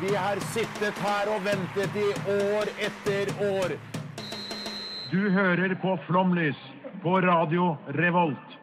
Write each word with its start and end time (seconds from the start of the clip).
Vi 0.00 0.14
har 0.14 0.40
sittet 0.54 0.98
her 1.04 1.28
og 1.34 1.42
ventet 1.44 1.96
i 2.00 2.06
år 2.32 2.70
etter 2.86 3.32
år. 3.44 3.74
Du 5.10 5.28
hører 5.30 5.74
på 5.82 5.98
Flomlys 6.06 6.58
på 7.02 7.18
Radio 7.20 7.74
Revolt. 7.98 8.56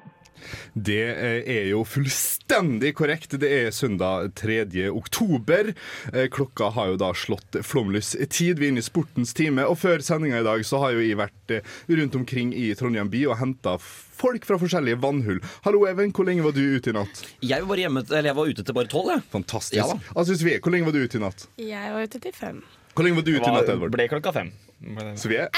Det 0.73 1.03
eh, 1.13 1.43
er 1.45 1.69
jo 1.69 1.83
fullstendig 1.85 2.32
korrekt. 2.53 3.31
Det 3.39 3.49
er 3.49 3.71
søndag 3.71 4.33
3. 4.35 4.89
oktober. 4.91 5.73
Eh, 6.13 6.27
Klokka 6.29 6.69
har 6.69 6.87
jo 6.87 6.97
da 6.97 7.13
slått 7.13 7.57
flomlys 7.65 8.15
tid. 8.29 8.59
Vi 8.59 8.67
er 8.67 8.71
inne 8.71 8.79
i 8.79 8.85
sportens 8.85 9.33
time. 9.33 9.65
Og 9.65 9.77
før 9.77 9.99
sendinga 9.99 10.39
i 10.39 10.43
dag 10.43 10.61
så 10.65 10.77
har 10.79 10.93
jo 10.93 11.01
jeg 11.01 11.17
vært 11.17 11.49
eh, 11.51 11.63
rundt 11.89 12.15
omkring 12.15 12.53
i 12.53 12.73
Trondheim 12.75 13.09
by 13.09 13.25
og 13.31 13.39
henta 13.39 13.77
folk 13.79 14.45
fra 14.45 14.59
forskjellige 14.61 15.01
vannhull. 15.01 15.41
Hallo, 15.65 15.87
Even. 15.89 16.13
Hvor 16.13 16.25
lenge 16.29 16.43
var 16.45 16.53
du 16.53 16.61
ute 16.61 16.91
i 16.91 16.93
natt? 16.93 17.23
Jeg 17.41 17.65
var, 17.65 17.77
hjemme, 17.81 18.05
eller 18.09 18.29
jeg 18.29 18.37
var 18.37 18.53
ute 18.53 18.63
til 18.63 18.77
bare 18.77 18.91
tolv. 18.93 19.09
jeg. 19.15 19.25
Fantastisk. 19.33 19.79
Ja 19.79 19.89
altså, 20.15 20.37
Sofie, 20.37 20.59
hvor 20.61 20.71
lenge 20.73 20.85
var 20.85 20.93
du 20.93 21.01
ute 21.03 21.17
i 21.17 21.23
natt? 21.23 21.47
Jeg 21.57 21.93
var 21.95 22.05
ute 22.05 22.19
til 22.21 22.33
fem. 22.37 22.61
Hvor 22.93 23.07
lenge 23.07 23.17
var 23.17 23.25
du 23.25 23.33
ute 23.33 23.49
i 23.49 23.53
natt, 23.55 23.69
Edvard? 23.73 23.95
ble 23.95 24.09
klokka 24.11 24.33
fem. 24.35 24.53
Sofie? 25.17 25.49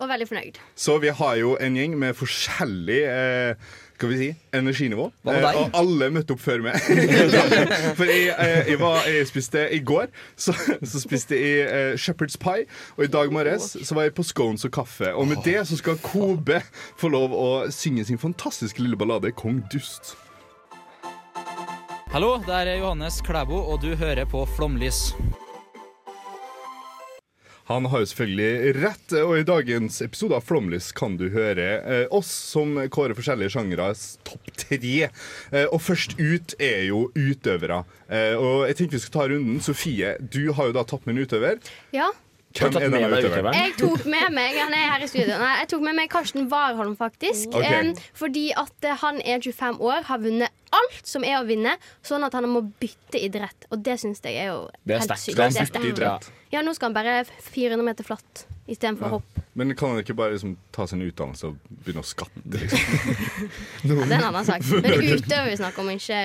Og 0.00 0.08
veldig 0.10 0.26
fornøyd. 0.26 0.56
Så 0.74 0.96
vi 1.02 1.10
har 1.14 1.34
jo 1.38 1.52
en 1.62 1.76
gjeng 1.78 1.92
med 1.98 2.16
forskjellig 2.18 3.02
eh, 3.06 3.74
skal 3.96 4.10
vi 4.12 4.16
si, 4.20 4.28
energinivå. 4.52 5.08
Hva 5.24 5.32
med 5.32 5.46
Eh, 5.46 5.60
og 5.62 5.76
alle 5.78 6.10
møtte 6.12 6.34
opp 6.36 6.42
før 6.42 6.64
meg. 6.66 6.76
For 7.98 8.10
jeg, 8.10 8.34
eh, 8.34 8.70
jeg, 8.72 8.80
var, 8.80 9.06
jeg 9.08 9.28
spiste 9.30 9.62
I 9.72 9.80
går 9.80 10.10
så, 10.36 10.52
så 10.82 11.00
spiste 11.00 11.38
jeg 11.38 11.64
eh, 11.64 11.94
shepherd's 12.00 12.36
pie, 12.40 12.66
og 12.98 13.06
i 13.06 13.10
dag 13.12 13.32
morges 13.32 13.72
så 13.80 13.96
var 13.96 14.08
jeg 14.08 14.16
på 14.18 14.26
scones 14.26 14.66
og 14.68 14.74
kaffe. 14.76 15.14
Og 15.14 15.28
med 15.30 15.40
det 15.46 15.62
så 15.70 15.80
skal 15.80 16.00
Kobe 16.04 16.60
få 17.00 17.10
lov 17.12 17.32
å 17.32 17.48
synge 17.72 18.04
sin 18.08 18.20
fantastiske 18.20 18.82
lille 18.84 18.98
ballade 19.00 19.32
'Kong 19.32 19.64
Dust'. 19.72 20.14
Hallo, 22.12 22.36
det 22.46 22.54
er 22.54 22.76
Johannes 22.78 23.20
Klæbo, 23.20 23.58
og 23.64 23.82
du 23.82 23.94
hører 23.96 24.24
på 24.24 24.44
Flomlys. 24.56 25.12
Han 27.66 27.88
har 27.90 28.04
jo 28.04 28.06
selvfølgelig 28.06 28.74
rett, 28.78 29.14
og 29.18 29.32
i 29.40 29.46
dagens 29.46 29.98
episode 30.04 30.36
av 30.38 30.44
Flomlys 30.46 30.92
kan 30.94 31.16
du 31.18 31.24
høre 31.34 31.64
eh, 31.82 32.04
oss 32.14 32.28
som 32.52 32.76
kårer 32.94 33.16
forskjellige 33.18 33.56
sjangres 33.56 34.04
topp 34.28 34.52
tre. 34.54 35.08
Eh, 35.08 35.66
og 35.66 35.82
først 35.82 36.14
ut 36.20 36.54
er 36.62 36.84
jo 36.92 37.08
utøvere. 37.16 37.80
Eh, 38.06 38.38
og 38.38 38.68
jeg 38.68 38.78
tenkte 38.78 39.00
vi 39.00 39.02
skulle 39.02 39.18
ta 39.18 39.26
runden. 39.34 39.58
Sofie, 39.66 40.14
du 40.22 40.52
har 40.54 40.70
jo 40.70 40.76
da 40.78 40.86
tatt 40.86 41.08
med 41.08 41.16
en 41.16 41.26
utøver. 41.26 41.58
Ja. 41.96 42.12
Hvem 42.56 42.76
er 42.78 42.88
med 42.88 43.02
denne 43.02 43.18
utøveren? 43.20 43.56
Jeg 43.56 43.74
tok 43.80 44.06
med 44.08 44.30
meg 44.32 44.56
Han 44.56 44.76
er 44.76 44.86
her 44.92 45.04
i 45.04 45.08
studio. 45.10 45.34
Nei, 45.40 45.52
jeg 45.60 45.70
tok 45.72 45.82
med 45.84 45.98
meg 45.98 46.12
Karsten 46.12 46.46
Warholm, 46.52 46.94
faktisk. 46.98 47.50
Okay. 47.52 47.90
Um, 47.90 48.06
fordi 48.16 48.46
at 48.56 48.86
eh, 48.86 48.96
han 49.02 49.20
er 49.20 49.42
25 49.42 49.82
år, 49.82 50.06
har 50.08 50.22
vunnet 50.22 50.64
alt 50.76 51.08
som 51.08 51.24
er 51.26 51.38
å 51.40 51.44
vinne, 51.48 51.76
sånn 52.04 52.24
at 52.26 52.34
han 52.36 52.48
må 52.50 52.64
bytte 52.80 53.20
idrett. 53.20 53.68
Og 53.70 53.82
det 53.84 53.98
syns 54.02 54.22
jeg 54.24 54.38
er 54.40 54.52
jo 54.54 54.66
Det 54.82 54.96
er 54.96 55.04
helt 55.04 55.18
sykt. 55.20 55.36
Det 55.36 55.46
er 55.46 55.70
sterkt. 55.70 55.90
idrett? 55.92 56.30
Ja, 56.52 56.62
nå 56.62 56.74
skal 56.76 56.90
han 56.90 56.96
bare 56.96 57.24
400 57.24 57.84
meter 57.86 58.06
flatt 58.06 58.46
istedenfor 58.66 59.18
hopp. 59.18 59.40
Men 59.56 59.72
kan 59.78 59.94
han 59.94 60.02
ikke 60.02 60.14
bare 60.18 60.34
liksom, 60.34 60.56
ta 60.74 60.84
sin 60.90 61.00
utdannelse 61.06 61.48
og 61.48 61.70
begynne 61.84 62.02
å 62.02 62.06
skatte? 62.06 62.42
Liksom? 62.44 62.80
Ja, 63.86 63.94
det 63.94 64.10
er 64.10 64.18
en 64.18 64.26
annen 64.28 64.46
sak. 64.48 64.66
Men 64.72 64.84
det 64.84 64.92
er 64.96 65.20
utøver 65.22 65.48
vi 65.48 65.56
snakker 65.60 65.84
om, 65.84 65.90
ikke 65.94 66.20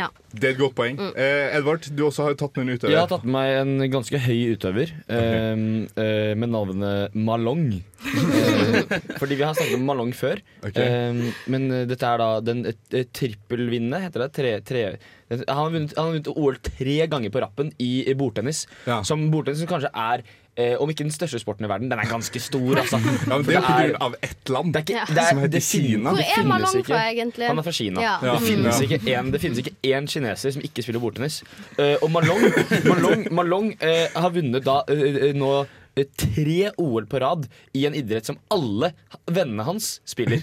Ja. 0.00 0.10
Det 0.34 0.50
er 0.50 0.52
et 0.52 0.60
godt 0.60 0.76
poeng. 0.76 0.98
Eh, 1.14 1.56
Edvard, 1.56 1.86
du 1.94 2.04
også 2.08 2.26
har 2.26 2.34
jo 2.34 2.40
tatt 2.42 2.58
med 2.58 2.66
en 2.66 2.76
utøver. 2.76 2.92
Jeg 2.92 3.00
har 3.00 3.10
tatt 3.14 3.24
med 3.24 3.36
meg 3.38 3.54
en 3.62 3.88
ganske 3.94 4.20
høy 4.26 4.40
utøver 4.56 4.94
okay. 5.06 5.88
eh, 6.04 6.32
med 6.36 6.52
navnet 6.52 7.14
Malong. 7.14 7.68
Eh, 8.04 8.98
fordi 9.18 9.34
vi 9.34 9.42
har 9.42 9.54
snakket 9.54 9.78
om 9.78 9.86
Malong 9.88 10.12
før. 10.16 10.42
Okay. 10.66 10.84
Eh, 10.84 11.34
men 11.52 11.70
eh, 11.70 11.86
dette 11.88 12.08
er 12.08 12.20
da 12.20 12.28
den 12.44 12.64
trippelvinnende, 12.90 14.02
heter 14.04 14.26
det. 14.26 14.30
Tre, 14.36 14.54
tre, 14.66 14.84
han 15.30 15.44
har 15.48 15.70
vunnet, 15.72 15.96
han 15.96 16.08
har 16.08 16.16
vunnet 16.16 16.32
OL 16.34 16.56
tre 16.62 16.96
ganger 17.10 17.32
på 17.34 17.44
rappen 17.44 17.72
i, 17.78 17.92
i 18.10 18.14
bordtennis. 18.18 18.66
Ja. 18.86 19.02
Som 19.06 19.30
bordtennis 19.32 19.64
som 19.64 19.70
kanskje 19.70 19.92
er 19.94 20.24
eh, 20.56 20.74
om 20.80 20.90
ikke 20.90 21.04
den 21.06 21.14
største 21.14 21.38
sporten 21.42 21.66
i 21.66 21.70
verden, 21.70 21.90
den 21.90 22.00
er 22.00 22.08
ganske 22.10 22.40
stor, 22.40 22.80
altså. 22.82 23.00
Ja, 23.28 23.38
men 23.38 23.46
det 23.46 23.56
er 23.58 23.94
av 24.02 24.16
ett 24.22 24.48
land. 24.52 24.74
det 24.74 24.82
er 24.82 24.86
ikke, 24.86 25.14
det 25.14 25.22
er, 25.22 25.28
Som 25.28 25.42
heter 25.42 25.54
det 25.54 25.62
Kina. 25.62 26.10
Hvor 26.10 26.34
er 26.38 26.48
Malong 26.48 26.84
fra, 26.86 27.00
egentlig? 27.10 27.48
Han 27.50 27.62
er 27.62 27.68
fra 27.68 27.76
Kina. 27.78 28.04
Ja. 28.04 28.16
Ja. 28.22 28.34
Det, 28.38 28.48
finnes 28.48 28.82
ikke 28.86 29.00
en, 29.14 29.32
det 29.34 29.40
finnes 29.42 29.62
ikke 29.64 29.74
én 29.90 30.10
kineser 30.10 30.54
som 30.56 30.66
ikke 30.66 30.84
spiller 30.86 31.02
bordtennis. 31.02 31.40
Eh, 31.78 31.96
og 32.00 32.12
Malong, 32.14 32.44
Malong, 32.90 33.26
Malong 33.34 33.72
eh, 33.80 34.06
har 34.14 34.34
vunnet 34.34 34.66
da 34.66 34.80
eh, 34.92 35.32
nå 35.36 35.52
eh, 35.96 36.08
tre 36.20 36.70
OL 36.80 37.08
på 37.10 37.22
rad 37.22 37.48
i 37.74 37.86
en 37.88 37.96
idrett 37.98 38.30
som 38.30 38.38
alle 38.54 38.94
vennene 39.26 39.66
hans 39.66 39.98
spiller. 40.08 40.42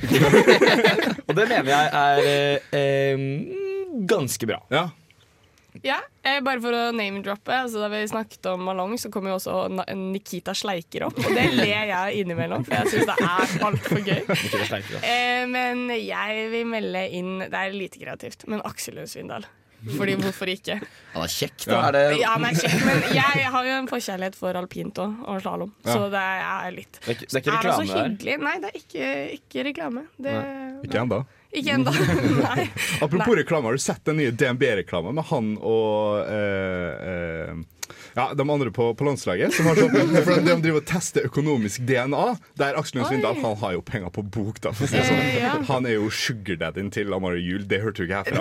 og 1.28 1.36
det 1.38 1.48
mener 1.48 1.72
jeg 1.72 1.92
er 2.04 2.24
eh, 2.26 2.80
eh, 2.82 3.70
ganske 4.10 4.48
bra. 4.50 4.60
Ja. 4.74 4.90
Ja, 5.88 6.02
eh, 6.28 6.42
Bare 6.44 6.60
for 6.60 6.76
å 6.76 6.82
name-droppe. 6.92 7.54
Altså, 7.64 7.80
da 7.80 7.88
vi 7.94 8.02
snakket 8.12 8.44
om 8.52 8.66
Malong, 8.68 8.98
så 9.00 9.08
kom 9.14 9.30
jo 9.30 9.38
også 9.38 9.70
Nikita 9.96 10.52
Sleiker 10.58 11.06
opp. 11.08 11.16
Og 11.24 11.32
det 11.32 11.46
ler 11.62 11.88
jeg 11.88 12.26
innimellom, 12.26 12.66
for 12.68 12.76
jeg 12.76 12.92
syns 12.92 13.08
det 13.08 13.16
er 13.24 13.56
altfor 13.70 14.04
gøy. 14.04 14.20
Sleiker, 14.68 14.98
ja. 14.98 15.02
Eh, 15.08 15.46
men 15.48 15.86
jeg 15.96 16.50
vil 16.52 16.68
melde 16.68 17.06
inn 17.16 17.32
Det 17.46 17.56
er 17.56 17.72
lite 17.78 18.02
kreativt, 18.04 18.44
men 18.52 18.60
Aksel 18.68 19.00
Lund 19.00 19.08
Svindal. 19.14 19.48
Fordi 19.82 20.14
hvorfor 20.20 20.46
ikke? 20.52 20.76
Han 21.16 21.24
er 21.24 21.32
kjekk, 21.34 21.64
da. 21.66 21.78
Er 21.88 21.96
det 21.96 22.02
Ja, 22.20 22.36
han 22.36 22.44
er 22.52 22.54
kjekk, 22.60 22.76
men 22.86 23.00
jeg 23.16 23.48
har 23.56 23.66
jo 23.66 23.78
en 23.80 23.88
forkjærlighet 23.90 24.36
for 24.38 24.60
alpint 24.60 25.00
og, 25.02 25.16
og 25.26 25.40
slalåm, 25.42 25.72
så 25.88 26.04
det 26.14 26.22
er 26.22 26.76
litt 26.76 27.00
Det 27.00 27.08
er 27.08 27.16
ikke, 27.16 27.30
det 27.32 27.40
er 27.40 27.42
ikke 27.42 27.56
Er 27.56 27.64
det 27.66 27.72
så 27.72 27.82
reklame 27.82 27.96
der. 27.96 28.12
hyggelig? 28.12 28.36
Nei, 28.46 28.54
det 28.62 28.70
er 28.70 28.78
ikke, 28.84 29.08
ikke 29.40 29.64
reklame. 29.72 30.04
Det, 30.22 30.36
Ikke 30.86 31.02
ennå. 31.02 31.24
Ikke 31.52 31.76
ennå. 31.76 31.92
Nei. 32.42 32.70
Apropos 33.02 33.36
reklame, 33.36 33.68
har 33.68 33.76
du 33.76 33.84
sett 33.84 34.06
den 34.08 34.22
nye 34.22 34.32
DNB-reklamen 34.32 35.16
med 35.18 35.28
han 35.32 35.54
og 35.60 36.22
eh, 36.32 37.12
eh, 37.12 37.56
ja, 38.18 38.28
de 38.38 38.46
andre 38.50 38.72
på, 38.76 38.90
på 38.98 39.08
landslaget? 39.08 39.54
Som 39.56 39.70
har 39.70 39.80
sånn, 39.80 40.16
for 40.26 40.42
de 40.46 40.56
driver 40.64 40.80
og 40.82 40.88
tester 40.90 41.28
økonomisk 41.28 41.84
DNA. 41.88 42.26
Der 42.62 42.78
Aksel 42.80 43.00
Lund 43.02 43.10
Svindal 43.12 43.40
han 43.42 43.58
har 43.62 43.76
jo 43.78 43.84
penger 43.86 44.12
på 44.14 44.24
bok. 44.24 44.60
da 44.64 44.72
for 44.76 44.86
å 44.86 44.92
si 44.92 44.98
det 45.00 45.06
sånn. 45.08 45.66
Han 45.72 45.88
er 45.90 45.98
jo 45.98 46.10
sugardaddyen 46.14 46.92
til 46.94 47.14
Amalie 47.16 47.42
Juel. 47.44 47.66
Det 47.70 47.82
hørte 47.84 48.04
du 48.04 48.10
ikke 48.10 48.22
herfra. 48.24 48.40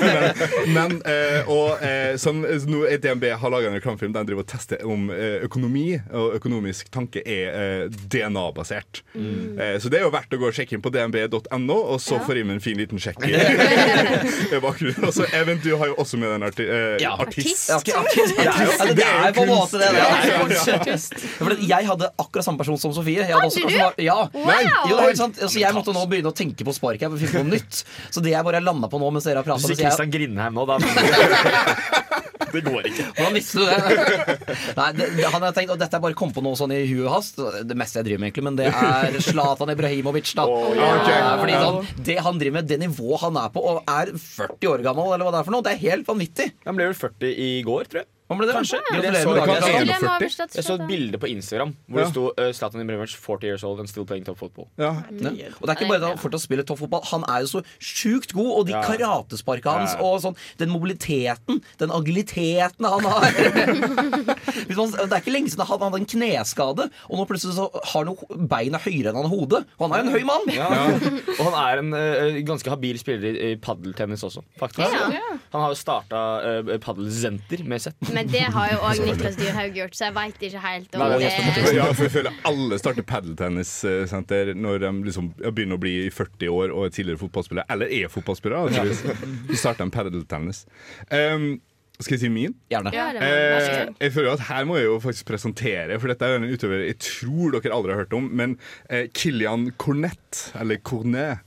Men, 0.00 0.20
men 0.76 0.96
eh, 1.08 1.50
og, 1.50 1.80
eh, 1.84 2.14
som, 2.20 2.42
nå 2.44 2.84
er 2.90 3.00
DNB 3.02 3.28
har 3.40 3.52
laga 3.52 3.70
en 3.70 3.76
reklamefilm 3.78 4.14
der 4.14 4.24
de 4.26 4.32
driver 4.32 4.44
og 4.46 4.50
tester 4.50 4.84
om 4.86 5.08
eh, 5.14 5.38
økonomi 5.46 5.86
og 6.10 6.36
økonomisk 6.38 6.90
tanke 6.94 7.22
er 7.24 7.50
eh, 7.50 8.00
DNA-basert. 8.12 9.02
Eh, 9.14 9.76
så 9.82 9.90
det 9.92 10.00
er 10.00 10.06
jo 10.06 10.12
verdt 10.14 10.34
å 10.36 10.40
gå 10.40 10.48
og 10.50 10.56
sjekke 10.56 10.76
inn 10.78 10.84
på 10.84 10.92
dnb.no, 10.94 11.76
og 11.94 11.98
så 12.02 12.20
får 12.24 12.40
jeg 12.40 12.48
med 12.48 12.58
en 12.58 12.64
fin 12.64 12.78
liten 12.78 13.00
sjekk 13.02 13.24
i 13.28 13.34
i 13.34 14.60
bakgrunnen. 14.62 15.04
Og 15.06 15.12
så 15.14 15.26
Even, 15.36 15.60
du 15.62 15.72
har 15.78 15.90
jo 15.92 15.96
også 16.00 16.18
med 16.20 16.30
deg 16.30 16.38
en 16.40 16.46
arti 16.48 16.66
eh, 16.66 16.96
Ja. 17.02 17.14
artist. 17.20 17.70
Ja, 17.70 18.00
artist. 18.00 18.38
artist. 18.40 18.79
Det 18.80 18.90
er 18.90 18.90
altså, 18.90 18.96
det 18.96 19.28
er 19.28 19.34
på 19.36 19.44
en 19.44 19.52
måte 19.52 19.80
det. 19.80 19.88
det 19.92 20.00
er. 20.00 21.56
Ja, 21.60 21.80
jeg 21.80 21.90
hadde 21.90 22.10
akkurat 22.24 22.46
samme 22.46 22.62
person 22.62 22.80
som 22.80 22.94
Sofie. 22.96 23.22
Jeg 23.22 23.34
hadde 23.34 23.50
også, 23.50 23.64
Hadde 23.66 23.82
var- 23.84 24.00
ja. 24.00 24.18
Wow! 24.34 24.90
Jo, 24.90 25.00
det 25.00 25.16
sant. 25.20 25.40
Altså, 25.40 25.60
jeg 25.60 25.76
måtte 25.76 25.94
nå 25.96 26.06
begynne 26.10 26.32
å 26.32 26.36
tenke 26.36 26.66
på 26.66 26.74
spark 26.76 27.02
her 27.04 27.12
finne 27.16 27.32
på 27.34 27.44
noe 27.44 27.58
nytt. 27.58 27.82
Så 28.10 28.24
det 28.24 28.34
jeg 28.34 28.46
bare 28.46 28.62
landa 28.64 28.90
på 28.90 29.00
nå 29.00 29.10
mens 29.14 29.28
dere 29.28 29.42
har 29.42 29.46
prata 29.46 29.60
du 29.60 29.74
sier 29.74 29.86
Kristian 29.88 30.12
Grindheim 30.12 30.56
nå, 30.56 30.66
da 30.68 30.78
Det 32.50 32.62
går 32.64 32.86
ikke. 32.88 33.04
Hvordan 33.14 33.36
visste 33.36 33.60
du 33.60 33.66
det? 33.68 34.36
Nei, 34.78 34.88
det, 34.96 35.06
det, 35.18 35.26
han 35.30 35.44
har 35.44 35.54
tenkt, 35.54 35.72
og 35.74 35.80
Dette 35.80 35.98
er 35.98 36.02
bare 36.02 36.16
kom 36.18 36.32
på 36.34 36.42
noe 36.44 36.58
sånn 36.58 36.72
i 36.74 36.80
huet 36.88 37.04
og 37.06 37.12
hast. 37.14 37.38
Det 37.38 37.76
meste 37.78 38.00
jeg 38.00 38.08
driver 38.08 38.22
med, 38.24 38.30
egentlig, 38.30 38.46
men 38.48 38.58
det 38.58 38.70
er 38.70 39.18
Zlatan 39.22 39.70
Ibrahimovic. 39.74 40.32
da 40.38 40.46
oh, 40.50 40.70
yeah. 40.74 40.96
okay. 40.98 41.20
Fordi 41.42 41.58
sånn, 41.60 42.04
Det 42.10 42.16
han 42.26 42.40
driver 42.42 42.58
med, 42.58 42.70
det 42.70 42.80
nivået 42.82 43.26
han 43.26 43.38
er 43.44 43.52
på, 43.54 43.64
og 43.74 43.82
er 43.86 44.14
40 44.16 44.72
år 44.72 44.86
gammel, 44.88 45.12
eller 45.14 45.28
hva 45.28 45.34
det 45.36 45.42
er 45.42 45.50
for 45.50 45.56
noe, 45.56 45.66
det 45.66 45.76
er 45.76 45.84
helt 45.84 46.10
vanvittig. 46.10 46.48
Han 46.66 46.80
ble 46.80 46.90
vel 46.90 46.98
40 46.98 47.36
i 47.46 47.52
går, 47.66 47.92
tror 47.92 48.02
jeg. 48.02 48.10
Han 48.30 48.38
ble 48.38 48.46
det, 48.46 48.54
Kanskje. 48.54 48.78
Gratulerer 48.86 49.12
Jeg 49.12 49.22
så- 49.22 49.28
med 49.28 49.36
jeg 49.36 49.46
dagen. 49.46 49.62
kan- 49.62 49.70
Gratulerer 49.70 49.86
med 49.86 50.10
41. 50.10 50.20
overstått 50.20 50.54
Jeg 50.54 50.64
så 50.64 50.74
et 50.78 50.86
bilde 50.88 51.18
på 51.18 51.26
Instagram 51.30 51.74
hvor 51.90 51.98
Ja. 51.98 52.04
det 52.04 52.12
sto 52.14 52.22
uh, 52.38 52.52
Zlatan 52.54 52.80
Ibrahimovic 52.84 53.14
40 53.16 53.44
years 53.50 53.64
old 53.64 53.80
and 53.80 53.88
still 53.88 54.04
playing 54.06 54.24
top 54.24 54.38
football. 54.38 54.68
Ja. 54.78 55.02
Ja. 55.10 55.30
Og 55.60 55.66
det 55.66 55.70
er 55.70 55.74
ikke 55.76 55.88
bare 55.90 56.02
at 56.02 56.08
han 56.14 56.18
fortsatt 56.22 56.40
spiller 56.46 56.62
toppfotball, 56.64 57.02
han 57.10 57.24
er 57.28 57.40
jo 57.42 57.48
så 57.58 57.62
sjukt 57.82 58.32
god, 58.32 58.50
og 58.58 58.66
de 58.66 58.72
Ja. 58.72 58.82
karatesparka 58.86 59.70
hans 59.78 59.92
Ja, 59.92 59.98
ja. 59.98 60.04
og 60.06 60.20
sånn, 60.22 60.36
den 60.58 60.70
mobiliteten, 60.70 61.60
den 61.78 61.90
agiliteten 61.90 62.84
han 62.86 63.02
har 63.02 63.20
Hvis 64.70 64.76
man, 64.76 64.90
Det 64.92 65.12
er 65.12 65.20
ikke 65.20 65.32
lenge 65.34 65.50
siden 65.50 65.66
han 65.66 65.80
hadde 65.82 65.98
en 66.00 66.06
kneskade, 66.06 66.86
og 67.10 67.18
nå 67.18 67.26
plutselig 67.26 67.54
så 67.56 67.66
har 67.92 68.04
han 68.04 68.46
beina 68.48 68.78
høyere 68.78 69.10
enn 69.10 69.16
han 69.20 69.26
har 69.26 69.34
hodet. 69.34 69.64
Og 69.78 69.90
han 69.90 69.92
er 69.98 70.06
en 70.06 70.14
høy 70.14 70.24
mann! 70.24 70.46
Og 71.40 71.50
han 71.50 71.56
er 71.64 71.82
en 71.82 71.92
uh, 71.94 72.40
ganske 72.46 72.70
habil 72.70 72.98
spiller 73.00 73.34
i, 73.34 73.52
i 73.52 73.56
paddeltennis 73.56 74.22
også, 74.26 74.42
faktisk. 74.60 74.86
Ja. 74.94 75.08
Ja. 75.16 75.38
Han 75.52 75.64
har 75.64 75.74
jo 75.74 75.78
starta 75.80 76.22
uh, 76.62 76.78
paddelsenter 76.78 77.64
med 77.66 77.82
sett. 77.82 77.96
Men 78.20 78.28
det 78.28 78.42
har 78.52 78.68
jo 78.68 78.80
òg 78.84 78.98
Niklas 79.06 79.36
Dyrhaug 79.38 79.76
gjort, 79.78 79.94
så 79.96 80.08
jeg 80.10 80.14
veit 80.18 80.42
ikke 80.44 80.60
helt 80.60 80.96
om 80.98 81.04
det 81.14 81.30
ja, 81.72 81.86
for 81.96 82.04
jeg 82.04 82.12
føler 82.12 82.42
alle 82.50 82.78
starter 82.80 83.06
padeltennissenter 83.08 84.52
når 84.60 84.84
de 84.84 84.90
liksom 85.06 85.30
begynner 85.40 85.78
å 85.78 85.80
bli 85.80 85.94
i 86.02 86.10
40 86.12 86.52
år 86.52 86.74
og 86.74 86.90
er 86.90 86.94
tidligere 86.98 87.22
fotballspillere, 87.22 87.64
eller 87.72 87.94
er 87.96 88.12
fotballspillere. 88.12 88.68
Altså, 88.68 89.16
Så 89.48 89.60
starter 89.62 89.88
de 89.88 89.94
padeltennis. 89.94 90.66
Um, 91.08 91.54
skal 92.00 92.16
jeg 92.16 92.22
si 92.22 92.30
min? 92.32 92.54
Gjerne. 92.72 92.92
Ja, 92.96 93.08
Eh, 93.20 93.88
jeg 94.00 94.12
føler 94.14 94.32
at 94.32 94.44
Her 94.48 94.64
må 94.68 94.78
jeg 94.78 94.86
jo 94.86 94.98
faktisk 95.02 95.28
presentere, 95.28 95.98
for 96.00 96.12
dette 96.12 96.24
er 96.28 96.38
en 96.38 96.48
utøver 96.48 96.86
jeg 96.86 96.96
tror 97.04 97.56
dere 97.56 97.74
aldri 97.76 97.92
har 97.92 98.04
hørt 98.04 98.16
om. 98.16 98.28
Men 98.36 98.56
eh, 98.88 99.08
Kilian 99.12 99.70
Cornett, 99.80 100.50
eller 100.60 100.80
Cornet 100.84 101.44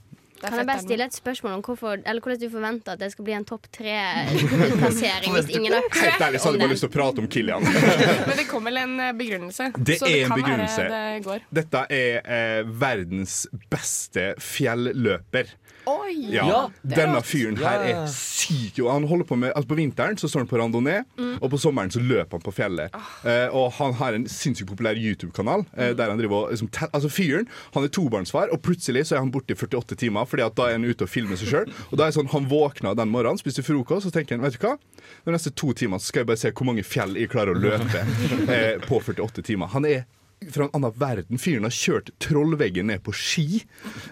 Kan 0.48 0.60
jeg 0.60 0.68
bare 0.68 0.84
stille 0.84 1.06
et 1.08 1.16
spørsmål 1.16 1.56
om 1.58 1.64
hvorfor, 1.64 2.00
eller 2.04 2.24
hvordan 2.24 2.40
du 2.40 2.46
forventer 2.52 2.94
at 2.96 3.02
det 3.02 3.10
skal 3.14 3.26
bli 3.28 3.36
en 3.36 3.46
topp 3.48 3.68
tre-plassering 3.74 5.34
hvis 5.38 5.50
ingen 5.56 5.76
har 5.76 5.88
Helt 5.94 6.24
ærlig 6.28 6.40
så 6.40 6.50
hadde 6.50 6.58
jeg 6.60 6.64
bare 6.66 6.74
lyst 6.74 6.84
til 6.86 6.92
å 6.92 6.94
prate 6.94 7.24
om 7.24 7.28
Kilian. 7.30 7.66
Men 8.28 8.36
det 8.38 8.46
kom 8.50 8.68
vel 8.68 8.80
en 8.82 8.94
eh, 9.00 9.12
begrunnelse. 9.16 9.70
Det 9.78 9.98
så 10.00 10.08
det 10.08 10.20
er 10.20 10.24
en 10.26 10.32
kan 10.34 10.42
begrunnelse. 10.42 10.86
være 10.92 11.12
det 11.16 11.26
går. 11.28 11.44
Dette 11.60 11.84
er 11.98 12.32
eh, 12.38 12.72
verdens 12.84 13.36
beste 13.72 14.32
fjelløper. 14.42 15.54
Oi! 15.86 16.14
Ja, 16.32 16.44
Ja, 16.48 16.60
Denne 16.82 17.20
fyren 17.22 17.56
her 17.60 17.82
er 17.84 18.06
syk. 18.08 18.78
Og 18.84 18.90
Han 18.92 19.04
holder 19.08 19.24
på 19.28 19.36
med, 19.38 19.52
altså 19.54 19.68
På 19.68 19.76
vinteren 19.76 20.16
så 20.20 20.28
står 20.30 20.44
han 20.44 20.48
på 20.48 20.58
randonee, 20.60 21.04
Mm. 21.18 21.38
og 21.42 21.50
på 21.50 21.58
sommeren 21.60 21.90
så 21.92 22.00
løper 22.00 22.38
han 22.38 22.40
på 22.44 22.52
fjellet. 22.54 22.94
Eh, 23.24 23.48
og 23.52 23.72
han 23.72 23.92
har 23.94 24.14
en 24.14 24.24
sinnssykt 24.28 24.68
populær 24.70 24.94
YouTube-kanal. 24.96 25.66
Eh, 25.76 25.90
Mm. 25.92 25.96
der 25.96 26.08
han 26.10 26.18
driver 26.18 26.50
liksom, 26.50 26.68
Altså 26.92 27.08
Fyren 27.10 27.46
han 27.74 27.84
er 27.84 27.88
tobarnsfar, 27.88 28.48
og 28.52 28.62
plutselig 28.62 29.06
så 29.06 29.16
er 29.16 29.18
han 29.20 29.30
borte 29.32 29.50
i 29.52 29.54
48 29.54 29.96
timer, 29.96 30.24
Fordi 30.26 30.42
at 30.46 30.54
da 30.54 30.62
er 30.68 30.72
han 30.78 30.84
ute 30.84 31.02
og 31.02 31.08
filmer 31.08 31.36
seg 31.36 31.48
sjøl. 31.48 31.72
Og 31.92 31.98
da 31.98 32.06
er 32.06 32.10
sånn, 32.12 32.28
han 32.30 32.46
våkna 32.48 32.94
den 32.96 33.08
morgenen, 33.10 33.38
spiste 33.38 33.62
frokost, 33.62 34.06
og 34.06 34.12
så 34.12 34.14
tenker 34.20 34.36
han 34.36 34.40
vet 34.40 34.58
du 34.58 34.66
hva? 34.66 34.78
De 35.26 35.32
neste 35.32 35.54
to 35.54 35.72
timene 35.72 36.00
skal 36.00 36.20
jeg 36.20 36.26
bare 36.26 36.36
se 36.38 36.50
hvor 36.50 36.64
mange 36.66 36.82
fjell 36.84 37.14
jeg 37.16 37.28
klarer 37.28 37.54
å 37.54 37.60
løpe 37.60 38.00
eh, 38.48 38.78
på 38.78 39.00
48 39.02 39.42
timer. 39.44 39.66
Han 39.68 39.84
er 39.84 40.04
fra 40.52 40.66
en 40.66 40.74
annen 40.78 40.96
verden. 41.00 41.40
Fyren 41.40 41.66
har 41.68 41.74
kjørt 41.74 42.10
trollveggen 42.22 42.90
ned 42.90 43.02
på 43.06 43.14
ski. 43.16 43.62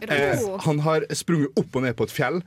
Eh, 0.07 0.45
han 0.67 0.83
har 0.87 1.07
sprunget 1.17 1.59
opp 1.61 1.77
og 1.77 1.87
ned 1.87 1.97
på 1.99 2.09
et 2.09 2.15
fjell. 2.15 2.43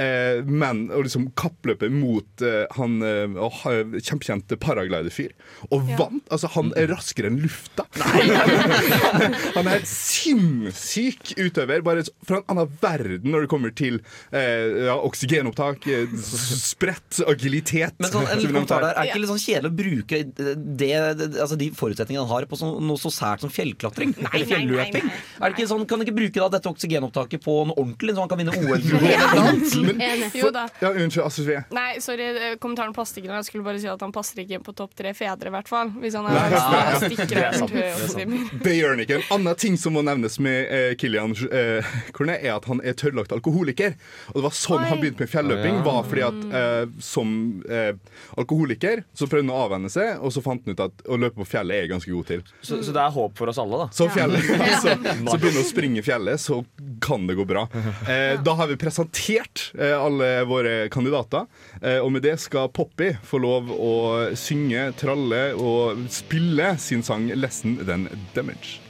Eh, 0.00 0.40
men 0.48 0.86
og 0.94 1.04
liksom 1.04 1.26
kappløpet 1.38 1.92
mot 1.92 2.44
eh, 2.46 2.64
han 2.78 3.00
eh, 3.04 3.98
kjempekjente 4.00 4.56
paragliderfyr. 4.60 5.34
Og 5.70 5.88
Ja. 5.90 5.96
vant! 6.00 6.24
Altså, 6.32 6.48
han 6.54 6.72
er 6.78 6.88
raskere 6.94 7.28
enn 7.28 7.40
lufta. 7.42 7.84
han 9.56 9.66
er 9.66 9.74
helt 9.74 9.90
sinnssyk 9.90 11.34
utøver. 11.40 11.82
Bare 11.84 12.04
fra 12.26 12.40
en 12.40 12.46
annen 12.54 12.70
verden 12.80 13.30
når 13.34 13.44
det 13.44 13.50
kommer 13.52 13.74
til 13.76 14.00
eh, 14.32 14.86
ja, 14.86 14.96
oksygenopptak, 15.04 15.84
spredt, 15.84 16.64
sprett, 16.70 17.20
agilitet. 17.28 17.98
Men 18.00 18.12
sånn, 18.14 18.28
en 18.30 18.44
kommentar 18.46 18.84
der, 18.86 18.94
Er 18.94 19.02
det 19.04 19.12
ikke 19.12 19.22
litt 19.24 19.32
sånn 19.34 19.42
kjedelig 19.44 19.70
å 19.70 19.76
bruke 19.80 20.22
det, 20.40 20.54
det, 20.80 21.28
altså 21.42 21.58
de 21.60 21.70
forutsetningene 21.76 22.24
han 22.24 22.32
har 22.32 22.48
på 22.50 22.58
sånn, 22.60 22.78
noe 22.86 23.00
så 23.00 23.12
sært 23.14 23.44
som 23.44 23.52
fjellklatring? 23.52 24.14
eller 24.16 24.30
nei, 24.30 24.40
nei, 24.40 24.48
fjelløping? 24.54 25.10
nei. 25.10 25.20
Er 25.40 25.44
det 25.50 25.58
ikke 25.58 25.70
sånn, 25.74 25.86
Kan 25.90 26.00
han 26.00 26.06
ikke 26.08 26.16
bruke 26.20 26.40
da 26.44 26.48
dette 26.56 26.70
oksygenopptaket 26.72 27.44
på 27.44 27.58
noe 27.68 27.76
ordentlig, 27.76 28.16
så 28.16 28.24
han 28.24 28.32
kan 28.32 28.40
vinne 28.40 28.56
OL-gull? 28.56 29.89
Annet? 29.96 30.34
Jo 30.36 30.50
da. 30.54 30.66
Ja, 30.82 30.92
unnskyld, 30.92 31.24
Astrid 31.26 31.46
Svee. 31.48 31.62
Nei, 31.74 32.00
sorry, 32.04 32.28
eh, 32.30 32.56
kommentaren 32.62 32.94
passer 32.96 33.20
ikke. 33.22 33.32
Jeg 33.40 33.48
skulle 33.48 33.66
bare 33.66 33.80
si 33.82 33.88
at 33.90 34.04
han 34.04 34.14
passer 34.14 34.42
ikke 34.44 34.60
på 34.66 34.74
topp 34.78 34.94
tre 34.98 35.12
fedre, 35.16 35.50
i 35.50 35.54
hvert 35.54 35.70
fall. 35.70 35.92
Hvis 36.02 36.16
han 36.18 36.28
er 36.30 36.54
ja, 36.54 36.62
stikker 37.00 37.34
Det 37.34 37.44
er 37.46 37.58
sant. 37.58 37.74
Det 37.74 37.86
er 37.86 38.06
sant. 38.14 38.54
Det 38.64 38.76
gjør 38.76 38.94
han 38.94 39.04
ikke. 39.04 39.20
En 39.20 39.36
annen 39.38 39.60
ting 39.60 39.78
som 39.80 39.96
må 39.96 40.04
nevnes 40.06 40.38
med 40.42 40.72
eh, 40.74 40.94
Kilian 41.00 41.34
eh, 41.50 41.94
Kornet, 42.16 42.40
er 42.44 42.56
at 42.56 42.68
han 42.70 42.82
er 42.84 42.96
tørrlagt 42.98 43.34
alkoholiker. 43.36 43.96
Og 44.32 44.40
det 44.40 44.46
var 44.48 44.56
sånn 44.56 44.86
han 44.86 45.00
begynte 45.02 45.24
med 45.24 45.32
fjelløping. 45.32 45.80
Ja. 45.80 45.84
var 45.86 46.08
fordi 46.08 46.26
at 46.26 46.40
eh, 46.60 46.82
Som 47.04 47.34
eh, 47.68 47.92
alkoholiker 48.40 49.04
så 49.14 49.28
prøvde 49.30 49.48
han 49.48 49.54
å 49.54 49.60
avvenne 49.66 49.90
seg, 49.92 50.20
og 50.20 50.32
så 50.34 50.42
fant 50.44 50.64
han 50.66 50.76
ut 50.76 50.84
at 50.84 51.04
å 51.08 51.18
løpe 51.20 51.40
på 51.40 51.48
fjellet 51.54 51.76
er 51.76 51.84
jeg 51.84 51.92
ganske 51.94 52.12
god 52.12 52.28
til. 52.30 52.44
Så, 52.60 52.80
så 52.84 52.94
det 52.94 53.02
er 53.02 53.14
håp 53.14 53.38
for 53.38 53.52
oss 53.52 53.60
alle, 53.60 53.84
da. 53.84 53.88
Så, 53.94 54.08
fjellet, 54.12 54.50
så, 54.82 54.94
så 54.96 55.36
begynner 55.40 55.62
å 55.62 55.68
springe 55.68 56.04
fjellet, 56.06 56.42
så 56.42 56.60
kan 57.04 57.26
det 57.28 57.38
gå 57.40 57.46
bra. 57.48 57.66
Eh, 58.10 58.40
da 58.42 58.54
har 58.56 58.66
vi 58.70 58.74
presentert 58.80 59.69
alle 59.78 60.44
våre 60.48 60.88
kandidater, 60.88 61.46
eh, 61.82 61.98
og 61.98 62.12
med 62.12 62.22
det 62.22 62.36
skal 62.40 62.70
Poppy 62.74 63.12
få 63.22 63.40
lov 63.42 63.70
å 63.70 63.94
synge, 64.38 64.90
tralle 65.00 65.50
og 65.54 66.06
spille 66.10 66.74
sin 66.78 67.02
sang 67.02 67.30
'Lesson 67.30 67.78
Then 67.86 68.08
Damage'. 68.34 68.80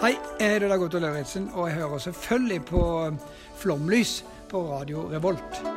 Hei, 0.00 0.12
jeg 0.40 0.50
heter 0.52 0.68
Dag 0.68 0.82
Otto 0.82 0.98
Lauritzen, 0.98 1.50
og 1.54 1.68
jeg 1.68 1.78
hører 1.78 1.98
selvfølgelig 1.98 2.64
på 2.64 2.82
Flomlys 3.56 4.24
på 4.50 4.62
Radio 4.70 5.08
Revolt. 5.10 5.75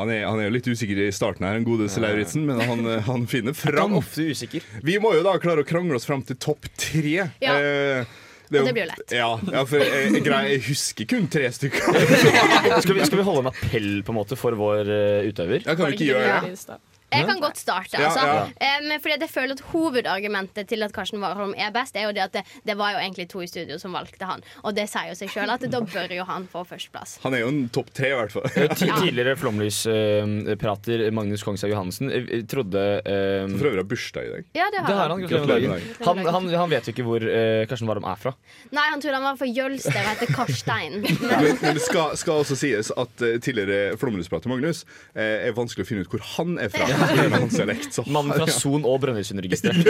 Han 0.00 0.10
er, 0.14 0.24
han 0.28 0.40
er 0.40 0.48
jo 0.48 0.54
litt 0.56 0.68
usikker 0.70 1.02
i 1.04 1.10
starten 1.14 1.46
her, 1.46 1.58
en 1.60 1.66
godeste 1.68 2.00
Lauritzen, 2.02 2.46
men 2.48 2.60
han, 2.64 2.82
eh, 2.88 3.02
han 3.06 3.26
finner 3.30 3.54
fram. 3.56 3.94
ofte 4.00 4.26
usikker. 4.32 4.64
Vi 4.86 4.98
må 5.02 5.14
jo 5.16 5.22
da 5.26 5.36
klare 5.42 5.62
å 5.64 5.68
krangle 5.68 5.96
oss 6.00 6.08
fram 6.08 6.22
til 6.26 6.36
topp 6.40 6.66
tre. 6.80 7.30
Ja. 7.40 7.54
Eh, 7.60 8.04
Og 8.50 8.56
jo- 8.58 8.64
det 8.66 8.72
blir 8.74 8.82
jo 8.82 8.90
lett. 8.90 9.12
Ja, 9.14 9.28
ja 9.52 9.60
for 9.64 9.78
jeg, 9.78 10.08
jeg, 10.16 10.24
jeg 10.26 10.62
husker 10.66 11.06
kun 11.06 11.28
tre 11.30 11.46
stykker. 11.54 11.84
Skal 12.82 12.96
vi, 12.96 13.04
skal 13.06 13.20
vi 13.20 13.26
holde 13.28 13.44
en 13.44 13.52
appell 13.52 13.90
på 14.02 14.10
en 14.10 14.18
måte 14.18 14.36
for 14.40 14.56
vår 14.58 14.88
eh, 14.90 15.28
utøver? 15.30 15.62
Ja, 15.62 15.76
kan 15.78 15.86
vi 15.92 16.00
ikke 16.00 16.08
gjøre 16.10 16.40
det? 16.50 16.80
Jeg 17.12 17.26
kan 17.26 17.40
godt 17.42 17.58
starte. 17.58 17.98
Altså. 17.98 18.24
ja. 18.26 18.46
ja. 18.60 18.78
Um, 18.80 18.92
fordi 19.02 19.16
jeg 19.20 19.30
føler 19.30 19.56
at 19.56 19.62
Hovedargumentet 19.72 20.68
til 20.70 20.82
at 20.86 20.92
Karsten 20.94 21.22
Warholm 21.22 21.54
er 21.56 21.72
best, 21.74 21.96
er 21.96 22.08
jo 22.08 22.14
det 22.16 22.22
at 22.26 22.34
det, 22.38 22.44
det 22.66 22.76
var 22.78 22.94
jo 22.94 23.02
egentlig 23.02 23.28
to 23.32 23.42
i 23.44 23.48
studio 23.50 23.78
som 23.82 23.94
valgte 23.96 24.28
han. 24.28 24.44
Og 24.64 24.74
det 24.76 24.86
sier 24.90 25.10
jo 25.10 25.16
seg 25.18 25.32
sjøl 25.32 25.50
at 25.52 25.64
da 25.70 25.80
bør 25.82 26.14
jo 26.14 26.26
han 26.28 26.46
få 26.50 26.62
førsteplass. 26.68 27.18
Han 27.24 27.34
er 27.36 27.44
jo 27.44 27.50
en 27.52 27.62
topp 27.72 27.90
tre, 27.96 28.12
i 28.12 28.18
hvert 28.18 28.34
fall. 28.34 28.46
Eh, 28.54 28.74
Tidligere 28.80 29.36
Flomlys-prater 29.40 31.04
Magnus 31.14 31.44
Kongshaug 31.46 31.72
Johansen 31.72 32.10
eh, 32.14 32.30
trodde 32.50 32.84
eh, 33.04 33.46
For 33.56 33.70
øvrig 33.70 33.82
har 33.82 33.88
bursdag 33.90 34.28
i 34.28 34.32
dag. 34.34 34.48
Ja, 34.56 34.68
det 34.72 34.84
har 34.84 34.88
Det 34.90 34.98
har 35.00 35.10
han. 35.10 35.24
han. 35.70 35.80
Han, 36.06 36.34
han, 36.34 36.48
han 36.62 36.70
vet 36.70 36.88
jo 36.88 36.94
ikke 36.94 37.06
hvor 37.06 37.24
uh, 37.24 37.64
Karsten 37.70 37.88
Warholm 37.90 38.06
er 38.10 38.20
fra. 38.20 38.32
Nei, 38.74 38.86
han 38.92 39.02
trodde 39.02 39.18
han 39.18 39.26
var 39.26 39.38
fra 39.40 39.48
Jølster 39.50 39.98
og 40.00 40.08
heter 40.12 40.32
Karstein. 40.34 41.00
Men, 41.30 41.56
men 41.60 41.76
det 41.76 41.82
skal, 41.84 42.16
skal 42.18 42.42
også 42.42 42.56
sies 42.58 42.90
at 42.98 43.22
uh, 43.22 43.36
tidligere 43.42 43.96
flomlysprater 44.00 44.50
Magnus 44.50 44.82
uh, 45.14 45.20
er 45.20 45.52
vanskelig 45.56 45.86
å 45.86 45.88
finne 45.88 46.04
ut 46.06 46.12
hvor 46.12 46.24
han 46.36 46.56
er 46.62 46.72
fra. 46.72 46.88
Mannen 47.00 48.34
fra. 48.36 48.46
Son 48.52 48.84
og 48.88 49.00
Brønnøysundregisteret. 49.04 49.86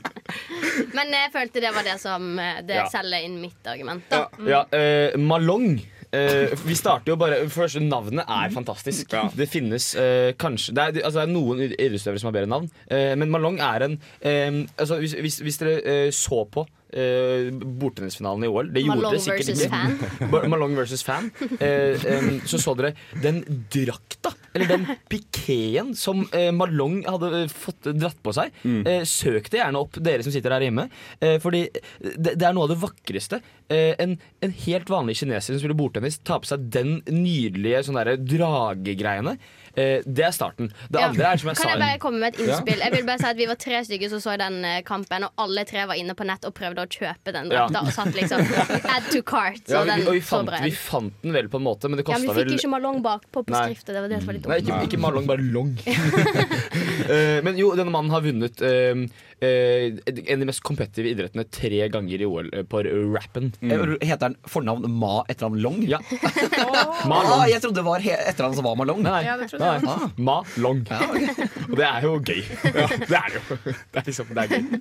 Men 0.96 1.14
jeg 1.14 1.30
følte 1.34 1.62
det 1.62 1.70
var 1.74 1.86
det 1.86 1.96
som 2.02 2.26
eh, 2.38 2.60
Det 2.66 2.78
Ja. 2.80 2.88
selger 2.90 3.24
inn 3.26 3.40
mitt 3.42 3.66
argument. 3.68 4.04
Da. 4.10 4.26
Ja, 4.48 4.64
eh, 4.76 5.16
Malong. 5.18 5.80
Eh, 6.10 6.50
vi 6.66 6.74
starter 6.74 7.12
jo 7.12 7.16
bare 7.20 7.44
Først, 7.52 7.78
Navnet 7.84 8.26
er 8.26 8.50
fantastisk. 8.50 9.12
Det 9.38 9.46
finnes 9.50 9.92
eh, 9.94 10.32
kanskje 10.38 10.74
det 10.74 10.82
er, 10.82 11.04
altså, 11.06 11.20
det 11.20 11.26
er 11.28 11.32
noen 11.34 11.62
idrettsutøvere 11.68 12.22
som 12.22 12.30
har 12.32 12.36
bedre 12.40 12.50
navn, 12.50 12.66
eh, 12.90 13.12
men 13.20 13.30
Malong 13.30 13.60
er 13.62 13.86
en 13.86 13.94
eh, 14.18 14.58
altså, 14.74 14.98
hvis, 14.98 15.14
hvis, 15.22 15.38
hvis 15.46 15.60
dere 15.62 15.76
eh, 15.86 16.10
så 16.14 16.42
på 16.50 16.64
uh, 16.66 17.50
bordtennisfinalen 17.80 18.42
i 18.46 18.50
OL 18.50 18.72
Det 18.74 18.82
gjorde 18.82 18.98
Malong 18.98 19.14
dere 19.14 19.22
sikkert 19.22 19.52
ikke. 19.54 19.70
Fan. 20.26 20.50
Malong 20.52 20.74
versus 20.78 21.04
fan. 21.06 21.30
Eh, 21.62 22.42
så 22.50 22.58
så 22.58 22.74
dere 22.78 22.94
den 23.22 23.42
drakta, 23.70 24.34
eller 24.54 24.66
den 24.70 24.86
pikeen 25.10 25.92
som 25.98 26.24
eh, 26.36 26.48
Malong 26.54 27.00
hadde 27.06 27.30
eh, 27.44 27.52
fått 27.52 27.86
dratt 27.94 28.18
på 28.24 28.34
seg. 28.36 28.50
Eh, 28.86 29.04
søk 29.08 29.50
det 29.52 29.60
gjerne 29.62 29.82
opp, 29.84 29.98
dere 30.02 30.26
som 30.26 30.34
sitter 30.34 30.54
her 30.56 30.64
hjemme. 30.66 30.88
Eh, 31.22 31.36
fordi 31.42 31.64
det, 31.70 32.34
det 32.34 32.46
er 32.48 32.56
noe 32.56 32.66
av 32.66 32.72
det 32.74 32.80
vakreste. 32.82 33.40
Eh, 33.70 33.94
en, 34.02 34.16
en 34.42 34.56
helt 34.66 34.90
vanlig 34.90 35.18
kineser 35.22 35.54
som 35.54 35.62
spiller 35.62 35.78
bordtennis, 35.78 36.18
tar 36.26 36.42
på 36.42 36.50
seg 36.50 36.66
den 36.74 36.98
nydelige 37.06 37.84
sånn 37.86 38.00
derre 38.00 38.18
dragegreiene. 38.20 39.36
Eh, 39.76 40.00
det 40.04 40.24
er 40.26 40.32
starten. 40.34 40.72
Det 40.90 40.98
Ja. 41.00 41.08
andre 41.08 41.24
er 41.32 41.36
som 41.38 41.48
jeg 41.50 41.56
kan 41.56 41.62
sa 41.66 41.70
jeg 41.70 41.78
bare 41.80 41.98
komme 42.02 42.18
med 42.20 42.34
et 42.34 42.40
Ja. 42.40 42.46
innspill? 42.58 42.78
Jeg 42.80 42.92
vil 42.92 43.04
bare 43.06 43.18
si 43.18 43.26
at 43.26 43.36
Vi 43.36 43.46
var 43.46 43.54
tre 43.54 43.80
stykker 43.84 44.08
som 44.10 44.18
så 44.20 44.36
den 44.38 44.64
eh, 44.64 44.80
kampen, 44.82 45.24
og 45.24 45.30
alle 45.38 45.64
tre 45.64 45.86
var 45.86 45.94
inne 45.94 46.14
på 46.14 46.26
nett 46.26 46.44
og 46.44 46.54
prøvde 46.54 46.82
å 46.82 46.88
kjøpe 46.90 47.32
den 47.32 47.50
Ja. 47.50 47.66
Og 47.66 47.92
satt 47.92 48.12
liksom 48.14 48.40
add 48.96 49.10
to 49.12 49.22
cart. 49.22 49.62
Vi, 49.66 49.74
og 50.06 50.12
vi 50.14 50.20
fant, 50.20 50.50
vi 50.62 50.70
fant 50.70 51.12
den 51.22 51.32
vel 51.32 51.48
på 51.48 51.56
en 51.60 51.64
måte, 51.64 51.88
men 51.88 51.96
det 51.98 52.06
Ja, 52.08 52.14
vel 52.18 52.22
vi 52.22 52.28
fikk 52.28 52.36
vel 52.36 52.58
ikke 52.58 52.70
Malong 52.70 53.02
bakpå 53.02 53.44
på 53.46 53.54
skriftet. 53.54 53.94
Det 53.94 54.00
var 54.02 54.08
det 54.08 54.18
som 54.18 54.26
var 54.26 54.34
litt 54.34 54.46
Nei, 54.46 54.58
ikke, 54.60 54.82
ikke 54.88 55.00
Malong, 55.00 55.26
bare 55.26 55.42
Long. 55.42 55.76
Eh, 57.10 57.40
men 57.42 57.56
jo, 57.58 57.72
denne 57.74 57.90
mannen 57.90 58.10
har 58.12 58.20
vunnet 58.22 58.60
eh, 58.62 58.94
eh, 59.40 59.96
en 60.06 60.36
av 60.36 60.42
de 60.44 60.48
mest 60.50 60.62
kompetitive 60.66 61.10
idrettene 61.14 61.44
tre 61.52 61.82
ganger 61.92 62.22
i 62.22 62.28
OL 62.28 62.50
eh, 62.52 62.62
på 62.68 62.82
rappen. 63.14 63.50
Eh, 63.64 63.96
Heter 64.04 64.28
han 64.30 64.36
fornavn 64.48 64.86
Ma 65.00 65.24
etternavn 65.32 65.60
Long? 65.64 65.80
Ja. 65.88 65.98
Ma 67.10 67.22
Long. 67.24 67.40
Ah, 67.40 67.46
jeg 67.50 67.62
trodde 67.64 67.80
det 67.80 67.86
var 67.88 68.04
he- 68.04 68.16
etternavn 68.30 68.56
som 68.60 68.68
var 68.68 68.78
Malong. 68.80 69.02
Nei, 69.06 69.20
Ja, 69.26 69.36
det 69.40 69.50
trodde 69.52 69.72
jeg 69.72 69.84
nei. 69.84 69.96
også. 69.96 70.12
Ma 70.30 70.38
Long. 70.62 70.84
Og 71.70 71.76
det 71.80 71.86
er 71.90 72.08
jo 72.08 72.14
gøy. 72.20 72.40
Ja, 72.70 72.88
det 72.94 73.20
er 73.20 73.28
det 73.36 73.40
jo. 73.40 73.60
Det 73.66 74.02
er 74.02 74.08
liksom, 74.12 74.34
det 74.36 74.46
er 74.46 74.56
gøy. 74.56 74.80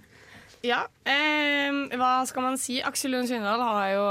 Ja, 0.67 0.79
eh, 1.07 1.71
hva 1.95 2.13
skal 2.27 2.43
man 2.43 2.57
si? 2.59 2.81
Aksel 2.83 3.13
Lund 3.15 3.29
Svindal 3.29 3.61
har 3.63 3.93
jo 3.93 4.01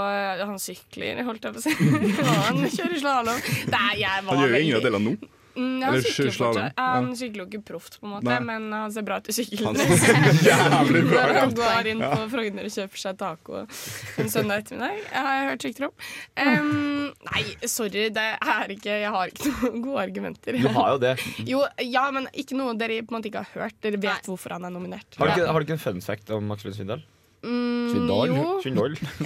Han 0.49 0.57
sykler, 0.63 1.19
holdt 1.27 1.45
jeg 1.45 1.53
på 1.53 1.61
å 1.61 1.65
si. 1.67 1.75
han 2.49 2.63
kjører 2.73 2.95
slalåm. 3.03 3.43
Nei, 3.75 3.91
jeg 4.01 4.25
var 4.25 4.33
Han 4.33 4.47
gjør 4.47 4.55
jo 4.57 4.63
ingen 4.65 4.79
av 4.79 4.87
veldig 4.87 4.89
delene 4.89 5.13
nå. 5.19 5.35
Mm, 5.59 5.83
han 5.83 5.95
Eller 5.97 6.07
sykler. 6.07 6.59
Ja, 6.77 6.85
han 6.95 7.09
sykler 7.19 7.43
jo 7.43 7.47
ikke 7.49 7.65
proft, 7.73 7.99
på 7.99 8.07
en 8.07 8.13
måte, 8.13 8.29
Nei. 8.31 8.39
men 8.47 8.69
han 8.71 8.93
ser 8.95 9.03
bra 9.07 9.19
ut 9.19 9.31
i 9.33 9.35
sykkelen. 9.35 9.79
Jævlig 10.47 11.03
bra 11.09 11.25
Når 11.27 11.39
han 11.41 11.55
går 11.59 11.91
inn 11.93 12.05
på 12.05 12.29
Frogner 12.35 12.69
og 12.69 12.75
kjøper 12.77 13.03
seg 13.03 13.19
taco 13.19 13.65
en 13.65 14.31
søndag 14.31 14.63
ettermiddag. 14.63 15.03
Jeg 15.09 15.27
har 15.29 15.51
hørt 15.51 15.67
rykter 15.67 15.89
om. 15.89 16.07
Um, 16.39 17.11
nei, 17.33 17.45
sorry, 17.67 18.07
det 18.15 18.29
er 18.39 18.75
ikke 18.77 19.01
Jeg 19.03 19.13
har 19.15 19.35
ikke 19.35 19.53
noen 19.57 19.85
gode 19.89 20.07
argumenter. 20.07 20.61
Du 20.63 20.71
har 20.79 20.95
jo 20.95 21.03
det. 21.09 21.15
Jo, 21.49 21.65
ja, 21.83 22.07
men 22.15 22.31
ikke 22.39 22.59
noe 22.59 22.77
dere 22.79 23.03
på 23.03 23.15
en 23.15 23.19
måte 23.19 23.33
ikke 23.33 23.45
har 23.45 23.65
hørt. 23.65 23.79
Dere 23.83 24.01
vet 24.03 24.31
hvorfor 24.31 24.55
han 24.55 24.69
er 24.69 24.75
nominert. 24.75 25.19
Har 25.19 25.33
du 25.33 25.35
ikke, 25.35 25.51
har 25.51 25.59
du 25.59 25.69
ikke 25.69 25.79
en 25.81 25.87
fun 25.89 26.05
fact 26.05 26.31
om 26.35 26.47
Max 26.51 26.67
Lund 26.67 26.79
Svindal? 26.79 27.03
Mm, 27.43 27.89
Svindal? 27.93 28.33
jo. 28.33 28.47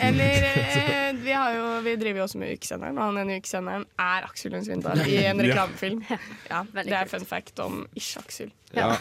Eller 0.02 0.47
eh, 0.61 1.12
vi, 1.16 1.31
har 1.33 1.54
jo, 1.57 1.66
vi 1.85 1.95
driver 1.97 2.23
jo 2.23 2.25
også 2.26 2.38
med 2.42 2.57
Ukesenderen, 2.59 2.99
og 2.99 3.09
han 3.09 3.23
ene 3.23 3.38
ukesenderen 3.40 3.87
er 3.99 4.26
Aksel 4.28 4.52
Lund 4.52 4.66
Svindal 4.69 5.00
i 5.09 5.16
en 5.25 5.40
reklamefilm. 5.47 6.02
Ja, 6.50 6.64
det 6.76 6.92
er 6.92 7.09
fun 7.11 7.25
fact 7.28 7.62
om 7.64 7.87
ish-Aksel. 7.97 8.52
Ja. 8.73 8.97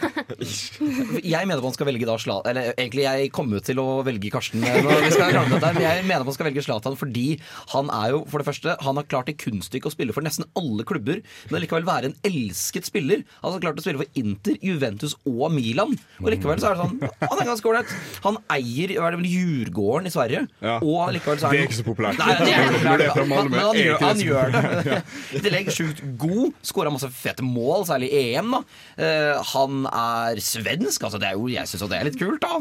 Jeg 1.32 1.46
mener 1.48 1.62
man 1.64 1.72
skal 1.74 1.88
velge 1.88 2.06
da 2.08 2.16
Zlatan 2.20 2.50
Eller 2.52 2.72
egentlig, 2.76 3.04
jeg 3.06 3.30
kommer 3.34 3.58
jo 3.58 3.62
til 3.64 3.78
å 3.80 3.86
velge 4.06 4.30
Karsten. 4.32 4.62
eh, 4.66 4.78
Når 4.84 5.00
vi 5.06 5.10
skal 5.14 5.32
dette, 5.36 5.70
men 5.74 5.82
jeg 5.84 6.04
mener 6.08 6.26
man 6.28 6.34
skal 6.36 6.48
velge 6.48 6.64
Zlatan 6.64 6.96
fordi 7.00 7.24
han 7.72 7.88
er 7.94 8.12
jo, 8.14 8.20
for 8.30 8.42
det 8.42 8.46
første, 8.48 8.74
han 8.84 8.98
har 8.98 9.06
klart 9.08 9.28
det 9.30 9.36
kunststykket 9.40 9.88
å 9.88 9.92
spille 9.94 10.14
for 10.14 10.24
nesten 10.24 10.44
alle 10.58 10.84
klubber, 10.88 11.20
men 11.50 11.62
likevel 11.62 11.86
være 11.86 12.10
en 12.10 12.16
elsket 12.26 12.86
spiller. 12.88 13.22
Han 13.42 13.54
har 13.54 13.62
klart 13.64 13.80
å 13.80 13.84
spille 13.84 14.00
for 14.02 14.18
Inter, 14.18 14.58
Juventus 14.62 15.14
og 15.28 15.46
Milan. 15.54 15.94
Og 16.20 16.28
likevel 16.34 16.60
så 16.62 16.70
er 16.72 16.76
det 16.76 16.82
sånn 16.84 17.30
Han 17.30 17.40
er 17.42 17.48
ganske 17.48 17.70
ålreit. 17.72 17.94
Han 18.26 18.38
eier 18.54 18.94
hva 18.98 19.08
er 19.08 19.16
det 19.16 19.22
vel 19.22 19.30
Djurgården 19.32 20.10
i 20.10 20.14
Sverige, 20.14 20.44
og 20.82 21.12
likevel 21.16 21.40
så 21.40 21.48
er 21.48 21.56
Det 21.56 21.58
er 21.58 21.64
han 21.64 21.70
ikke 21.70 21.80
så 21.80 21.86
populært. 21.88 22.20
Nei, 22.20 22.36
det 22.42 22.52
er 22.52 22.76
Når 22.86 23.02
det 23.02 23.08
er 23.08 23.16
populært. 23.16 23.50
Men 23.52 23.64
han 23.64 23.80
gjør, 23.80 23.96
det 23.96 24.10
han 24.10 24.22
gjør 24.26 24.56
det. 24.56 24.98
I 25.38 25.44
tillegg 25.46 25.72
sjukt 25.78 26.04
god. 26.20 26.52
Skåra 26.72 26.92
masse 26.94 27.10
fete 27.16 27.46
mål, 27.46 27.86
særlig 27.88 28.12
i 28.12 28.22
EM. 28.36 28.52
da 28.58 28.62
Eh, 29.02 29.38
Han 29.62 29.86
er 29.88 30.40
svensk. 30.42 31.06
Altså 31.06 31.20
det 31.22 31.30
er 31.30 31.38
jo, 31.38 31.48
jeg 31.52 31.70
syns 31.70 31.84
det 31.90 31.98
er 31.98 32.08
litt 32.08 32.18
kult, 32.20 32.42
da. 32.42 32.60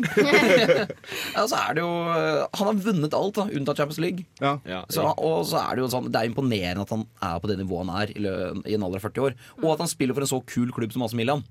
ja, 1.36 1.46
så 1.50 1.60
er 1.60 1.78
det 1.78 1.84
jo 1.84 1.92
eh, 2.16 2.42
Han 2.60 2.70
har 2.72 2.82
vunnet 2.88 3.18
alt, 3.18 3.36
da, 3.38 3.48
unntatt 3.60 3.82
Champions 3.82 4.02
League. 4.04 4.26
Så, 4.94 5.06
og 5.18 5.46
så 5.50 5.62
er 5.62 5.78
det 5.78 5.86
jo 5.86 5.92
sånn 5.94 6.10
Det 6.14 6.22
er 6.22 6.30
imponerende 6.32 6.86
at 6.86 6.94
han 6.96 7.06
er 7.28 7.40
på 7.44 7.52
det 7.52 7.60
nivået 7.62 7.88
han 7.88 7.96
er 8.04 8.14
i, 8.16 8.76
en 8.76 8.86
alder 8.88 9.02
av 9.02 9.08
40 9.10 9.26
år. 9.28 9.38
Og 9.62 9.70
at 9.76 9.84
han 9.86 9.92
spiller 9.92 10.18
for 10.18 10.26
en 10.26 10.32
så 10.34 10.42
kul 10.50 10.74
klubb 10.76 10.94
som 10.96 11.06
AC 11.08 11.16
Milan. 11.18 11.44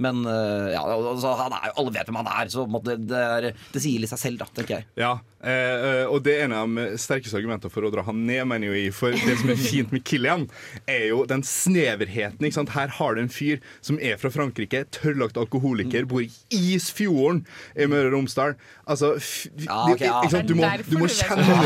Men 0.00 0.22
eh, 0.28 0.70
ja, 0.74 0.84
altså, 0.84 1.34
han 1.38 1.54
er 1.56 1.70
jo, 1.70 1.76
alle 1.82 1.94
vet 1.96 2.08
hvem 2.08 2.20
han 2.22 2.30
er, 2.32 2.52
så 2.52 2.64
på 2.64 2.70
en 2.70 2.76
måte, 2.78 2.96
det, 3.00 3.20
er, 3.20 3.50
det 3.74 3.82
sier 3.82 4.02
litt 4.02 4.12
seg 4.12 4.22
selv, 4.22 4.40
da, 4.40 4.48
tenker 4.56 4.78
jeg. 4.78 4.88
Ja, 5.00 5.12
eh, 5.44 6.04
og 6.08 6.22
det 6.26 6.36
er 6.38 6.46
en 6.46 6.56
av 6.56 6.76
de 6.78 6.86
sterkeste 7.00 7.36
argumentene 7.38 7.72
for 7.72 7.86
å 7.86 7.92
dra 7.92 8.04
han 8.06 8.22
ned, 8.28 8.42
mener 8.50 8.74
jeg. 8.76 8.94
For 8.96 9.14
det 9.14 9.36
som 9.42 9.52
er 9.52 9.60
fint 9.60 9.94
med 9.94 10.04
Kilian, 10.08 10.46
er 10.90 11.10
jo 11.10 11.24
den 11.28 11.44
sneverheten. 11.46 12.40
Ikke 12.46 12.58
sant? 12.60 12.74
Her 12.76 12.94
har 12.96 13.16
du 13.16 13.22
en 13.24 13.32
fyr 13.32 13.60
som 13.84 14.00
er 14.00 14.16
fra 14.20 14.32
Frankrike, 14.32 14.86
tørrlagt 14.96 15.40
alkoholiker, 15.40 16.08
bor 16.10 16.24
i 16.24 16.30
Isfjorden 16.50 17.44
i 17.76 17.88
Møre 17.90 18.10
og 18.10 18.16
Romsdal. 18.18 18.56
Altså, 18.90 19.14
f 19.20 19.50
Ja, 19.66 19.84
okay, 19.92 20.08
ja. 20.08 20.20
ikke 20.24 20.32
sant? 20.34 20.48
Du, 20.50 20.56
må, 20.58 20.66
du, 20.88 20.96
må 20.98 21.08
kjenne, 21.12 21.58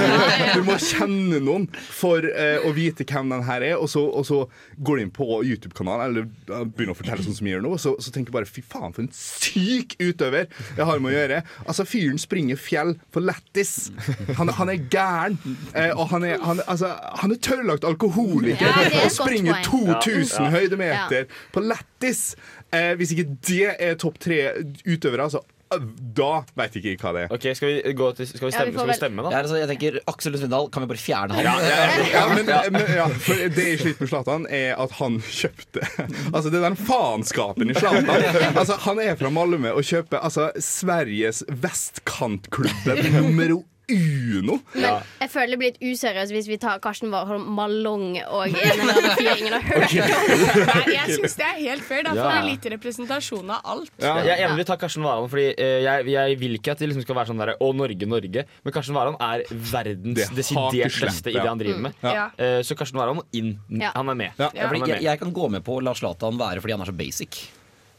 du 0.55 0.63
må 0.67 0.77
kjenne 0.83 1.41
noen 1.45 1.69
for 1.95 2.27
eh, 2.29 2.59
å 2.65 2.73
vite 2.77 3.07
hvem 3.09 3.33
den 3.33 3.45
her 3.47 3.65
er, 3.65 3.77
og 3.79 3.89
så, 3.93 4.03
og 4.05 4.27
så 4.29 4.43
går 4.85 4.99
du 4.99 5.05
inn 5.05 5.15
på 5.15 5.29
YouTube-kanalen 5.47 6.11
eller 6.11 6.27
eh, 6.27 6.67
begynner 6.67 6.95
å 6.95 6.99
fortelle 6.99 7.25
sånn 7.25 7.37
som 7.39 7.49
jeg 7.49 7.57
gjør 7.57 7.65
nå, 7.67 7.73
så, 7.81 7.95
så 8.03 8.13
tenker 8.15 8.24
du 8.27 8.33
bare 8.35 8.49
fy 8.49 8.63
faen, 8.65 8.93
for 8.95 9.05
en 9.05 9.11
syk 9.15 9.97
utøver 10.01 10.49
jeg 10.77 10.87
har 10.89 11.01
med 11.03 11.13
å 11.13 11.15
gjøre. 11.15 11.41
Altså, 11.67 11.87
fyren 11.89 12.21
springer 12.21 12.59
fjell 12.61 12.95
for 13.15 13.25
lættis. 13.25 13.91
Han, 14.39 14.51
han 14.59 14.73
er 14.73 14.83
gæren. 14.93 15.39
Eh, 15.75 15.93
og 15.95 16.09
han 16.13 16.27
er, 16.29 16.39
han, 16.45 16.63
altså, 16.71 16.93
han 17.23 17.35
er 17.35 17.41
tørrlagt 17.45 17.87
alkoholiker 17.89 18.65
Ja, 18.67 18.85
er 18.89 19.01
og 19.05 19.13
springer 19.15 19.61
2000 19.65 20.39
Ja, 20.39 20.45
ja. 20.45 20.53
høydemeter 20.59 21.27
på 21.55 21.63
lættis. 21.65 22.35
Eh, 22.75 22.93
hvis 22.99 23.15
ikke 23.15 23.29
det 23.47 23.75
er 23.79 23.99
topp 24.01 24.19
tre 24.23 24.41
utøvere, 24.87 25.29
så 25.31 25.41
eh, 25.45 25.54
da 26.21 26.31
veit 26.59 26.79
ikke 26.81 26.95
hva 27.03 27.13
det 27.17 27.25
er. 27.25 27.35
Ok, 27.35 27.49
Skal 27.59 27.71
vi, 27.71 27.95
gå 27.99 28.11
til, 28.19 28.29
skal 28.31 28.49
vi, 28.49 28.55
stemme, 28.55 28.77
skal 28.79 28.91
vi 28.91 28.97
stemme, 28.99 29.27
da? 29.27 29.33
Ja, 29.35 29.43
altså, 29.43 29.59
jeg 29.61 29.71
tenker 29.73 29.99
Aksel 30.11 30.35
Lund 30.35 30.45
Svindal, 30.45 30.71
kan 30.75 30.85
vi 30.85 30.91
bare 30.93 31.03
fjerne 31.03 31.39
han? 31.39 31.47
Ja, 31.47 31.55
ja, 31.65 32.07
ja, 32.13 32.25
men, 32.33 32.51
men, 32.77 32.89
ja, 32.97 33.09
for 33.27 33.43
det 33.59 33.69
jeg 33.69 33.83
sliter 33.83 34.07
med 34.07 34.13
Zlatan, 34.13 34.49
er 34.61 34.81
at 34.85 34.97
han 35.01 35.21
kjøpte 35.25 35.85
Altså, 36.35 36.49
det 36.49 36.61
er 36.61 36.67
den 36.69 36.81
faenskapen 36.81 37.71
i 37.71 37.79
Zlatan. 37.79 38.11
Altså, 38.55 38.79
han 38.87 39.03
er 39.03 39.19
fra 39.21 39.33
Malmö 39.35 39.75
og 39.75 39.87
kjøper 39.87 40.23
altså, 40.25 40.51
Sveriges 40.63 41.45
vestkantklubb 41.65 42.91
nummer 43.15 43.59
uno. 43.91 44.59
Men 44.75 45.03
jeg 45.21 45.31
føler 45.33 45.51
det 45.55 45.59
blir 45.61 45.71
litt 45.75 45.83
useriøst 45.85 46.33
hvis 46.35 46.49
vi 46.49 46.57
tar 46.63 46.79
Karsten 46.85 47.11
Warholm, 47.13 47.45
Malong 47.57 48.17
og 48.25 48.47
en 48.49 48.55
eller 48.57 48.93
annen 48.95 49.17
fyr 49.19 49.31
ingen 49.35 49.57
har 49.57 49.65
hørt 49.69 49.95
om. 49.95 50.69
Nei, 50.71 50.85
jeg 50.95 51.19
syns 51.19 51.37
det 51.41 51.47
er 51.49 51.59
helt 51.61 51.85
fair. 51.85 52.03
Da 52.07 52.15
Ja. 52.15 52.25
får 52.25 52.37
vi 52.41 52.51
litt 52.55 52.69
representasjon 52.75 53.51
av 53.51 53.61
alt. 53.75 53.91
Jeg 54.01 54.29
er 54.35 54.45
enig 54.47 54.57
med 54.63 54.73
Karsten 54.81 55.05
Warholm, 55.05 55.29
Fordi 55.33 55.47
eh, 55.59 55.83
jeg, 55.85 56.07
jeg 56.15 56.39
vil 56.41 56.55
ikke 56.61 56.73
at 56.77 56.79
det 56.85 56.89
liksom 56.91 57.05
skal 57.05 57.19
være 57.21 57.33
sånn 57.33 57.43
der, 57.43 57.55
Å, 57.61 57.69
Norge, 57.75 58.07
Norge. 58.09 58.47
Men 58.65 58.73
Karsten 58.79 58.95
Warholm 58.97 59.19
er 59.21 59.45
verdens 59.51 60.21
Det 60.23 60.31
desidert 60.39 61.01
beste 61.05 61.31
i 61.31 61.37
det 61.39 61.45
han 61.49 61.59
driver 61.61 61.81
med. 61.89 61.99
Mm. 62.01 62.09
Ja. 62.15 62.29
Eh, 62.39 62.61
så 62.65 62.77
Karsten 62.79 62.99
Warholm 63.01 63.21
inn. 63.33 63.55
Han 63.95 64.09
er 64.09 64.15
med. 64.15 64.33
Ja, 64.39 64.49
Han 64.55 64.69
fordi 64.71 64.81
er 64.81 64.87
jeg, 64.87 64.97
med. 64.97 65.03
jeg 65.11 65.19
kan 65.25 65.33
gå 65.37 65.51
med 65.51 65.65
på 65.67 65.77
å 65.79 65.85
la 65.85 65.93
Zlatan 65.99 66.39
være 66.41 66.61
fordi 66.65 66.73
han 66.79 66.83
er 66.87 66.91
så 66.93 66.97
basic. 66.97 67.43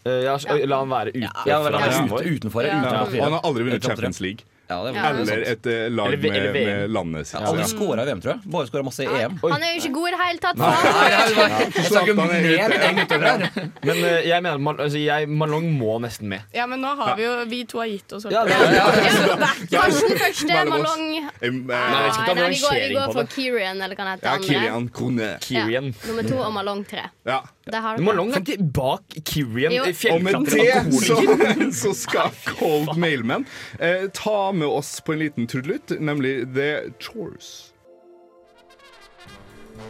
Eh, 0.05 0.21
ja, 0.27 0.35
La 0.69 0.77
han 0.83 0.89
være 0.91 1.13
ute. 1.15 1.29
Ja, 1.49 1.59
vel, 1.61 1.71
fra 1.73 1.79
han 1.79 1.87
er 1.89 1.93
resten 1.93 2.11
ute, 2.11 2.33
utenfor. 2.37 2.65
Ja. 2.67 2.75
utenfor 2.81 3.23
han 3.25 3.33
har 3.37 3.41
aldri 3.47 3.63
vunnet. 3.65 3.83
Champions 3.85 4.19
League. 4.21 4.45
Ja, 4.67 4.77
det 4.83 4.93
var 4.95 5.01
sant. 5.03 5.29
Eller 5.29 5.43
et 5.51 5.67
eh, 5.69 5.89
lag 5.93 6.07
Eller- 6.07 6.17
eller 6.25 6.51
med, 6.51 6.53
VM. 6.53 6.67
med 6.79 6.89
landet 6.95 7.27
sitt. 7.27 7.39
Ja, 7.39 7.45
alle 7.51 7.59
Ja. 7.61 7.67
scora 7.69 8.01
i 8.01 8.05
VM, 8.09 8.21
tror 8.21 8.31
jeg. 8.33 8.51
Bare 8.51 8.67
scora 8.67 8.83
masse 8.83 9.03
i 9.03 9.07
EM. 9.07 9.35
Han 9.43 9.61
er 9.63 9.73
jo 9.75 9.81
ikke 9.81 9.93
god 9.93 10.07
i 10.07 10.11
det 10.11 10.19
hele 10.25 10.39
tatt. 10.39 10.57
Faen. 10.57 10.83
nei, 10.85 11.09
nei, 11.11 11.47
nei. 11.49 11.65
Jeg 11.75 11.85
snakker 11.85 12.13
Zlatan 12.13 12.29
er 12.29 12.41
mer 12.41 12.69
ute. 12.69 12.79
enn 12.85 12.99
en 12.99 13.21
her. 13.25 13.69
Men 13.85 13.95
eh, 14.05 14.21
jeg 14.29 14.41
mener 14.43 14.57
Mal 14.65 14.75
altså, 14.85 14.97
jeg, 15.03 15.29
Malong 15.29 15.67
må 15.77 15.99
nesten 16.01 16.27
med. 16.31 16.41
Ja, 16.53 16.65
men 16.65 16.81
nå 16.81 16.95
har 16.97 17.15
vi 17.15 17.23
jo 17.27 17.33
Vi 17.45 17.63
to 17.65 17.77
har 17.83 17.87
gitt 17.91 18.13
oss. 18.17 18.25
Ja, 18.31 18.41
holdt 18.41 19.69
ja, 19.71 19.81
Karsten 19.85 20.17
første. 20.17 20.65
Malong 20.69 21.05
Eh, 21.41 21.51
Nei, 21.51 22.01
vi 22.05 22.11
skal 22.15 22.25
ta 22.25 22.33
Nei, 22.33 22.49
vi 22.49 22.59
går, 22.59 22.73
vi 22.73 22.79
rangering 22.79 22.95
går 22.95 23.07
på 23.07 23.13
for. 23.13 23.25
Kirian, 23.35 23.81
eller 23.81 23.95
hva 23.95 24.03
han 24.05 24.17
heter. 24.17 24.25
Ja, 24.25 24.33
andre. 24.33 24.47
Kilian 24.47 24.89
Krone. 24.95 25.29
Kirian. 25.45 25.85
Ja, 25.93 26.07
nummer 26.09 26.23
to 26.29 26.37
og 26.41 26.53
Malong 26.55 26.83
tre. 26.89 27.03
Ja. 27.27 27.41
Du 27.65 28.03
må 28.05 28.13
langt 28.13 28.49
bak 28.73 29.15
Kirian. 29.25 29.73
Eh, 29.73 30.13
Og 30.13 30.21
med 30.21 30.45
det 30.51 30.75
så, 31.01 31.17
så 31.81 31.93
skal 31.97 32.29
Cold 32.45 32.91
Mailman 33.01 33.45
eh, 33.79 34.05
ta 34.13 34.51
med 34.53 34.67
oss 34.67 34.99
på 35.01 35.15
en 35.15 35.23
liten 35.23 35.47
trudelutt, 35.49 35.95
nemlig 35.99 36.43
The 36.53 36.91
Chores. 37.01 37.71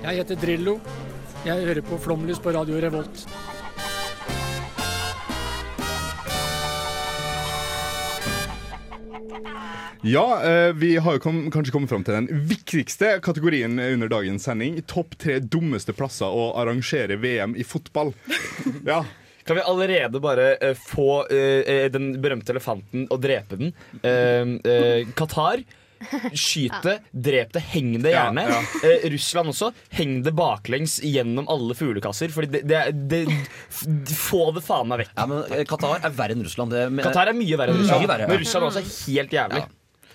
Jeg 0.05 0.22
heter 0.22 0.39
Drillo. 0.39 0.79
Jeg 1.46 1.67
hører 1.67 1.84
på 1.86 2.00
Flomlys 2.01 2.39
på 2.41 2.55
Radio 2.55 2.79
Revolt. 2.82 3.25
Ja, 10.06 10.42
eh, 10.46 10.74
vi 10.74 10.98
har 10.98 11.18
jo 11.18 11.22
kom, 11.24 11.52
kanskje 11.52 11.74
kommet 11.74 11.90
fram 11.90 12.04
til 12.06 12.18
den 12.18 12.48
viktigste 12.50 13.16
kategorien 13.25 13.80
under 13.80 14.12
dagens 14.12 14.46
sending. 14.46 14.82
Topp 14.90 15.18
tre 15.22 15.40
dummeste 15.42 15.96
plasser 15.98 16.30
å 16.30 16.52
arrangere 16.62 17.18
VM 17.22 17.58
i 17.58 17.68
fotball. 17.68 18.14
Ja. 18.86 19.04
Kan 19.46 19.56
vi 19.60 19.62
allerede 19.62 20.20
bare 20.22 20.56
eh, 20.56 20.78
få 20.78 21.28
eh, 21.30 21.86
den 21.94 22.16
berømte 22.22 22.54
elefanten 22.54 23.06
og 23.14 23.22
drepe 23.22 23.60
den? 23.60 23.74
Uh, 24.02 24.58
eh, 24.66 25.06
Skyte, 26.33 26.97
drep 27.12 27.53
det, 27.55 27.63
heng 27.74 27.93
det 28.03 28.13
gjerne. 28.15 28.45
ja. 28.50 28.59
Eh, 28.85 29.07
Russland 29.13 29.53
også. 29.53 29.71
Heng 29.95 30.17
det 30.25 30.33
baklengs 30.38 30.97
gjennom 31.03 31.47
alle 31.51 31.75
fuglekasser. 31.77 32.33
Fordi 32.35 32.51
det, 32.57 32.63
det, 32.69 32.83
det, 33.12 33.24
det 33.27 34.17
Få 34.19 34.50
det 34.55 34.63
faen 34.65 34.89
meg 34.91 35.05
vekk. 35.05 35.15
Ja, 35.15 35.25
men 35.29 35.43
eh, 35.51 35.65
Qatar 35.69 36.00
er 36.01 36.13
verre 36.15 36.38
enn 36.38 36.45
Russland. 36.45 36.74
Det, 36.75 36.85
men, 36.91 37.05
Qatar 37.05 37.31
er 37.31 37.38
mye 37.38 37.59
verre 37.59 37.75
enn 37.75 37.81
Mye 37.81 37.88
Russland. 37.88 38.07
verre. 38.13 38.29
Men 38.31 38.41
Russland 38.43 38.69
også 38.71 38.83
er 38.83 38.93
helt 39.15 39.35
jævlig. 39.39 39.65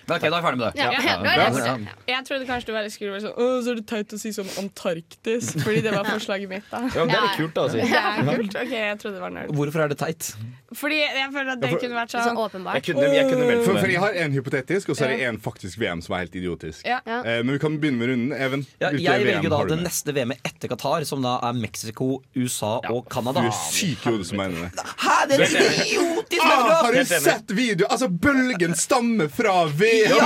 Men 0.07 0.17
ok, 0.17 0.23
da 0.23 0.27
er 0.27 0.41
vi 0.41 0.45
ferdig 0.47 0.59
med 0.59 0.65
det. 0.65 0.79
Ja, 0.81 0.91
ja, 0.91 0.99
Ja, 1.21 1.75
ja. 1.77 1.93
Jeg 2.11 2.25
trodde 2.27 2.45
kanskje 2.49 2.65
du 2.67 2.73
bare 2.73 2.89
skulle 2.91 3.11
være 3.13 3.21
sånn 3.27 3.35
Å, 3.37 3.47
så 3.65 3.71
er 3.71 3.75
det 3.81 3.85
teit 3.91 4.13
å 4.15 4.19
si 4.19 4.31
sånn 4.35 4.49
Antarktis, 4.61 5.51
fordi 5.63 5.81
det 5.85 5.91
var 5.93 6.07
forslaget 6.15 6.49
mitt. 6.49 6.65
da 6.71 6.81
Ja, 6.95 7.05
men 7.05 7.11
det 7.13 7.17
er 7.19 7.27
litt 7.27 7.37
kult, 7.39 7.53
da. 7.55 7.61
å 7.67 7.71
si. 7.71 7.77
Det 7.81 8.01
er 8.01 8.31
kult. 8.41 8.55
Ok, 8.63 8.73
jeg 8.75 8.97
trodde 9.01 9.15
det 9.19 9.23
var 9.23 9.35
nerd. 9.35 9.53
Hvorfor 9.55 9.83
er 9.85 9.93
det 9.93 9.97
teit? 10.01 10.31
Fordi 10.71 10.97
jeg 11.01 11.29
føler 11.35 11.51
at 11.53 11.59
det 11.61 11.67
Ja, 11.67 11.73
for- 11.75 11.83
kunne 11.83 11.97
vært 11.99 12.13
sånn 12.15 12.23
Så 12.27 12.45
åpenbart. 12.45 12.75
Jeg 12.79 12.83
kunne, 12.95 13.07
jeg 13.13 13.29
kunne 13.29 13.47
meldt 13.49 13.65
For, 13.67 13.77
for 13.81 13.91
jeg 13.91 13.99
har 13.99 14.13
en 14.25 14.31
hypotetisk, 14.37 14.89
og 14.89 14.95
så 14.97 15.05
er 15.07 15.13
det 15.17 15.27
en 15.27 15.37
faktisk 15.43 15.77
VM 15.81 16.01
som 16.01 16.15
er 16.15 16.23
helt 16.25 16.35
idiotisk. 16.39 16.85
Ja. 16.87 16.99
Ja. 17.05 17.19
Eh, 17.27 17.41
men 17.43 17.53
vi 17.57 17.59
kan 17.59 17.77
begynne 17.81 17.99
med 17.99 18.09
runden. 18.13 18.31
Even, 18.37 18.65
Ja, 18.79 18.89
jeg 18.95 19.03
VM 19.25 19.27
velger 19.43 19.49
da 19.51 19.61
det 19.75 19.79
neste 19.83 20.13
VM-et 20.15 20.39
etter 20.47 20.71
Qatar, 20.71 21.03
som 21.05 21.21
da 21.21 21.37
er 21.43 21.53
Mexico, 21.59 22.21
USA 22.35 22.79
og 22.89 23.09
Canada. 23.11 23.41
Du 23.43 23.47
er 23.51 23.57
syk 23.71 24.05
i 24.07 24.11
hodet 24.15 24.27
som 24.31 24.37
mener 24.39 24.69
det. 24.69 24.85
Hæ, 25.03 25.17
det 25.27 25.39
er 25.39 25.45
idiotisk! 25.51 26.41
Ah, 26.41 26.83
har 26.85 26.93
du 26.95 27.03
sett 27.05 27.51
video? 27.51 27.87
Altså, 27.91 28.07
Bølgen 28.07 28.73
stammer 28.79 29.27
fra 29.29 29.65
Ja, 29.91 30.17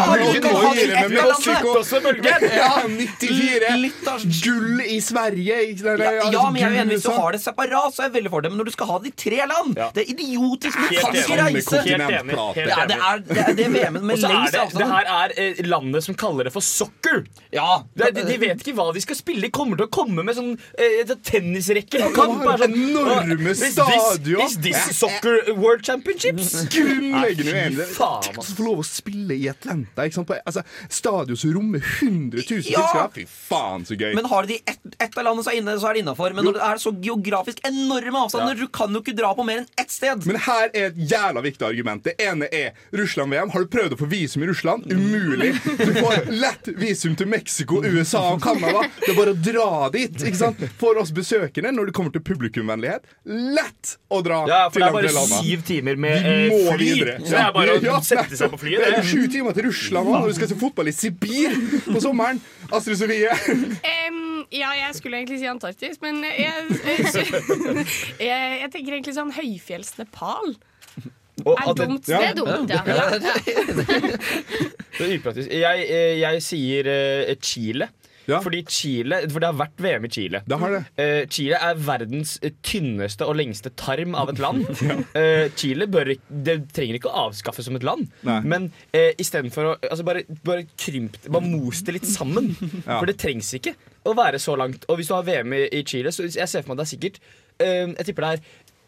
kan 0.42 0.56
ha 0.56 0.74
det 0.74 0.84
i 0.84 0.90
med 0.94 1.16
musikk. 1.16 1.66
Også 1.76 2.02
bølgen. 2.04 2.46
Ja, 2.56 2.70
94. 2.88 3.72
Litt 3.82 4.08
av 4.12 4.26
Gull 4.46 4.82
i 4.86 5.00
Sverige. 5.02 5.58
ja, 5.66 5.96
Altså, 5.96 6.32
ja, 6.34 6.44
men 6.52 6.62
jeg 6.62 6.70
er 6.72 6.82
enig 6.84 6.96
Hvis 6.98 7.06
du 7.08 7.12
har 7.16 7.36
det 7.36 7.42
separat, 7.44 7.96
så 7.96 8.04
er 8.04 8.10
jeg 8.10 8.16
veldig 8.20 8.32
for 8.34 8.46
det. 8.46 8.52
Men 8.54 8.62
når 8.62 8.70
du 8.70 8.74
skal 8.76 8.90
ha 8.92 9.00
det 9.04 9.12
i 9.12 9.16
tre 9.26 9.42
land 9.50 9.78
Ja. 9.80 9.90
Det 9.96 10.06
er 10.06 10.12
idiotisk. 10.16 10.78
Du 10.78 10.96
kan 11.00 11.16
ikke 11.20 11.40
reise. 11.42 11.82
Helt 11.86 12.06
enig. 12.20 12.38
Helt 12.56 12.72
Ja, 12.72 12.86
det 12.90 13.00
er 13.10 13.24
det, 13.26 13.46
det 13.60 13.68
VM-en 13.76 14.06
med 14.06 14.22
lengst 14.22 14.54
det, 14.56 14.66
det 14.80 14.88
her 14.92 15.10
er 15.16 15.34
eh, 15.42 15.62
landet 15.66 16.04
som 16.06 16.16
kaller 16.18 16.48
det 16.50 16.54
for 16.56 16.66
soccer. 16.66 17.24
Ja, 17.54 17.84
Det, 17.96 18.12
de, 18.16 18.26
de 18.28 18.38
vet 18.42 18.62
ikke 18.64 18.76
hva 18.78 18.90
de 18.96 19.02
skal 19.04 19.18
spille. 19.20 19.42
De 19.46 19.52
kommer 19.54 19.80
til 19.80 19.88
å 19.88 19.92
komme 19.94 20.24
med 20.26 20.38
sånn 20.38 20.54
eh, 20.78 21.02
et 21.04 21.14
tennisrekke 21.26 22.02
på 22.06 22.12
kamp. 22.16 22.44
sånn, 22.62 22.76
enorme 22.76 23.56
stadion. 23.56 24.42
Is 24.46 24.58
this 24.64 24.98
soccer 24.98 25.54
world 25.56 25.84
championships? 25.86 26.54
Nei, 26.76 27.32
uenig. 27.36 27.86
fy 27.86 27.94
faen, 27.96 28.22
Tenk 28.26 28.40
å 28.42 28.48
få 28.58 28.66
lov 28.68 28.82
å 28.84 28.88
spille 28.88 29.36
i 29.38 29.48
Atlanta. 29.56 30.06
Ikke 30.06 30.20
sant? 30.20 30.28
På, 30.30 30.38
altså, 30.46 30.64
stadion 30.90 31.38
som 31.40 31.54
rommer 31.56 31.80
100 32.02 32.44
000 32.44 32.62
Ja. 32.76 32.84
tilskuere. 32.86 33.10
Fy 33.16 33.26
faen, 33.50 33.86
så 33.88 33.96
gøy. 33.98 34.14
Men 34.16 34.26
har 34.32 34.46
de 34.50 34.60
ett 34.68 34.82
et 35.00 35.18
av 35.18 35.26
landene, 35.26 35.44
så 35.44 35.52
er 35.52 35.60
inne, 35.60 35.74
så 35.82 35.90
er 35.90 35.94
det 35.98 36.04
innafor. 36.06 36.34
Men 36.36 36.46
når 36.48 36.54
det 36.58 36.62
er 36.66 36.80
så 36.82 36.92
geografisk 37.04 37.60
enorme 37.68 38.22
avstander, 38.26 38.56
du 38.56 38.68
kan 38.74 38.94
jo 38.96 39.02
ikke 39.04 39.16
dra 39.18 39.34
på 39.36 39.44
mer 39.46 39.64
enn 39.64 39.68
ett 39.82 39.92
sted. 39.92 40.26
Men 40.28 40.38
her 40.46 40.70
er 40.74 40.90
et 40.92 40.98
jævla 41.12 41.42
viktig 41.46 41.66
argument. 41.68 42.04
Det 42.06 42.14
ene 42.22 42.48
er 42.52 42.72
Russland-VM. 42.96 43.52
Har 43.54 43.66
du 43.66 43.68
prøvd 43.74 43.96
å 43.96 44.00
få 44.00 44.08
visum 44.12 44.44
i 44.44 44.48
Russland? 44.50 44.86
Umulig. 44.92 45.52
Du 45.80 45.94
får 46.00 46.30
lett 46.32 46.70
visum 46.80 47.16
til 47.20 47.28
Mexico, 47.32 47.82
USA 47.84 48.22
og 48.34 48.42
Canada. 48.44 48.86
Det 49.02 49.12
er 49.14 49.18
bare 49.20 49.34
å 49.36 49.40
dra 49.42 49.90
dit. 49.94 50.16
ikke 50.26 50.38
sant? 50.40 50.64
For 50.80 50.98
oss 51.02 51.12
besøkende, 51.16 51.72
når 51.76 51.92
det 51.92 51.94
kommer 51.98 52.12
til 52.16 52.24
publikumvennlighet, 52.26 53.04
lett 53.26 53.96
å 54.10 54.22
dra 54.26 54.42
Ja, 54.48 54.62
for 54.70 54.80
til 54.80 54.86
det 54.86 55.12
er 55.12 55.18
bare 55.18 55.42
syv 55.44 55.64
timer 55.68 55.96
med 56.00 56.26
eh, 56.26 56.56
fly. 56.72 56.78
videre. 56.80 57.18
Så 57.22 57.32
det 57.36 57.44
er 57.44 57.52
bare 57.56 57.78
å 57.96 58.02
sette 58.06 58.38
seg 58.40 58.52
på 58.54 58.60
flyet. 58.62 58.86
Det 58.86 59.00
er 59.02 59.04
sju 59.12 59.28
timer 59.28 59.45
til 59.54 59.68
Russland 59.68 60.08
og 60.16 60.28
du 60.30 60.34
skal 60.38 60.48
se 60.50 60.56
fotball 60.60 60.88
i 60.90 60.94
Sibir 60.96 61.54
på 61.86 62.00
sommeren. 62.02 62.42
Astrid 62.74 62.98
Sofie. 62.98 63.30
Um, 64.10 64.46
ja, 64.52 64.72
jeg 64.80 64.96
skulle 64.98 65.18
egentlig 65.22 65.40
si 65.42 65.46
Antarktis, 65.50 66.00
men 66.02 66.24
jeg, 66.24 66.54
jeg, 66.72 67.36
jeg, 68.20 68.62
jeg 68.62 68.72
tenker 68.74 68.94
egentlig 68.98 69.14
sånn 69.18 69.34
høyfjells-Nepal. 69.36 70.56
Og 71.46 71.52
Er 71.60 71.74
det- 71.74 71.76
dumt. 71.84 72.06
Det 72.08 72.16
er 72.16 72.34
dumt, 72.38 72.70
ja. 72.72 72.82
Det 74.96 75.04
er 75.04 75.18
upraktisk. 75.20 75.50
Jeg, 75.52 75.86
eh, 75.92 76.20
jeg 76.22 76.42
sier 76.46 76.88
eh, 76.88 77.36
Chile. 77.44 77.90
Ja. 78.30 78.40
Fordi 78.44 78.64
Chile, 78.72 79.22
for 79.30 79.44
det 79.44 79.50
har 79.52 79.58
vært 79.60 79.82
VM 79.86 80.08
i 80.08 80.12
Chile. 80.12 80.42
Det 80.50 80.58
har 80.62 80.76
det. 80.76 80.82
Uh, 80.98 81.22
Chile 81.32 81.60
er 81.62 81.80
verdens 81.86 82.36
eh, 82.42 82.54
tynneste 82.66 83.28
og 83.28 83.38
lengste 83.40 83.72
tarm 83.78 84.16
av 84.18 84.34
et 84.34 84.42
land. 84.42 84.66
Eh, 85.16 85.48
Chile 85.56 85.86
bør, 85.92 86.10
det 86.46 86.56
trenger 86.76 86.98
ikke 86.98 87.10
å 87.12 87.28
avskaffes 87.28 87.68
som 87.68 87.76
et 87.78 87.86
land, 87.86 88.10
Nei. 88.28 88.38
men 88.48 88.66
uh, 88.96 89.12
istedenfor 89.22 89.70
å 89.70 89.74
altså 89.80 90.04
bare, 90.08 90.24
bare 90.46 90.66
krymp 90.80 91.16
det, 91.22 91.32
bare 91.32 91.48
mos 91.48 91.82
det 91.86 91.96
litt 92.00 92.10
sammen. 92.10 92.52
Ja. 92.86 93.00
For 93.00 93.08
det 93.10 93.16
trengs 93.22 93.48
ikke 93.58 93.74
å 94.06 94.14
være 94.18 94.38
så 94.42 94.54
langt. 94.60 94.84
Og 94.92 95.00
hvis 95.00 95.10
du 95.10 95.16
har 95.16 95.26
VM 95.26 95.54
i, 95.56 95.64
i 95.80 95.82
Chile, 95.88 96.12
så 96.14 96.26
jeg 96.28 96.50
ser 96.52 96.62
for 96.66 96.74
meg 96.74 96.80
at 96.80 96.84
det 96.84 96.88
er 96.90 96.94
sikkert 96.96 97.22
Uh, 97.56 97.94
Jeg 97.96 98.10
tipper 98.10 98.26
det 98.26 98.30
er 98.36 98.42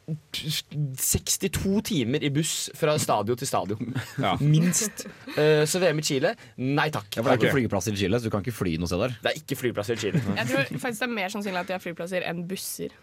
62 0.07 1.81
timer 1.83 2.23
i 2.23 2.29
buss 2.31 2.69
fra 2.77 2.93
stadion 3.01 3.39
til 3.39 3.49
stadion. 3.49 3.89
Ja. 4.23 4.33
Minst. 4.41 5.03
Eh, 5.37 5.63
så 5.69 5.79
VM 5.83 5.99
i 5.99 6.05
Chile, 6.07 6.31
nei 6.57 6.87
takk. 6.93 7.09
Ja, 7.17 7.21
for 7.21 7.29
det 7.29 7.35
er 7.35 7.43
ikke 7.49 7.57
flyplasser 7.59 7.93
i 7.93 7.99
Chile, 7.99 8.19
så 8.19 8.29
du 8.29 8.33
kan 8.33 8.41
ikke 8.45 8.55
fly 8.55 8.77
noe 8.81 8.89
sted 8.89 9.03
der. 9.03 9.17
Det 9.23 9.31
er 9.33 9.41
ikke 9.41 9.57
flyplasser 9.59 9.97
i 9.97 10.01
Chile. 10.01 10.21
Jeg 10.39 10.49
tror 10.49 10.71
faktisk 10.71 11.03
det 11.03 11.09
er 11.09 11.13
mer 11.19 11.33
sannsynlig 11.33 11.61
at 11.61 11.69
de 11.69 11.75
har 11.75 11.83
flyplasser 11.83 12.25
enn 12.29 12.45
busser. 12.49 12.95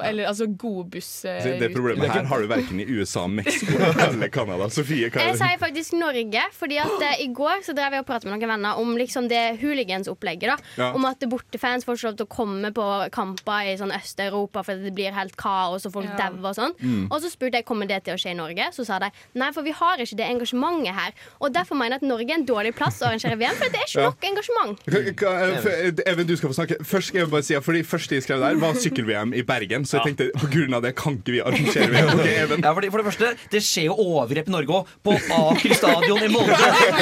På, 0.00 0.06
eller 0.08 0.26
altså 0.30 0.46
gode 0.56 0.86
buss... 0.96 1.10
eh, 1.24 1.58
det 1.60 1.70
problemet 1.74 2.10
her 2.10 2.24
har 2.30 2.40
du 2.40 2.46
verken 2.50 2.80
i 2.80 2.86
USA, 2.88 3.26
Mexico 3.28 3.76
eller 3.78 4.28
Canada. 4.32 4.68
Sofie, 4.72 5.10
hva 5.10 5.20
Jeg 5.20 5.28
er 5.28 5.36
det? 5.36 5.40
sier 5.42 5.58
faktisk 5.60 5.96
Norge, 6.00 6.42
fordi 6.56 6.78
at 6.82 7.04
eh, 7.10 7.24
i 7.24 7.28
går 7.36 7.62
så 7.66 7.74
drev 7.76 7.92
jeg 7.98 8.04
og 8.04 8.08
pratet 8.08 8.30
med 8.30 8.38
noen 8.38 8.52
venner 8.54 8.80
om 8.80 8.94
liksom 8.98 9.28
det 9.30 9.58
hooligans-opplegget. 9.60 10.48
da 10.50 10.56
Ja. 10.80 10.90
Om 10.96 11.04
at 11.08 11.20
bortefans 11.30 11.84
får 11.84 11.96
ikke 11.98 12.08
lov 12.10 12.16
til 12.20 12.26
å 12.26 12.32
komme 12.34 12.70
på 12.76 12.86
kamper 13.12 13.70
i 13.72 13.76
sånn 13.80 13.92
Øst-Europa 13.94 14.62
fordi 14.66 14.84
det 14.88 14.94
blir 14.96 15.12
helt 15.16 15.36
kaos 15.40 15.86
og 15.86 15.92
folk 15.92 16.08
Ja. 16.10 16.28
dauer 16.30 16.50
og 16.50 16.56
sånn. 16.56 16.74
Mm. 16.80 17.08
Og 17.10 17.20
så 17.22 17.30
spurte 17.30 17.60
jeg 17.60 17.64
kommer 17.68 17.86
det 17.88 18.02
til 18.04 18.14
å 18.14 18.18
skje 18.20 18.32
i 18.32 18.38
Norge. 18.38 18.70
Så 18.72 18.84
sa 18.86 18.98
de 18.98 19.10
nei, 19.34 19.50
for 19.52 19.62
vi 19.62 19.70
har 19.76 19.98
ikke 19.98 20.16
det 20.16 20.26
engasjementet 20.30 20.94
her. 20.94 21.12
Og 21.40 21.52
derfor 21.52 21.76
mener 21.76 21.96
jeg 21.98 22.02
at 22.02 22.08
Norge 22.08 22.30
er 22.30 22.38
en 22.40 22.46
dårlig 22.46 22.74
plass 22.74 23.00
å 23.02 23.08
arrangere 23.10 23.36
VM, 23.38 23.54
for 23.58 23.68
det 23.68 23.80
er 23.80 23.86
ikke 23.88 24.00
Ja. 24.00 24.08
nok 24.10 24.24
engasjement. 24.30 24.84
Hva- 24.86 25.14
hva- 25.14 25.36
eh, 25.42 25.90
f- 25.90 26.06
Even, 26.06 26.26
du 26.26 26.36
skal 26.36 26.48
få 26.50 26.54
snakke. 26.54 26.78
Først 26.84 27.08
skal 27.08 27.20
jeg 27.20 27.30
bare 27.30 27.42
si 27.42 27.54
at 27.54 27.62
Fordi 27.64 27.82
første 27.82 28.10
jeg 28.16 28.22
skrev 28.24 28.40
der, 28.40 28.54
var 28.56 28.72
sykkel-VM 28.74 29.34
i 29.36 29.42
Bergen. 29.42 29.84
Så 29.90 29.98
jeg 29.98 30.12
tenkte 30.12 30.28
på 30.38 30.48
grunn 30.52 30.76
av 30.78 30.84
det 30.84 30.92
kan 30.98 31.16
ikke 31.18 31.34
vi 31.34 31.40
arrangere 31.42 31.88
VM. 31.90 32.12
Okay, 32.14 32.34
Even. 32.44 32.62
Ja, 32.62 32.72
fordi, 32.76 32.90
for 32.92 33.02
det 33.02 33.06
første, 33.10 33.30
det 33.50 33.62
skjer 33.66 33.88
jo 33.88 33.96
overgrep 34.04 34.50
i 34.50 34.54
Norge 34.54 34.76
òg. 34.80 34.92
På 35.06 35.16
Aker 35.40 35.74
stadion 35.76 36.22
i 36.22 36.30
Molde. 36.30 36.58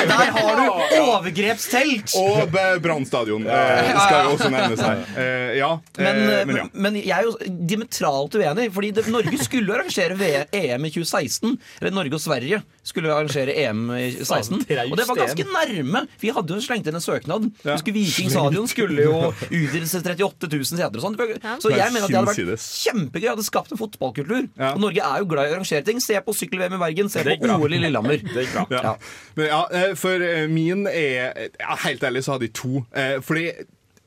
Der 0.08 0.32
har 0.38 0.62
du 0.62 0.96
overgrepstelt! 1.02 2.14
Og 2.18 2.56
Brann 2.84 3.06
stadion 3.08 3.44
eh, 3.48 3.90
skal 3.98 4.28
jo 4.28 4.34
også 4.36 4.50
nevnes 4.54 4.82
her. 4.84 5.02
Eh, 5.18 5.52
ja, 5.58 5.70
eh, 5.98 6.02
Men, 6.06 6.20
men 6.48 6.60
ja. 6.62 6.66
men, 6.72 6.82
men 6.88 6.98
jeg 7.00 7.14
er 7.18 7.28
jo 7.28 7.36
diametralt 7.68 8.38
uenig. 8.38 8.68
Fordi 8.74 8.92
det, 8.96 9.06
Norge 9.12 9.40
skulle 9.44 9.76
arrangere 9.76 10.16
VM, 10.18 10.48
EM 10.54 10.88
i 10.88 10.92
2016. 10.94 11.56
Eller 11.80 11.94
Norge 11.94 12.18
og 12.18 12.24
Sverige 12.24 12.62
skulle 12.88 13.12
arrangere 13.12 13.54
EM 13.66 13.84
i 13.98 14.08
2016. 14.16 14.64
Og 14.88 14.96
det 14.98 15.08
var 15.08 15.22
ganske 15.22 15.48
nærme. 15.52 16.04
Vi 16.22 16.32
hadde 16.34 16.56
jo 16.56 16.64
slengt 16.64 16.88
inn 16.88 16.98
en 16.98 17.04
søknad. 17.04 17.50
Ja. 17.66 17.76
Viking 17.88 18.30
stadion 18.32 18.68
skulle 18.70 19.04
jo 19.04 19.32
utvides 19.32 19.92
til 19.96 20.04
38 20.04 20.50
000 20.52 20.68
seter 20.70 21.00
og 21.00 21.04
sånn. 21.04 21.16
Så 21.62 21.72
jeg 21.72 21.92
mener 21.94 22.06
at 22.06 22.12
det 22.12 22.20
hadde 22.20 22.32
vært. 22.32 22.67
Kjempegøy. 22.68 23.28
Hadde 23.32 23.46
skapt 23.46 23.72
en 23.74 23.80
fotballkultur. 23.80 24.46
Ja. 24.58 24.74
Og 24.74 24.82
Norge 24.84 25.04
er 25.04 25.22
jo 25.22 25.28
glad 25.30 25.48
i 25.48 25.52
å 25.52 25.58
arrangere 25.58 25.84
ting. 25.86 26.00
Se 26.04 26.18
på 26.24 26.34
sykkel-VM 26.36 26.76
i 26.76 26.80
Bergen. 26.82 27.10
Se 27.12 27.24
på. 27.26 27.36
OL 27.58 27.74
i 27.74 27.82
Lillehammer. 27.82 28.22
Det 28.22 28.46
gikk 28.46 28.54
bra. 28.56 28.66
Ja. 28.72 28.94
Men 29.38 29.50
ja, 29.50 29.60
eh, 29.80 29.92
for 29.98 30.24
eh, 30.24 30.46
min 30.50 30.86
er 30.90 31.48
Helt 31.84 32.04
ærlig 32.04 32.24
så 32.26 32.36
hadde 32.36 32.48
jeg 32.48 32.56
to. 32.58 32.84
Eh, 32.92 33.18
Fordi 33.24 33.50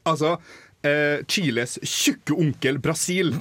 altså 0.10 0.36
eh, 0.88 1.22
Chiles 1.30 1.78
tjukke 1.84 2.34
onkel 2.38 2.80
Brasil 2.82 3.32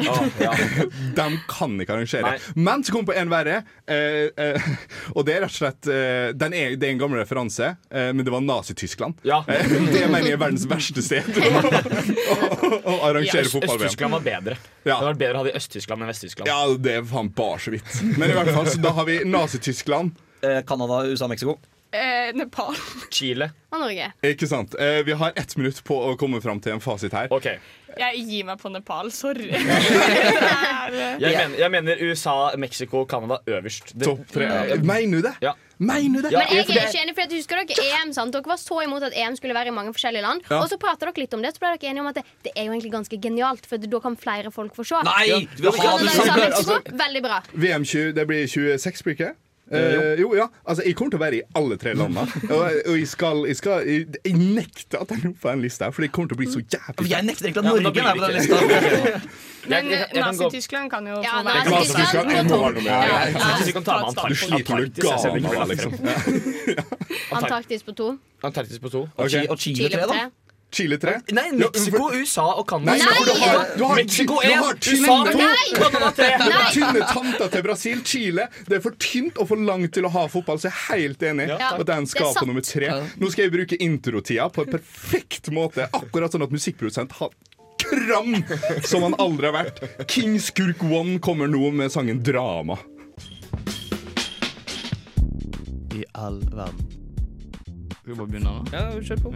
De 1.17 1.27
kan 1.49 1.77
ikke 1.81 1.95
arrangere. 1.95 2.23
Nei. 2.27 2.39
Men 2.61 2.85
så 2.85 2.93
kom 2.95 3.07
på 3.09 3.15
en 3.17 3.31
verre. 3.33 3.61
eh, 3.87 4.29
eh, 4.37 4.69
og 5.15 5.25
det 5.27 5.37
er 5.37 5.45
rett 5.47 5.55
og 5.55 5.59
slett 5.61 5.89
eh, 5.91 6.31
den 6.37 6.55
er, 6.57 6.77
Det 6.81 6.89
er 6.89 6.95
en 6.95 7.01
gammel 7.03 7.21
referanse, 7.23 7.73
eh, 7.91 8.11
men 8.13 8.25
det 8.27 8.33
var 8.35 8.45
Nazi-Tyskland. 8.45 9.21
Ja. 9.27 9.41
Eh, 9.49 9.67
det 9.93 10.07
mener 10.11 10.29
jeg 10.31 10.37
er 10.39 10.43
verdens 10.45 10.67
verste 10.71 11.03
sted 11.05 11.27
å, 11.41 12.37
å, 12.37 12.71
å 12.79 12.97
arrangere 13.11 13.49
fotball-VM. 13.51 13.87
Øst-Tyskland 13.89 14.17
var 14.19 14.25
bedre. 14.27 14.59
Ja. 14.85 14.85
Det 14.85 14.97
hadde 15.01 15.11
vært 15.13 15.23
bedre 15.25 15.35
å 15.35 15.43
ha 15.43 15.49
det 15.49 15.55
i 15.55 15.61
Øst-Tyskland 15.61 16.05
enn 16.05 16.13
Vest-Tyskland. 16.13 16.51
Ja, 16.51 16.61
det 16.89 16.97
er 17.01 17.07
faen 17.11 17.33
bare 17.37 17.61
så 17.65 17.75
vidt. 17.75 17.91
Men 18.17 18.31
i 18.31 18.37
hvert 18.39 18.53
fall, 18.57 18.71
så 18.71 18.81
da 18.85 18.95
har 18.97 19.09
vi 19.09 19.21
Nazi-Tyskland. 19.29 20.17
Eh, 20.41 20.61
Canada, 20.69 21.03
USA, 21.11 21.29
Mexico. 21.29 21.59
Eh, 21.93 22.31
Nepal. 22.39 22.77
Chile. 23.11 23.51
Og 23.73 23.81
Norge. 23.83 24.13
Ikke 24.27 24.47
sant? 24.51 24.75
Eh, 24.79 25.01
vi 25.07 25.13
har 25.19 25.33
ett 25.37 25.57
minutt 25.59 25.83
på 25.87 25.97
å 26.11 26.17
komme 26.19 26.41
fram 26.43 26.61
til 26.63 26.73
en 26.77 26.81
fasit 26.83 27.13
her. 27.15 27.27
Ok. 27.35 27.47
Jeg 27.99 28.21
gir 28.29 28.45
meg 28.47 28.59
på 28.63 28.71
Nepal. 28.71 29.11
Sorry. 29.15 29.51
Eh, 30.91 31.21
Jeg, 31.21 31.37
mener, 31.37 31.59
jeg 31.61 31.71
mener 31.71 32.01
USA, 32.03 32.33
Mexico, 32.59 33.05
Canada 33.07 33.37
øverst. 33.47 33.93
Det- 33.95 34.03
Topp 34.09 34.25
tre. 34.33 34.43
Ja. 34.49 34.77
Mener 34.83 35.21
du 35.21 35.27
det? 35.29 35.35
Ja. 35.45 35.53
Mener 35.79 36.23
du 36.23 36.27
det? 36.29 36.33
Ja, 36.33 36.39
Men 36.41 36.49
jeg 36.51 36.65
er 36.67 36.89
ikke 36.89 37.03
enig, 37.05 37.15
for 37.15 37.23
at 37.23 37.33
Husker 37.37 37.61
dere 37.61 37.85
EM? 38.03 38.13
sant? 38.17 38.33
Dere 38.35 38.43
var 38.51 38.59
så 38.59 38.81
imot 38.83 39.03
at 39.07 39.13
EM 39.15 39.37
skulle 39.39 39.55
være 39.55 39.71
i 39.71 39.75
mange 39.77 39.93
forskjellige 39.95 40.23
land. 40.25 40.43
Ja. 40.51 40.59
Og 40.65 40.69
så 40.73 40.79
prater 40.83 41.07
dere 41.13 41.23
litt 41.23 41.35
om 41.37 41.43
det, 41.45 41.53
så 41.55 41.63
ble 41.63 41.71
dere 41.77 41.91
enige 41.93 42.01
om 42.03 42.09
at 42.11 42.19
det, 42.19 42.25
det 42.49 42.53
er 42.57 42.67
jo 42.67 42.73
egentlig 42.75 42.93
ganske 42.97 43.21
genialt, 43.23 43.67
for 43.71 43.77
da 43.79 44.01
kan 44.03 44.17
flere 44.19 44.51
folk 44.51 44.75
få 44.75 44.85
se. 44.91 44.99
Nei! 45.07 45.47
Du 45.57 45.63
vil 45.63 45.71
ha 45.71 45.77
Canada, 45.79 46.03
det 46.03 46.11
USA, 46.11 46.25
samme. 46.27 46.49
Mexico, 46.49 46.97
veldig 47.05 47.23
bra. 47.29 47.39
VM 47.55 47.85
20, 47.85 48.13
det 48.19 48.27
blir 48.33 48.47
26, 48.51 49.03
blir 49.07 49.15
ikke 49.15 49.31
det? 49.31 49.37
Eh, 49.71 50.19
jo, 50.19 50.33
ja. 50.35 50.49
Altså, 50.67 50.83
jeg 50.87 50.97
kommer 50.99 51.13
til 51.15 51.21
å 51.21 51.23
være 51.23 51.37
i 51.39 51.43
alle 51.55 51.77
tre 51.79 51.93
landene. 51.95 52.25
Og, 52.55 52.63
og 52.91 52.97
jeg 52.99 53.07
skal, 53.09 53.45
jeg 53.47 53.57
skal 53.61 53.85
jeg, 53.87 54.07
jeg 54.27 54.35
nekter 54.35 54.99
at 55.05 55.13
jeg 55.15 55.23
er 55.29 55.35
på 55.43 55.51
den 55.53 55.63
lista, 55.63 55.91
for 55.95 56.03
det 56.03 56.11
kommer 56.13 56.33
til 56.33 56.39
å 56.39 56.41
bli 56.41 56.49
så 56.51 56.63
jævlig 56.65 57.11
Jeg 57.13 57.27
nekter 57.29 57.47
egentlig 57.47 57.63
at 57.63 57.69
Norge 57.71 58.01
er 58.01 58.15
på 58.19 58.25
den 58.25 58.35
lista. 58.41 59.21
men 59.71 59.91
Nazi-Tyskland 60.17 60.91
kan 60.91 61.07
jo 61.07 61.21
få 61.23 61.43
være 61.47 61.71
Nazi-Tyskland, 61.71 62.27
må 62.51 62.59
ha 62.65 62.71
noe 62.71 62.73
med 62.73 62.83
med 62.83 63.71
Du 63.71 63.81
Antarktis. 64.11 64.43
sliter 64.43 64.75
med 64.75 64.83
det, 64.91 65.05
plass 65.05 65.69
liksom. 65.71 65.93
Antarktis 67.41 67.83
på 67.87 67.93
to. 67.99 68.09
Antarktis 68.43 68.79
på 68.83 68.89
to. 68.91 69.01
Og, 69.07 69.25
Ok. 69.25 69.31
Chi- 69.31 69.47
og 69.51 69.59
Chile 69.59 69.77
Chile 69.77 70.03
3, 70.03 70.07
da. 70.11 70.31
Tre. 70.71 70.77
Chile 70.81 70.99
3? 70.99 71.15
Nei, 71.37 71.51
Mexico, 71.53 72.11
USA 72.15 72.47
og 72.55 72.69
Canada. 72.69 72.97
Nei, 72.97 73.25
du 73.27 73.33
har, 73.41 73.67
du 73.77 73.85
har, 73.85 73.97
Mexico 73.97 74.39
du 74.41 74.47
1, 74.49 74.55
har 74.55 74.75
USA 74.75 75.17
tynne, 75.27 75.49
2, 75.71 75.83
Canada 75.83 76.11
3. 76.17 76.29
du 76.39 76.57
tynne 76.75 77.07
tanta 77.11 77.49
til 77.53 77.63
Brasil. 77.67 78.03
Chile. 78.05 78.49
Det 78.67 78.79
er 78.79 78.85
for 78.85 78.97
tynt 79.03 79.39
og 79.41 79.51
for 79.51 79.61
langt 79.71 79.93
til 79.97 80.07
å 80.07 80.13
ha 80.15 80.27
fotball, 80.31 80.61
så 80.63 80.71
jeg 80.71 80.77
er 80.77 80.83
helt 80.95 81.27
enig 81.31 81.49
Ja, 81.51 81.73
at 81.75 81.87
den 81.89 82.07
skal 82.11 82.35
på 82.37 82.47
nummer 82.49 82.65
tre. 82.65 82.91
Nå 83.21 83.31
skal 83.33 83.47
jeg 83.47 83.55
bruke 83.55 83.79
introtida 83.81 84.49
på 84.53 84.65
en 84.65 84.75
perfekt 84.79 85.51
måte. 85.55 85.89
Akkurat 85.97 86.33
sånn 86.33 86.47
at 86.47 86.55
musikkprodusent 86.55 87.19
har 87.19 87.35
kram 87.81 88.39
som 88.87 89.03
han 89.09 89.19
aldri 89.19 89.51
har 89.51 89.57
vært. 89.57 89.83
King 90.11 90.39
Skurk 90.43 90.85
One 90.87 91.19
kommer 91.23 91.51
nå 91.51 91.73
med 91.75 91.93
sangen 91.93 92.23
'Drama'. 92.23 92.79
I 95.97 96.05
all 96.15 96.41
verden. 96.55 97.00
Skal 98.11 98.17
vi 98.19 98.25
bare 98.25 98.33
begynne, 98.33 98.51
da? 98.51 98.63
Ja, 98.75 98.87
kjør 99.07 99.21
på. 99.23 99.31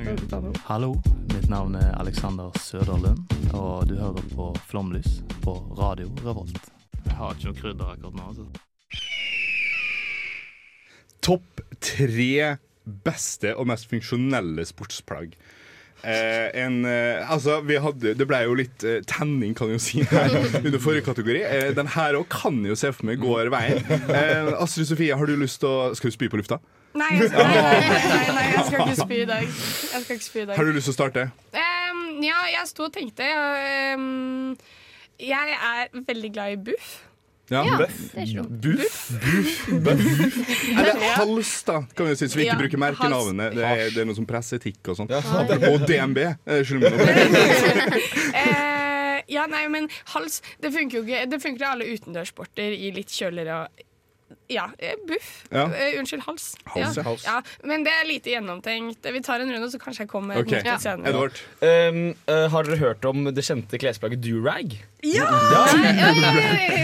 Hallo, 0.67 0.89
mitt 1.31 1.45
navn 1.47 1.77
er 1.79 1.93
Alexander 1.95 2.51
Søderlund, 2.59 3.21
og 3.55 3.87
du 3.87 3.95
hører 3.95 4.25
på 4.35 4.49
Flomlys 4.67 5.21
på 5.45 5.55
Radio 5.79 6.09
Revolt. 6.25 6.59
Jeg 7.05 7.15
har 7.15 7.37
ikke 7.37 7.53
noe 7.53 7.61
krydder 7.61 7.93
akkurat 7.93 8.19
nå. 8.19 8.25
altså. 8.33 8.51
Topp 11.23 11.63
tre 11.79 12.59
beste 13.07 13.55
og 13.55 13.71
mest 13.71 13.87
funksjonelle 13.95 14.67
sportsplagg. 14.67 15.39
Eh, 16.03 16.51
en, 16.67 16.83
eh, 16.83 17.23
altså, 17.31 17.63
vi 17.63 17.79
hadde, 17.79 18.19
det 18.19 18.27
ble 18.27 18.43
jo 18.43 18.59
litt 18.59 18.83
eh, 18.83 19.05
tenning, 19.07 19.55
kan 19.55 19.71
jeg 19.71 19.79
jo 19.79 19.87
si, 19.87 20.03
her 20.11 20.35
under 20.65 20.83
forrige 20.83 21.07
kategori. 21.13 21.47
Eh, 21.47 21.71
den 21.79 21.95
her 21.95 22.19
òg 22.19 22.27
kan 22.43 22.59
jeg 22.67 22.75
jo 22.75 22.83
se 22.83 22.91
for 22.91 23.07
meg 23.07 23.23
går 23.23 23.55
veien. 23.55 23.87
Eh, 24.11 24.51
Astrid 24.59 24.91
Sofie, 24.91 25.15
har 25.15 25.31
du 25.31 25.39
lyst 25.39 25.63
til 25.63 25.71
å 25.71 25.95
Skal 25.95 26.11
du 26.11 26.19
spy 26.19 26.27
på 26.27 26.43
lufta? 26.43 26.59
Nei, 26.95 27.09
jeg 27.19 27.29
skal, 27.33 27.49
nei, 27.51 27.63
nei, 27.63 28.03
nei, 28.07 28.27
nei, 28.37 28.43
jeg 28.55 28.65
skal 28.69 28.83
ikke 28.85 28.99
spy 29.03 29.17
i 29.19 29.25
dag. 29.27 29.47
Jeg 29.49 30.03
skal 30.05 30.15
ikke 30.19 30.27
spy 30.29 30.39
i 30.39 30.45
dag. 30.47 30.57
Har 30.61 30.69
du 30.69 30.73
lyst 30.77 30.87
til 30.87 30.95
å 30.95 30.99
starte? 30.99 31.25
Um, 31.59 32.05
ja, 32.23 32.37
jeg 32.53 32.69
sto 32.71 32.87
og 32.87 32.93
tenkte 32.95 33.27
Um, 33.97 34.55
Jeg 35.19 35.57
er 35.59 35.91
veldig 36.07 36.31
glad 36.37 36.55
i 36.55 36.61
buff. 36.71 36.93
Ja, 37.53 37.61
Ja. 37.67 37.77
Buff. 37.77 37.99
Buff. 38.65 39.01
Buff. 39.85 40.05
Eller 40.71 40.95
Ja. 41.03 41.11
hals, 41.19 41.51
da, 41.67 41.81
kan 41.95 42.07
vi 42.09 42.15
si, 42.17 42.25
så 42.31 42.39
vi 42.39 42.47
ikke 42.47 42.55
Ja, 42.55 42.61
bruker 42.63 42.79
merkenavnet. 42.81 43.53
hals. 43.53 43.55
Det 43.59 43.65
er, 43.69 43.91
det 43.95 44.01
er 44.01 44.09
noe 44.09 44.17
som 44.17 44.27
presseetikk 44.27 44.89
og 44.89 44.97
sånn. 44.97 45.11
Og 45.13 45.85
DNB. 45.91 46.19
eh, 46.47 46.63
Skyld 46.65 46.81
meg 46.81 46.93
nå. 46.95 46.99
Eh, 48.35 49.23
ja, 49.35 49.45
nei, 49.47 49.67
men 49.69 49.89
hals 50.15 50.41
Det 50.61 50.71
funker 50.75 50.99
jo 50.99 51.05
ikke 51.05 51.21
Det 51.31 51.39
funker 51.43 51.63
i 51.65 51.69
alle 51.69 51.87
utendørssporter 51.95 52.75
i 52.77 52.91
litt 52.97 53.09
kjøligere 53.15 53.69
ja, 54.53 54.71
eh, 54.79 54.95
buff. 55.09 55.45
Ja. 55.51 55.65
Uh, 55.67 55.99
unnskyld, 56.01 56.23
hals. 56.27 56.55
Hals, 56.65 56.97
ja. 56.97 57.03
hals. 57.07 57.25
ja. 57.25 57.39
Men 57.65 57.85
det 57.87 57.93
er 57.95 58.09
lite 58.09 58.33
gjennomtenkt. 58.35 59.07
Vi 59.15 59.23
tar 59.25 59.41
en 59.41 59.53
runde, 59.53 59.71
så 59.73 59.81
kanskje 59.81 60.05
jeg 60.05 60.11
kommer 60.11 60.41
Ok. 60.43 60.53
med 60.65 60.81
senere. 60.83 61.31
Um, 61.65 62.01
uh, 62.29 62.47
har 62.53 62.69
dere 62.69 62.77
hørt 62.81 63.05
om 63.09 63.25
det 63.31 63.45
kjente 63.45 63.81
klesplagget 63.81 64.23
durag? 64.25 64.77
Ja! 65.05 65.29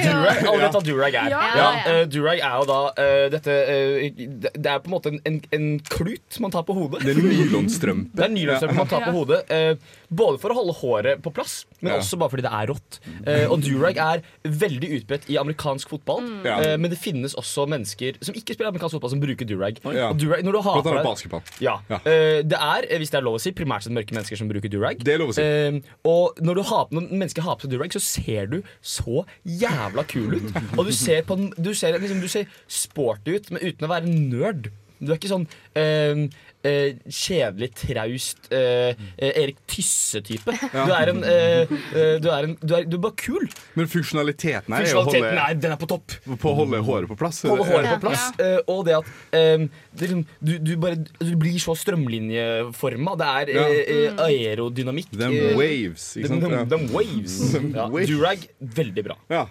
Durag, 0.01 0.41
Alle 0.45 0.61
vet 0.61 0.75
hva 0.77 0.81
durag 0.85 1.15
er. 1.17 1.31
Ja. 1.33 1.45
Ja, 1.57 1.69
uh, 1.87 2.03
durag 2.11 2.41
er 2.45 2.57
jo 2.61 2.67
da 2.69 2.79
uh, 2.93 3.27
dette 3.33 3.55
uh, 3.71 4.21
Det 4.53 4.69
er 4.69 4.83
på 4.83 4.91
en 4.91 4.93
måte 4.93 5.13
en, 5.13 5.21
en, 5.29 5.39
en 5.57 5.69
klut 5.89 6.41
man 6.45 6.53
tar 6.53 6.67
på 6.69 6.77
hodet. 6.77 7.01
Det 7.07 7.15
er 7.15 7.23
nylonstrømpe. 7.23 8.13
Det 8.17 8.27
er 8.27 8.35
nylonstrømpe 8.35 8.77
man 8.77 8.91
tar 8.91 9.07
på 9.09 9.15
hodet. 9.17 9.41
uh, 9.49 9.99
både 10.11 10.41
for 10.43 10.53
å 10.53 10.59
holde 10.59 10.75
håret 10.81 11.23
på 11.23 11.31
plass, 11.35 11.65
men 11.81 11.93
Ja. 11.93 11.99
også 12.01 12.19
bare 12.19 12.33
fordi 12.33 12.45
det 12.47 12.53
er 12.53 12.67
rått. 12.73 13.01
Uh, 13.23 13.47
og 13.53 13.63
durag 13.65 14.01
er 14.03 14.23
veldig 14.43 14.91
utbredt 14.99 15.29
i 15.31 15.39
amerikansk 15.41 15.89
fotball, 15.93 16.25
mm. 16.27 16.47
uh, 16.51 16.77
men 16.83 16.91
det 16.91 16.99
finnes 17.01 17.37
også 17.39 17.50
mennesker 17.71 18.19
som 18.25 18.37
ikke 18.37 18.57
spiller 18.57 18.71
amerikansk 18.71 18.97
fotball, 18.97 19.13
som 19.15 19.23
bruker 19.23 19.49
durag. 19.49 19.81
Ja. 19.85 20.11
Og 20.11 20.21
durag 20.21 20.45
når 20.47 20.59
du 20.59 20.61
har 20.67 20.81
Blant 20.81 20.91
annet 20.93 21.09
basketball. 21.09 21.43
ja. 21.63 21.79
Ja. 21.91 22.01
Uh, 22.05 22.41
det 22.47 22.59
er, 22.59 22.87
eh, 22.89 23.01
hvis 23.01 23.13
det 23.13 23.21
er 23.21 23.27
lov 23.27 23.39
å 23.39 23.43
si, 23.43 23.53
primært 23.57 23.87
sett 23.87 23.95
mørke 23.97 24.15
mennesker 24.17 24.39
som 24.41 24.51
bruker 24.51 24.73
durag. 24.73 25.03
Det 25.05 25.15
er 25.15 25.23
lov 25.23 25.33
å 25.33 25.37
si. 25.37 25.45
Uh, 25.45 25.81
og 26.09 26.41
når, 26.45 26.61
du 26.61 26.69
har, 26.71 26.91
når 26.95 27.09
mennesker 27.11 27.47
har 27.47 27.59
på 27.59 27.67
seg 27.67 27.75
durag, 27.75 27.97
så 27.97 28.03
ser 28.05 28.51
du 28.53 28.61
så 28.81 29.25
jævla 29.45 30.05
kul 30.11 30.39
ut. 30.39 30.53
Og 30.79 30.87
du 30.89 30.93
ser, 30.97 31.25
på, 31.29 31.39
du 31.57 31.73
ser, 31.75 31.99
liksom, 32.01 32.23
du 32.23 32.31
ser 32.31 32.49
sporty 32.71 33.39
ut, 33.39 33.51
men 33.55 33.65
uten 33.67 33.89
å 33.89 33.93
være 33.93 34.11
nerd. 34.11 34.71
Du 35.01 35.09
er 35.09 35.17
ikke 35.17 35.31
sånn 35.31 35.47
eh, 35.81 36.27
eh, 36.67 36.97
kjedelig, 37.09 37.71
traust 37.79 38.49
eh, 38.53 38.93
eh, 39.17 39.31
Erik 39.45 39.59
Tysse-type. 39.71 40.55
Du 40.73 40.93
er 40.95 41.13
en 41.13 41.23
eh, 41.25 41.75
eh, 41.95 42.17
du, 42.23 42.29
er 42.33 42.49
en 42.49 42.57
du, 42.61 42.75
er, 42.77 42.85
du 42.89 42.97
er 42.99 43.03
bare 43.07 43.17
kul. 43.21 43.47
Men 43.79 43.89
funksjonaliteten 43.91 44.75
her 44.77 44.87
er 44.87 44.93
jo 44.93 45.01
å 45.03 45.07
holde, 45.09 45.31
er, 45.33 45.55
den 45.61 45.75
er 45.77 45.81
på 45.81 45.89
topp. 45.91 46.17
på 46.31 46.53
å 46.53 46.57
holde 46.63 46.83
håret 46.87 47.11
på 47.11 47.19
plass. 47.21 47.43
Holde 47.49 47.67
håret 47.71 47.95
på 47.97 48.09
plass. 48.09 48.27
eh, 48.43 48.59
og 48.71 48.85
det 48.89 48.99
at 49.01 49.11
eh, 49.37 49.67
det 49.97 50.07
er 50.07 50.13
liksom, 50.15 50.25
du, 50.41 50.53
du, 50.69 50.75
bare, 50.81 51.01
du 51.21 51.33
blir 51.41 51.57
så 51.63 51.75
strømlinjeforma. 51.79 53.17
Det 53.21 53.31
er 53.31 53.55
Ja. 53.57 53.65
eh, 53.69 53.95
eh, 53.95 54.25
aerodynamikk. 54.27 55.11
Them 55.17 55.35
waves. 55.59 56.11
Ikke 56.21 56.29
sant? 56.31 56.45
Them, 56.45 56.59
them, 56.59 56.69
them 56.69 56.87
waves. 56.95 57.39
Ja, 57.75 57.89
waves. 57.91 58.11
Durag, 58.11 58.47
veldig 58.61 59.05
bra. 59.11 59.17
Ja. 59.33 59.47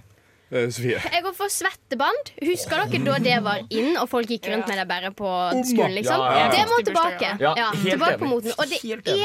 Eh, 0.51 0.65
Sofie. 0.73 0.97
Jeg 0.97 1.21
går 1.21 1.33
for 1.37 1.51
svetteband. 1.53 2.31
Husker 2.41 2.81
dere 2.89 3.01
da 3.05 3.17
det 3.21 3.35
var 3.45 3.59
inn, 3.69 3.91
og 4.01 4.07
folk 4.09 4.27
gikk 4.31 4.47
rundt 4.49 4.65
med 4.71 4.79
det 4.81 4.85
bare 4.89 5.11
på 5.13 5.29
skolen? 5.69 5.93
liksom? 5.93 6.17
Ja, 6.17 6.31
ja, 6.33 6.45
ja. 6.45 6.49
Det 6.55 6.63
må 6.71 6.79
tilbake. 6.87 7.29
Tilbake 7.83 8.17
på 8.23 8.29
moten. 8.31 8.53
Og 8.57 8.65
det 8.73 8.79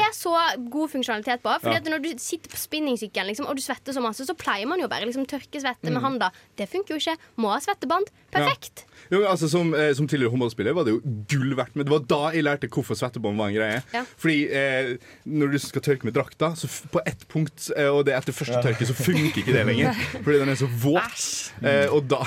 er 0.05 0.13
så 0.13 0.35
god 0.69 0.91
funksjonalitet 0.93 1.41
på. 1.41 1.55
Fordi 1.63 1.75
at 1.81 1.89
Når 1.89 2.03
du 2.03 2.09
sitter 2.21 2.49
på 2.53 2.57
spinningsykkelen 2.61 3.27
liksom, 3.31 3.47
og 3.49 3.55
du 3.57 3.61
svetter 3.65 3.93
så 3.93 4.01
masse, 4.05 4.25
så 4.27 4.35
pleier 4.37 4.67
man 4.69 4.79
jo 4.79 4.87
bare 4.87 5.05
liksom 5.09 5.25
tørke 5.25 5.57
svette 5.61 5.89
Mm. 5.89 5.93
med 5.93 6.01
handa. 6.01 6.31
Det 6.57 6.69
funker 6.69 6.93
jo 6.93 7.01
ikke. 7.01 7.17
Må 7.37 7.49
ha 7.53 7.59
svetteband. 7.59 8.05
Perfekt. 8.31 8.85
Jo, 9.11 9.19
men 9.21 9.27
altså, 9.29 9.49
som, 9.51 9.73
eh, 9.77 9.91
som 9.97 10.07
tidligere 10.09 10.33
håndballspiller 10.33 10.73
var 10.77 10.87
det 10.87 10.95
jo 10.95 11.01
gull 11.29 11.55
verdt. 11.57 11.75
Men 11.77 11.85
det 11.87 11.93
var 11.93 12.05
da 12.09 12.21
jeg 12.35 12.45
lærte 12.47 12.69
hvorfor 12.73 12.97
svettebånd 12.97 13.37
var 13.39 13.51
en 13.51 13.57
greie. 13.57 13.81
Ja. 13.93 14.03
Fordi 14.21 14.37
eh, 14.49 14.91
når 15.29 15.53
du 15.55 15.59
skal 15.61 15.83
tørke 15.85 16.07
med 16.07 16.15
drakta, 16.17 16.51
så 16.57 16.69
f 16.69 16.81
på 16.93 17.01
ett 17.05 17.25
punkt, 17.31 17.69
eh, 17.77 17.89
og 17.91 18.05
det 18.07 18.15
er 18.15 18.21
etter 18.23 18.35
første 18.35 18.61
tørke, 18.65 18.87
så 18.89 18.95
funker 18.97 19.41
ikke 19.43 19.53
det 19.55 19.65
lenger. 19.69 19.93
Fordi 20.25 20.39
den 20.41 20.53
er 20.55 20.59
så 20.59 20.69
våt. 20.81 21.25
Eh, 21.61 21.87
og, 21.93 22.07
da, 22.11 22.21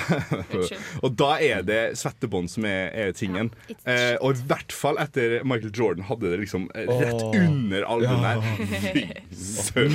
og 1.04 1.16
da 1.18 1.32
er 1.42 1.64
det 1.66 1.80
svettebånd 1.98 2.50
som 2.52 2.66
er, 2.68 2.88
er 3.08 3.12
tingen. 3.16 3.50
Eh, 3.84 4.14
og 4.20 4.36
i 4.38 4.46
hvert 4.50 4.74
fall 4.74 4.98
etter 5.02 5.38
Michael 5.48 5.72
Jordan 5.74 6.06
hadde 6.08 6.30
det 6.32 6.40
liksom 6.44 6.68
eh, 6.74 6.88
rett 7.02 7.22
Åh. 7.22 7.36
under 7.42 7.86
albuen 7.90 8.24
der. 8.24 8.42
Fy 8.94 9.04
søren. 9.34 9.94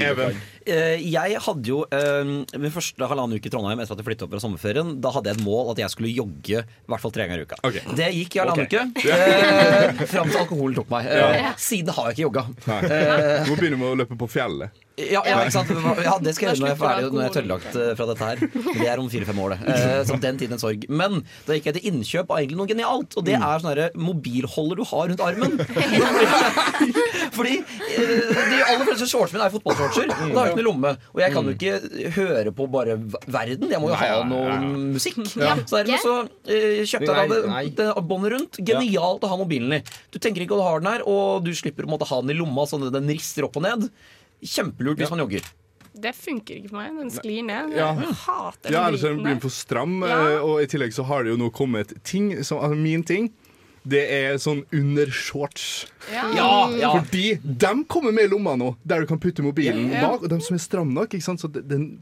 Even. 0.00 0.38
Eh, 0.68 1.00
Jeg 1.10 1.40
hadde 1.44 1.66
jo 1.70 1.82
eh, 1.94 2.30
min 2.60 2.72
første 2.74 3.06
halvannen 3.10 3.38
uke 3.40 3.48
i 3.48 3.52
Trondheim 3.52 3.80
etter 3.82 3.96
at 3.96 4.00
jeg 4.02 4.06
flyttet 4.10 4.26
opp 4.26 4.34
fra 4.36 4.42
sommerferien. 4.42 4.94
Da 5.02 5.12
hadde 5.14 5.32
jeg 5.32 5.40
et 5.40 5.44
mål 5.46 5.72
at 5.74 5.80
jeg 5.82 5.92
skulle 5.94 6.12
jogge 6.20 6.62
i 6.62 6.92
hvert 6.92 7.02
fall 7.02 7.14
tre 7.14 7.26
ganger 7.26 7.42
i 7.42 7.48
uka. 7.48 7.58
Okay. 7.66 7.96
Det 7.98 8.10
gikk 8.14 8.36
i 8.36 8.42
halvannen 8.42 8.68
okay. 8.68 8.92
uke. 8.92 9.08
Eh, 9.10 10.04
fram 10.12 10.30
til 10.30 10.40
alkoholen 10.44 10.78
tok 10.78 10.92
meg. 10.92 11.08
Eh. 11.10 11.50
Siden 11.60 11.94
har 11.96 12.10
jeg 12.10 12.18
ikke 12.18 12.26
jogga. 12.28 12.46
Eh, 12.90 13.44
vi 13.44 13.50
må 13.50 13.58
begynne 13.58 13.90
å 13.90 13.96
løpe 13.98 14.18
på 14.20 14.30
fjellet. 14.30 14.76
Ja, 15.12 15.20
ja, 15.26 15.36
ikke 15.44 15.54
sant? 15.54 15.70
Ja, 16.04 16.14
det 16.22 16.34
skal 16.36 16.50
jeg 16.50 16.58
gjøre 16.58 16.62
når 16.62 16.70
jeg 16.70 16.76
er 16.76 16.80
ferdig 16.80 17.10
Når 17.14 17.22
jeg 17.22 17.30
er 17.30 17.34
tørrlagt 17.36 17.78
eh, 17.80 17.90
fra 17.98 18.06
dette 18.10 18.28
her. 18.28 18.42
Det 18.80 18.88
er 18.92 19.02
om 19.02 19.08
fire-fem 19.12 19.40
år, 19.44 19.54
det. 19.54 19.74
Eh, 19.74 20.00
Så 20.08 20.18
den 20.22 20.40
tiden 20.40 20.56
en 20.56 20.62
sorg. 20.62 20.86
Men 20.90 21.20
da 21.46 21.56
gikk 21.56 21.68
jeg 21.70 21.76
til 21.78 21.88
innkjøp 21.90 22.30
av 22.34 22.40
egentlig 22.42 22.58
noe 22.60 22.70
genialt. 22.70 23.16
Og 23.20 23.26
det 23.26 23.36
er 23.38 23.64
sånn 23.64 23.98
mobilholder 24.00 24.80
du 24.80 24.84
har 24.90 25.10
rundt 25.12 25.24
armen. 25.24 25.56
Fordi 27.36 27.56
eh, 27.60 28.42
de 28.50 28.60
aller 28.66 28.86
fleste 28.88 29.08
shortsene 29.10 29.38
mine 29.38 29.48
er 29.48 29.54
fotballshortser. 29.54 30.10
Og 30.10 30.34
da 30.34 30.42
har 30.42 30.50
jeg 30.50 30.54
ikke 30.54 30.60
noe 30.62 30.68
lomme. 30.68 30.94
Og 31.14 31.22
jeg 31.24 31.34
kan 31.36 31.48
jo 31.50 31.56
ikke 31.56 32.12
høre 32.18 32.54
på 32.56 32.68
bare 32.72 32.96
verden. 33.30 33.70
Jeg 33.72 33.82
må 33.82 33.90
jo 33.92 33.98
ha 34.00 34.20
noe 34.28 34.60
musikk. 34.94 35.20
Så 35.30 35.40
dermed 35.40 36.04
så 36.04 36.16
eh, 36.50 36.82
kjøpte 36.84 37.10
jeg 37.10 37.34
da 37.34 37.40
det, 37.50 37.74
det 37.80 37.90
båndet 38.10 38.34
rundt. 38.36 38.60
Genialt 38.70 39.26
å 39.26 39.32
ha 39.32 39.40
mobilen 39.40 39.78
i. 39.78 39.82
Du 40.12 40.18
tenker 40.22 40.44
ikke 40.44 40.56
at 40.56 40.62
du 40.62 40.66
har 40.68 40.82
den 40.84 40.92
her, 40.92 41.04
og 41.08 41.44
du 41.46 41.52
slipper 41.56 41.86
å 41.88 41.92
måtte 41.92 42.08
ha 42.10 42.20
den 42.24 42.34
i 42.34 42.38
lomma 42.38 42.66
sånn 42.68 42.88
at 42.88 42.94
den 42.96 43.10
rister 43.10 43.46
opp 43.48 43.58
og 43.60 43.66
ned. 43.66 43.88
Kjempelurt 44.42 44.96
hvis 45.02 45.10
man 45.10 45.18
jogger. 45.24 45.48
Det 46.00 46.12
funker 46.14 46.54
ikke 46.60 46.70
for 46.70 46.78
meg. 46.78 46.94
Den 46.96 47.10
sklir 47.10 47.42
ned. 47.44 47.72
Ja. 47.76 47.88
Jeg 47.98 48.14
hater 48.22 48.70
Ja, 48.72 48.84
den 48.86 48.94
ellers 48.94 49.04
er 49.04 49.08
den 49.16 49.22
blir 49.24 49.34
den 49.34 49.40
for 49.42 49.50
stram, 49.52 49.96
Ja. 50.06 50.18
eh, 50.36 50.44
og 50.46 50.62
i 50.62 50.66
tillegg 50.70 50.94
så 50.94 51.04
har 51.04 51.24
det 51.24 51.32
jo 51.34 51.36
nå 51.36 51.50
kommet 51.52 51.92
ting 52.04 52.30
som, 52.44 52.58
altså 52.62 52.76
Min 52.78 53.02
ting, 53.02 53.32
det 53.88 54.02
er 54.12 54.36
sånn 54.42 54.64
undershorts. 54.76 55.86
Ja. 56.10 56.24
Ja, 56.34 56.50
ja. 56.76 56.90
Fordi 56.96 57.38
de 57.42 57.70
kommer 57.88 58.12
med 58.12 58.28
i 58.28 58.30
lomma 58.32 58.56
nå, 58.58 58.74
der 58.84 59.04
du 59.04 59.08
kan 59.10 59.20
putte 59.20 59.44
mobilen 59.44 59.90
Ja. 59.92 60.08
bak. 60.08 60.24
Og 60.24 60.28
de 60.32 60.40
som 60.44 60.56
er 60.56 60.62
stramme 60.62 60.92
nok. 60.92 61.12
ikke 61.14 61.24
sant? 61.24 61.40
Så 61.40 61.48
det, 61.52 61.66
den 61.68 62.00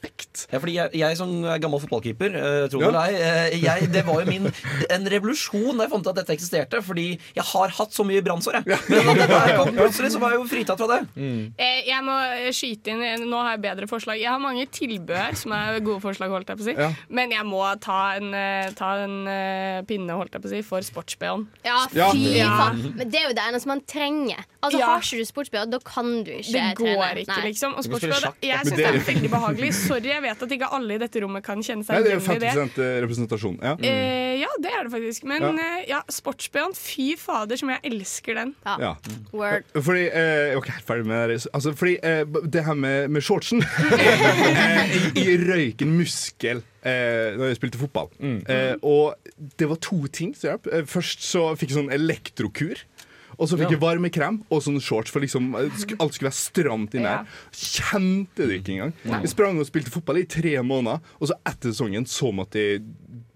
perfekt. 0.00 0.46
Ja, 0.52 0.58
fordi 0.58 0.74
jeg, 0.76 0.90
jeg 0.94 1.16
som 1.16 1.32
er 1.44 1.58
gammel 1.58 1.80
fotballkeeper, 1.80 2.36
uh, 2.36 2.68
tro 2.70 2.80
det 2.80 2.88
eller 2.88 3.00
ei, 3.08 3.60
eh, 3.60 3.86
det 3.92 4.04
var 4.06 4.22
jo 4.22 4.30
min 4.30 4.48
en 4.94 5.08
revolusjon 5.10 5.76
da 5.76 5.86
jeg 5.86 5.92
fant 5.92 6.06
ut 6.06 6.12
at 6.12 6.20
dette 6.22 6.36
eksisterte. 6.36 6.82
Fordi 6.84 7.08
jeg 7.36 7.44
har 7.52 7.74
hatt 7.78 7.92
så 7.96 8.06
mye 8.06 8.22
brannsår, 8.24 8.60
jeg. 8.60 8.80
Men 8.88 9.18
da 9.18 9.26
dette 9.26 9.56
kom 9.58 9.72
plutselig, 9.76 10.12
så 10.14 10.22
var 10.22 10.34
jeg 10.34 10.42
jo 10.42 10.48
fritatt 10.50 10.80
fra 10.82 10.90
det. 10.94 11.00
Mm. 11.16 11.42
Jeg 11.88 12.04
må 12.06 12.16
skyte 12.54 12.94
inn 12.94 13.26
Nå 13.28 13.40
har 13.42 13.56
jeg 13.56 13.64
bedre 13.64 13.88
forslag. 13.90 14.20
Jeg 14.20 14.30
har 14.30 14.40
mange 14.42 14.66
tilbehør 14.72 15.36
som 15.38 15.54
er 15.56 15.80
gode 15.84 16.02
forslag, 16.04 16.32
holdt 16.32 16.52
jeg 16.52 16.60
på 16.60 16.64
å 16.64 16.68
si. 16.68 16.76
Ja. 16.78 16.90
Men 17.12 17.32
jeg 17.34 17.46
må 17.48 17.62
ta 17.82 17.98
en, 18.18 18.32
eh, 18.36 18.70
ta 18.78 18.94
en 19.04 19.16
eh, 19.30 19.82
pinne, 19.88 20.16
holdt 20.18 20.36
jeg 20.36 20.44
på 20.44 20.50
å 20.50 20.54
si, 20.54 20.62
for 20.66 20.84
sports-BH-en. 21.28 21.46
Ja, 21.64 22.10
fy 22.12 22.36
Ja. 22.38 22.48
faen. 22.58 22.94
Men 22.96 23.10
det 23.10 23.20
er 23.20 23.28
jo 23.28 23.34
det 23.34 23.44
eneste 23.48 23.66
man 23.66 23.80
trenger. 23.86 24.44
Altså, 24.62 24.78
Ja. 24.78 24.86
Har 24.86 25.00
ikke 25.00 25.18
du 25.18 25.24
sports-BH, 25.24 25.70
da 25.70 25.78
kan 25.78 26.24
du 26.24 26.30
ikke 26.30 26.52
Det 26.52 26.76
går 26.76 26.96
trene. 26.96 27.20
ikke, 27.20 27.42
liksom. 27.44 27.74
Og 27.76 27.84
sports-BH, 27.84 28.34
jeg 28.42 28.58
syns 28.58 28.70
det- 28.70 28.76
det 28.76 28.86
er 28.86 29.14
veldig 29.14 29.30
behagelig. 29.30 29.74
Sorry, 29.74 30.02
jeg 30.08 30.22
vet 30.22 30.42
at 30.42 30.48
ikke 30.50 30.68
alle 30.72 30.94
i 30.94 30.98
dette 30.98 31.20
rommet 31.22 31.42
kan 31.44 31.58
kjenne 31.62 31.84
seg 31.84 32.04
det 32.04 32.12
er 32.12 32.18
igjen 32.18 32.36
i 32.36 32.38
det. 32.38 32.52
50 32.52 33.00
representasjon. 33.02 33.58
Ja. 33.62 33.76
Eh, 33.80 34.40
ja, 34.40 34.48
det 34.60 34.70
er 34.72 34.82
det 34.84 34.92
faktisk. 34.92 35.24
Men 35.24 35.42
Ja. 35.42 35.50
eh, 35.50 35.84
ja, 35.88 36.02
sports-BH-en, 36.10 36.74
fy 36.74 37.16
fader 37.16 37.56
som 37.56 37.68
jeg 37.70 37.80
elsker 37.84 38.34
den. 38.34 38.54
Ja. 38.66 38.76
Ja. 38.80 38.94
Word. 39.32 39.64
Fordi 39.74 40.08
eh, 40.12 40.56
Ok, 40.56 40.66
helt 40.68 40.86
ferdig 40.86 41.06
med 41.06 41.28
det. 41.30 41.46
Altså, 41.54 41.72
fordi 41.76 41.98
eh, 42.02 42.24
det 42.24 42.64
her 42.64 42.74
med, 42.74 43.10
med 43.10 43.22
shortsen 43.22 43.62
eh, 43.92 44.96
i, 45.14 45.20
I 45.20 45.36
røyken 45.38 45.92
muskel 45.98 46.62
eh, 46.84 47.34
Når 47.38 47.50
jeg 47.52 47.56
spilte 47.60 47.78
fotball. 47.80 48.08
Eh, 48.48 48.74
og 48.82 49.14
det 49.58 49.68
var 49.68 49.76
to 49.82 50.06
ting 50.12 50.34
som 50.36 50.50
hjalp. 50.52 50.66
Eh, 50.72 50.84
først 50.88 51.22
så 51.26 51.50
fikk 51.58 51.70
jeg 51.72 51.78
sånn 51.82 51.92
elektrokur. 51.94 52.84
Og 53.38 53.46
så 53.46 53.54
fikk 53.60 53.70
jeg 53.70 53.78
varmekrem 53.78 54.40
og 54.50 54.62
sånne 54.64 54.80
shorts, 54.82 55.12
for 55.14 55.22
liksom 55.22 55.52
eh, 55.54 55.68
alt 56.00 56.14
skulle 56.16 56.30
være 56.32 56.34
stramt 56.34 56.94
inn 56.98 57.04
Ja. 57.06 57.20
der. 57.22 57.28
Kjente 57.54 58.48
det 58.48 58.56
ikke 58.64 58.72
engang. 58.74 58.92
Jeg 59.22 59.30
sprang 59.30 59.60
og 59.60 59.66
spilte 59.68 59.92
fotball 59.94 60.18
i 60.18 60.24
tre 60.26 60.56
måneder, 60.66 60.98
og 61.20 61.28
så 61.30 61.36
etter 61.46 61.70
sesongen 61.70 62.06
så 62.10 62.32
måtte 62.34 62.58
jeg 62.58 62.82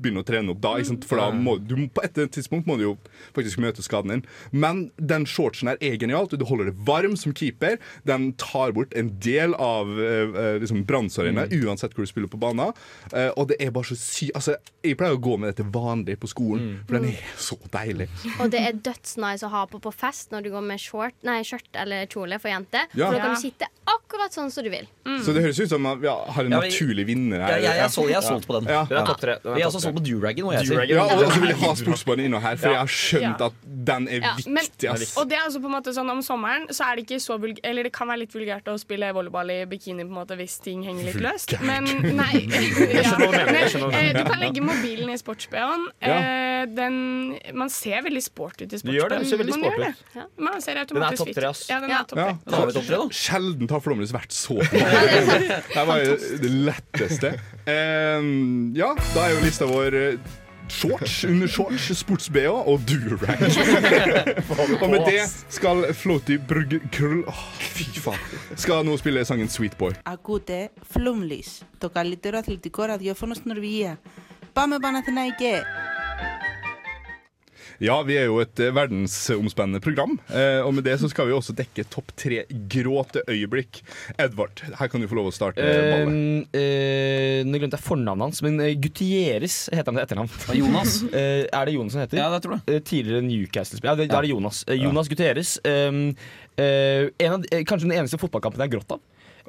begynne 0.02 0.22
å 0.22 0.26
trene 0.26 0.52
opp 0.54 0.60
da. 0.64 0.74
Ikke 0.80 0.90
sant? 0.92 1.06
For 1.08 1.20
da 1.22 1.30
må 1.34 1.56
du, 1.62 1.74
på 1.94 2.02
et 2.06 2.18
tidspunkt 2.34 2.66
må 2.68 2.76
du 2.80 2.84
jo 2.88 2.94
faktisk 3.36 3.60
møte 3.62 3.84
skaden 3.84 4.12
din. 4.16 4.24
Men 4.52 4.84
den 4.98 5.26
shortsen 5.28 5.70
her 5.72 5.80
er 5.80 5.96
genialt. 6.00 6.34
Du 6.38 6.44
holder 6.48 6.70
det 6.70 6.76
varm 6.86 7.16
som 7.20 7.34
keeper. 7.36 7.78
Den 8.08 8.32
tar 8.40 8.74
bort 8.76 8.94
en 8.98 9.12
del 9.22 9.54
av 9.54 9.88
eh, 10.02 10.58
liksom 10.62 10.82
brannsårene, 10.88 11.48
uansett 11.62 11.94
hvor 11.96 12.06
du 12.06 12.10
spiller 12.10 12.30
på 12.32 12.40
banen. 12.42 12.72
Eh, 13.12 13.30
og 13.36 13.48
det 13.52 13.60
er 13.62 13.70
bare 13.74 13.88
så 13.92 13.98
sy... 13.98 14.30
Altså, 14.36 14.56
jeg 14.82 14.96
pleier 14.98 15.14
å 15.16 15.22
gå 15.22 15.36
med 15.38 15.52
det 15.52 15.60
til 15.62 15.70
vanlig 15.72 16.18
på 16.22 16.28
skolen, 16.30 16.80
for 16.88 16.98
den 16.98 17.12
er 17.12 17.22
så 17.38 17.56
deilig. 17.72 18.08
Og 18.42 18.50
det 18.52 18.60
er 18.66 18.78
dødsnice 18.82 19.46
å 19.46 19.52
ha 19.52 19.64
på 19.70 19.78
på 19.82 19.92
fest 19.94 20.32
når 20.34 20.44
du 20.46 20.50
går 20.54 20.64
med 20.66 20.80
short, 20.82 21.14
nei, 21.26 21.40
skjørt 21.46 21.78
eller 21.82 22.06
kjole 22.10 22.38
for 22.42 22.50
jenter. 22.52 22.88
Ja. 22.98 23.08
For 23.08 23.16
da 23.18 23.22
kan 23.28 23.36
du 23.36 23.40
sitte 23.42 23.68
akkurat 23.92 24.34
sånn 24.34 24.50
som 24.54 24.64
du 24.66 24.70
vil. 24.72 24.86
Så 25.24 25.32
det 25.34 25.42
høres 25.44 25.58
ut 25.62 25.70
som 25.72 25.86
at 25.90 25.98
vi 26.02 26.10
har 26.10 26.44
en 26.46 26.52
Ja, 26.54 26.60
vi- 26.62 26.70
naturlig 26.70 27.06
vinner 27.08 27.38
Ja, 27.40 27.46
her. 27.46 27.52
jeg, 27.52 27.62
jeg, 27.62 27.72
er 27.72 28.08
jeg 28.12 28.16
er 28.18 28.26
solgt 28.26 28.46
på 28.48 28.56
den. 28.58 28.68
Ja. 28.70 28.82
Den 28.90 28.98
er 29.00 29.06
topp 29.08 29.20
tre. 29.22 29.34
Solgt 29.92 29.98
på 29.98 30.04
Duragon. 30.08 30.44
må 30.46 30.52
jeg 30.56 30.66
si. 30.66 30.74
Ja, 30.92 31.04
og 31.04 31.32
så 31.32 31.40
vil 31.40 31.48
jeg 31.52 31.58
ha 31.62 31.74
sportsbanen 31.74 32.24
inne 32.26 32.40
her, 32.40 32.56
for 32.56 32.68
jeg 32.68 32.78
har 32.78 32.86
skjønt 32.86 33.38
Ja. 33.38 33.46
at 33.46 33.52
den 33.84 34.08
er 34.08 34.20
Ja, 34.22 34.34
men- 34.46 34.62
viktig. 34.64 34.88
Ass. 34.92 35.16
Og 35.16 35.28
det 35.28 35.36
er 35.38 35.42
altså 35.46 35.60
på 35.60 35.66
en 35.66 35.72
måte 35.82 35.92
sånn 35.94 36.10
Om 36.10 36.20
sommeren 36.22 36.66
så 36.70 36.84
er 36.92 36.96
det 36.96 37.06
ikke 37.06 37.20
så 37.20 37.38
vulg 37.40 37.58
Eller 37.64 37.82
det 37.84 37.92
kan 37.92 38.06
være 38.08 38.18
litt 38.20 38.32
vulgært 38.32 38.64
å 38.66 38.78
spille 38.78 39.12
volleyball 39.12 39.50
i 39.50 39.64
bikini 39.66 40.02
på 40.04 40.08
en 40.12 40.18
måte 40.26 40.36
hvis 40.36 40.60
ting 40.62 40.82
henger 40.84 41.04
litt 41.04 41.20
løst. 41.22 41.60
Men 41.62 41.84
nei. 42.16 42.46
Du 42.46 42.52
Men, 42.52 43.94
eh, 43.94 44.12
du 44.12 44.24
kan 44.24 44.38
legge 44.40 44.60
mobilen 44.62 45.10
i 45.10 45.16
sports-BH-en. 45.16 45.86
Eh, 46.00 46.66
den- 46.66 47.38
Man 47.54 47.68
ser 47.70 48.02
veldig 48.02 48.22
sport 48.22 48.60
ut 48.62 48.72
i 48.72 48.76
Du 48.76 48.92
gjør 48.92 49.08
det, 49.08 49.18
sports-BH-en. 49.20 49.26
ser 49.26 49.36
veldig 49.38 49.50
Man 49.50 49.60
sport 49.60 49.78
gjør 49.78 49.88
ut. 49.88 49.96
det. 49.96 50.16
Ja. 50.16 50.24
Man 50.38 50.60
ser 50.60 50.74
Den 50.74 51.02
er 51.02 51.16
topp 51.16 51.34
tre, 51.34 51.46
ass. 51.48 51.66
Ja, 51.68 51.80
den 51.80 51.90
er 51.90 52.04
topp 52.04 52.18
Ja. 52.18 52.24
tre. 52.24 52.38
Da 52.46 52.56
har 52.56 52.66
vi 52.66 52.72
topp 52.72 52.86
tre, 52.86 52.96
da. 52.96 53.08
Sjelden 53.08 53.70
har 53.70 53.80
Flåmlys 53.80 54.12
vært 54.12 54.30
så 54.30 54.58
på. 54.62 55.72
Det 55.74 55.86
var 55.86 55.98
jo 56.04 56.16
det 56.16 56.50
letteste. 56.68 57.40
Ehm, 57.66 58.74
ja, 58.76 58.94
da 59.14 59.20
er 59.26 59.34
jo 59.34 59.40
lista 59.44 59.66
vår 59.66 59.81
eh, 59.81 60.17
shorts 60.67 61.23
under 61.23 61.47
shorts, 61.47 61.91
sports-BH 61.99 62.47
og 62.47 62.79
durag. 62.87 63.39
og 64.81 64.89
med 64.89 64.99
det 65.05 65.21
skal 65.49 65.93
Floaty 65.93 66.37
Brugge 66.47 66.79
Krøll 66.91 67.23
Åh, 67.27 67.43
Fy 67.59 67.99
faen. 67.99 68.19
Skal 68.55 68.85
nå 68.85 68.97
spille 68.97 69.25
sangen 69.25 69.49
Sweet 69.49 69.77
Boy. 69.77 69.91
Ακούτε 70.03 70.69
Flumlis, 70.93 71.61
το 71.77 71.89
καλύτερο 71.89 72.37
αθλητικό 72.37 72.83
ραδιόφωνο 72.83 73.33
στην 73.33 73.51
Νορβηγία. 73.51 73.99
Πάμε 74.53 74.75
Παναθηναϊκέ! 74.79 75.63
ja, 77.82 77.96
vi 78.06 78.14
er 78.14 78.28
jo 78.28 78.36
et 78.38 78.60
eh, 78.62 78.70
verdensomspennende 78.74 79.80
program, 79.82 80.12
eh, 80.30 80.60
og 80.62 80.70
med 80.76 80.84
det 80.86 80.94
så 81.02 81.08
skal 81.10 81.26
vi 81.26 81.34
også 81.34 81.54
dekke 81.58 81.82
topp 81.90 82.12
tre 82.20 82.44
gråteøyeblikk. 82.70 83.80
Edvard, 84.22 84.62
her 84.78 84.90
kan 84.92 85.02
du 85.02 85.08
få 85.10 85.18
lov 85.18 85.30
å 85.32 85.34
starte 85.34 85.58
ballet. 85.58 86.06
Um, 86.06 86.44
eh, 86.54 87.40
nå 87.48 87.58
glemte 87.58 87.80
jeg 87.80 87.86
fornavnet 87.88 88.28
hans, 88.28 88.42
men 88.46 88.60
Gutieres 88.82 89.64
heter 89.74 89.90
han 89.90 89.98
til 89.98 90.04
etternavn. 90.06 90.36
Jonas? 90.60 90.98
Eh, 91.12 91.44
er 91.52 91.66
det 91.68 91.74
Jonas 91.74 91.94
han 91.96 92.04
heter? 92.06 92.18
Ja, 92.22 92.28
det 92.32 92.38
tror 92.44 92.54
jeg. 92.56 92.62
Eh, 92.72 92.80
tidligere 92.86 93.24
Newcastle-spiller. 93.26 93.92
Ja, 93.92 93.98
det, 93.98 94.06
da 94.12 94.20
er 94.20 94.26
det 94.26 94.30
Jonas. 94.32 94.62
Eh, 94.70 94.78
Jonas 94.80 95.10
Gutieres. 95.10 95.56
Um, 95.66 95.98
eh, 96.56 97.10
en 97.20 97.34
av, 97.36 97.44
eh, 97.52 97.64
kanskje 97.68 97.88
den 97.90 97.98
eneste 97.98 98.18
fotballkampen 98.22 98.62
jeg 98.62 98.70
har 98.70 98.72
grått 98.78 98.94
av. 98.96 99.02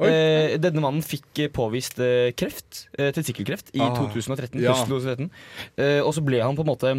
Eh, 0.03 0.55
denne 0.57 0.81
mannen 0.81 1.03
fikk 1.05 1.43
eh, 1.45 1.51
påvist 1.53 1.99
eh, 2.01 2.31
kreft, 2.37 2.87
eh, 2.97 3.11
testikkelkreft, 3.15 3.69
i 3.77 3.81
Ah, 3.85 3.93
2013. 3.99 4.57
ja. 4.63 4.73
2013. 4.89 5.29
Eh, 5.77 5.99
og 6.01 6.11
så 6.17 6.23
ble 6.25 6.41
han 6.41 6.57
på 6.57 6.65
en 6.65 6.71
måte 6.73 6.93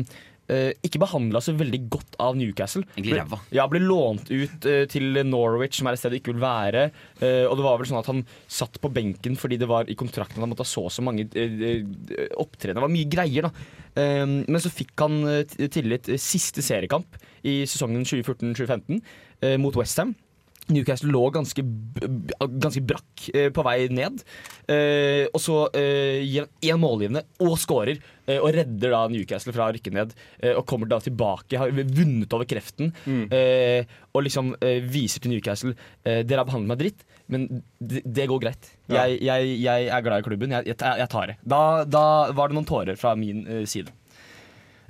eh, 0.52 0.72
ikke 0.84 1.00
behandla 1.02 1.42
så 1.44 1.54
veldig 1.56 1.80
godt 1.92 2.18
av 2.22 2.38
Newcastle. 2.38 2.84
Ble-. 2.96 3.24
Ja, 3.54 3.66
ble 3.70 3.82
lånt 3.84 4.30
ut 4.32 4.68
uh, 4.68 4.84
til 4.90 5.20
Norwich, 5.28 5.78
som 5.78 5.88
er 5.88 5.96
et 5.96 6.02
sted 6.02 6.14
det 6.14 6.22
ikke 6.22 6.34
vil 6.34 6.44
være. 6.44 6.88
Uh, 7.22 7.46
og 7.48 7.56
det 7.58 7.66
var 7.66 7.80
vel 7.80 7.90
sånn 7.90 8.02
at 8.02 8.10
han 8.12 8.24
satt 8.50 8.80
på 8.82 8.92
benken 8.94 9.38
fordi 9.40 9.58
det 9.60 9.70
var 9.70 9.88
i 9.90 9.98
kontrakten 9.98 10.42
han 10.42 10.52
måtte 10.52 10.66
ha 10.66 10.70
så 10.70 10.86
og 10.88 10.92
så 10.94 11.04
mange 11.04 11.26
uh, 11.32 11.80
opptredener. 12.40 12.80
Det 12.80 12.86
var 12.88 12.96
mye 12.98 13.10
greier, 13.10 13.48
da. 13.48 13.80
Men 13.94 14.58
så 14.58 14.72
fikk 14.74 14.98
han 14.98 15.20
tillit 15.70 16.08
siste 16.18 16.64
seriekamp 16.66 17.14
i 17.46 17.60
sesongen 17.68 18.04
2014-2015 18.08 19.00
eh, 19.44 19.56
mot 19.60 19.76
Westham. 19.76 20.14
Newcastle 20.72 21.12
lå 21.12 21.22
ganske, 21.34 21.62
ganske 22.40 22.82
brakk 22.88 23.26
eh, 23.34 23.50
på 23.52 23.64
vei 23.66 23.78
ned. 23.92 24.22
Eh, 24.64 25.26
og 25.28 25.40
så 25.42 25.58
eh, 25.76 26.22
gir 26.24 26.46
han 26.46 26.70
én 26.70 26.80
målgivende 26.80 27.24
og 27.44 27.58
skårer, 27.60 28.00
eh, 28.24 28.38
og 28.38 28.48
redder 28.56 28.94
da 28.94 29.02
Newcastle 29.12 29.52
fra 29.52 29.68
å 29.68 29.74
rykke 29.76 29.92
ned. 29.92 30.14
Og 30.54 30.64
kommer 30.68 30.88
da 30.88 31.00
tilbake, 31.04 31.58
har 31.60 31.72
vunnet 31.74 32.32
over 32.36 32.48
kreften. 32.48 32.92
Mm. 33.04 33.26
og 34.14 34.22
liksom 34.24 34.52
viser 34.90 35.22
til 35.22 35.32
Newcastle 35.32 35.72
Dere 36.04 36.40
har 36.40 36.46
behandlet 36.46 36.70
meg 36.70 36.80
dritt, 36.80 37.04
men 37.32 37.46
det, 37.80 38.26
går 38.30 38.40
greit. 38.42 38.70
Jeg, 38.90 39.18
jeg, 39.24 39.54
jeg 39.64 39.88
er 39.88 40.04
glad 40.04 40.22
i 40.22 40.26
klubben. 40.26 40.54
Jeg, 40.54 40.76
jeg, 40.76 41.08
tar 41.10 41.32
det. 41.32 41.36
Da, 41.42 41.60
da 41.88 42.04
var 42.36 42.50
det 42.50 42.58
noen 42.58 42.68
tårer 42.68 43.00
fra 43.00 43.14
min 43.18 43.44
side. 43.70 43.92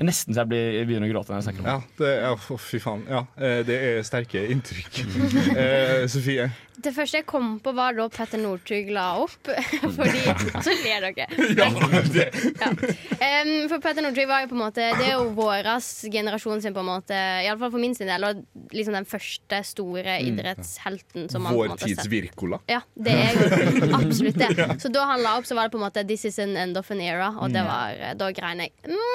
Nesten 0.03 0.35
så 0.35 0.43
jeg 0.43 0.51
blir, 0.51 0.81
begynner 0.89 1.07
å 1.07 1.13
gråte 1.13 1.31
når 1.31 1.39
jeg 1.39 1.47
snakker 1.49 1.63
om 1.63 1.67
det. 1.69 1.75
Ja, 1.75 1.97
det, 2.01 2.13
ja, 2.25 2.31
å, 2.35 2.59
fy 2.59 2.81
faen. 2.83 3.05
Ja, 3.07 3.21
eh, 3.39 3.61
det 3.67 3.77
er 3.91 4.01
sterke 4.07 4.43
inntrykk. 4.51 5.03
Eh, 5.65 6.07
Sofie? 6.11 6.49
Det 6.77 6.91
første 6.97 7.21
jeg 7.21 7.27
kom 7.27 7.61
på, 7.63 7.71
var 7.77 7.95
da 7.95 8.09
Petter 8.11 8.41
Northug 8.43 8.89
la 8.93 9.05
opp. 9.23 9.51
Fordi 9.97 10.23
Så 10.67 10.73
ler 10.83 11.07
dere. 11.07 11.27
Ja, 11.61 11.69
det. 12.11 12.27
Ja. 12.61 12.71
Um, 12.75 13.69
for 13.71 13.79
Petter 13.85 14.03
Northug 14.03 14.27
var 14.29 14.43
jo 14.43 14.49
på 14.51 14.57
en 14.57 14.63
måte 14.65 14.89
Det 14.99 15.07
er 15.07 15.13
jo 15.15 15.29
våras 15.37 15.87
generasjon 16.11 16.61
sin, 16.65 16.75
på 16.75 16.83
en 16.83 16.89
måte 16.89 17.15
iallfall 17.45 17.71
for 17.75 17.83
min 17.83 17.95
sin 17.95 18.11
del, 18.11 18.27
og 18.27 18.43
liksom 18.75 18.97
den 18.99 19.07
første 19.09 19.61
store 19.69 20.17
idrettshelten 20.27 21.29
som 21.33 21.47
man 21.47 21.55
Vår 21.55 21.77
tids. 21.85 22.05
Wirkola. 22.11 22.59
Ja, 22.69 22.81
det 22.99 23.15
er 23.15 23.39
jo 23.39 23.89
absolutt 23.97 24.39
det. 24.43 24.67
Så 24.83 24.91
da 24.93 25.07
han 25.13 25.23
la 25.25 25.37
opp, 25.39 25.47
så 25.49 25.57
var 25.57 25.69
det 25.71 25.75
på 25.77 25.81
en 25.81 25.87
måte 25.87 26.05
'This 26.05 26.25
is 26.33 26.39
an 26.43 26.57
end 26.57 26.77
of 26.81 26.91
an 26.91 27.01
era', 27.01 27.31
og 27.39 27.53
det 27.55 27.63
var, 27.65 27.95
da 28.19 28.31
grein 28.35 28.61
jeg 28.67 28.73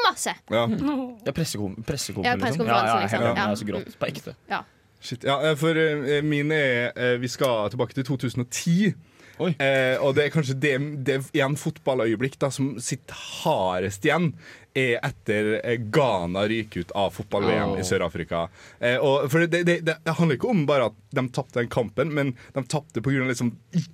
masse. 0.07 0.33
Ja. 0.49 0.65
Ja, 0.65 1.31
pressekonferansen, 1.35 2.15
liksom. 2.25 2.67
Ja, 2.67 2.81
ja, 2.85 2.89
Ja, 2.89 3.01
ja, 3.01 3.07
ja, 3.11 3.21
ja, 3.21 3.35
Ja. 3.35 3.49
ja, 3.49 3.55
så 3.55 3.65
grått. 3.65 3.95
På 3.99 4.07
ekte. 4.07 4.35
Ja. 4.49 4.63
Shit, 4.99 5.23
ja, 5.23 5.37
eh, 5.47 5.55
for 5.57 5.77
uh, 5.77 6.19
min 6.25 6.51
er 6.51 6.91
uh, 6.97 7.21
Vi 7.21 7.27
skal 7.31 7.69
tilbake 7.71 7.95
til 7.95 8.07
2010. 8.09 8.93
Uh, 9.39 9.95
og 10.03 10.17
det 10.17 10.25
er 10.25 10.33
kanskje 10.33 10.57
det, 10.59 10.73
det 11.07 11.21
igjen 11.31 11.55
fotballøyeblikk 11.55 12.35
da, 12.41 12.49
som 12.51 12.73
sitter 12.83 13.15
hardest 13.15 14.03
igjen, 14.03 14.33
er 14.77 14.99
etter 15.05 15.51
Ghana 15.91 16.45
ryker 16.49 16.85
ut 16.85 16.91
av 16.97 17.13
fotball-VM 17.15 17.69
Oh. 17.69 17.79
i 17.79 17.83
Sør-Afrika. 17.83 18.47
Eh, 18.79 18.97
for 19.29 19.45
det, 19.47 19.63
det, 19.63 19.79
det, 19.85 19.97
handler 20.05 20.37
ikke 20.37 20.49
om 20.51 20.65
bare 20.69 20.89
at 20.89 20.97
de 21.15 21.23
tapte 21.33 21.59
den 21.59 21.69
kampen, 21.71 22.13
men 22.13 22.33
de 22.55 22.63
tapte 22.69 23.01
pga. 23.03 23.25
Liksom, 23.29 23.51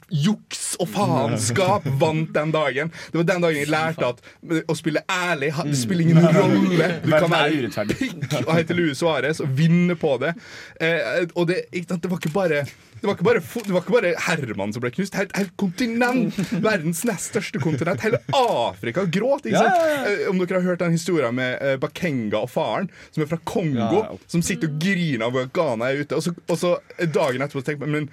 juks 0.09 0.75
og 0.79 0.89
faenskap 0.91 1.87
vant 2.01 2.33
den 2.35 2.53
dagen. 2.55 2.91
Det 3.11 3.21
var 3.21 3.27
den 3.31 3.45
dagen 3.45 3.59
jeg 3.61 3.71
lærte 3.71 4.11
at 4.11 4.23
å 4.69 4.77
spille 4.77 5.03
ærlig 5.11 5.51
det 5.65 5.77
spiller 5.79 6.05
ingen 6.07 6.27
rolle. 6.35 6.89
Du 7.03 7.11
kan 7.13 7.31
være 7.31 7.87
pikk 7.95 8.39
og 8.43 8.51
hete 8.55 8.77
Luis 8.77 9.01
Suárez 9.01 9.41
og 9.43 9.51
vinne 9.57 9.97
på 9.99 10.15
det. 10.21 10.35
Eh, 10.83 11.25
og 11.33 11.47
det, 11.51 11.65
det 11.71 12.11
var 12.11 12.19
ikke 12.19 12.35
bare 12.35 12.65
det 13.05 13.09
var, 13.11 13.17
ikke 13.19 13.25
bare, 13.27 13.41
det 13.67 13.73
var 13.73 13.83
ikke 13.83 13.93
bare 13.93 14.11
Herman 14.25 14.71
som 14.73 14.81
ble 14.81 14.89
knust. 14.95 15.15
Helt, 15.19 15.33
helt 15.37 15.51
kontinent! 15.61 16.37
Verdens 16.63 17.03
nest 17.05 17.29
største 17.29 17.61
kontinent. 17.61 18.01
Hele 18.01 18.17
Afrika 18.33 19.03
gråt. 19.05 19.45
Ikke 19.45 19.61
sant? 19.61 19.77
ja, 19.77 19.91
ja. 19.91 20.15
ja. 20.23 20.31
Om 20.31 20.41
dere 20.41 20.57
har 20.57 20.71
hørt 20.71 20.81
den 20.81 20.95
historien 20.95 21.37
med 21.37 21.59
eh, 21.61 21.75
Bakenga 21.81 22.41
og 22.41 22.49
faren, 22.49 22.89
som 23.13 23.21
er 23.21 23.29
fra 23.29 23.37
Kongo, 23.45 24.01
som 24.25 24.41
sitter 24.45 24.71
og 24.71 24.79
griner 24.81 25.27
av 25.27 25.37
at 25.43 25.53
Ghana 25.53 25.91
er 25.91 26.01
ute. 26.01 26.17
Og 26.17 26.25
så, 26.25 26.33
og 26.49 26.57
så 26.57 26.73
eh, 26.97 27.05
dagen 27.05 27.45
etterpå 27.45 27.61
tenker 27.67 27.85
man 27.85 27.95
men 27.95 28.09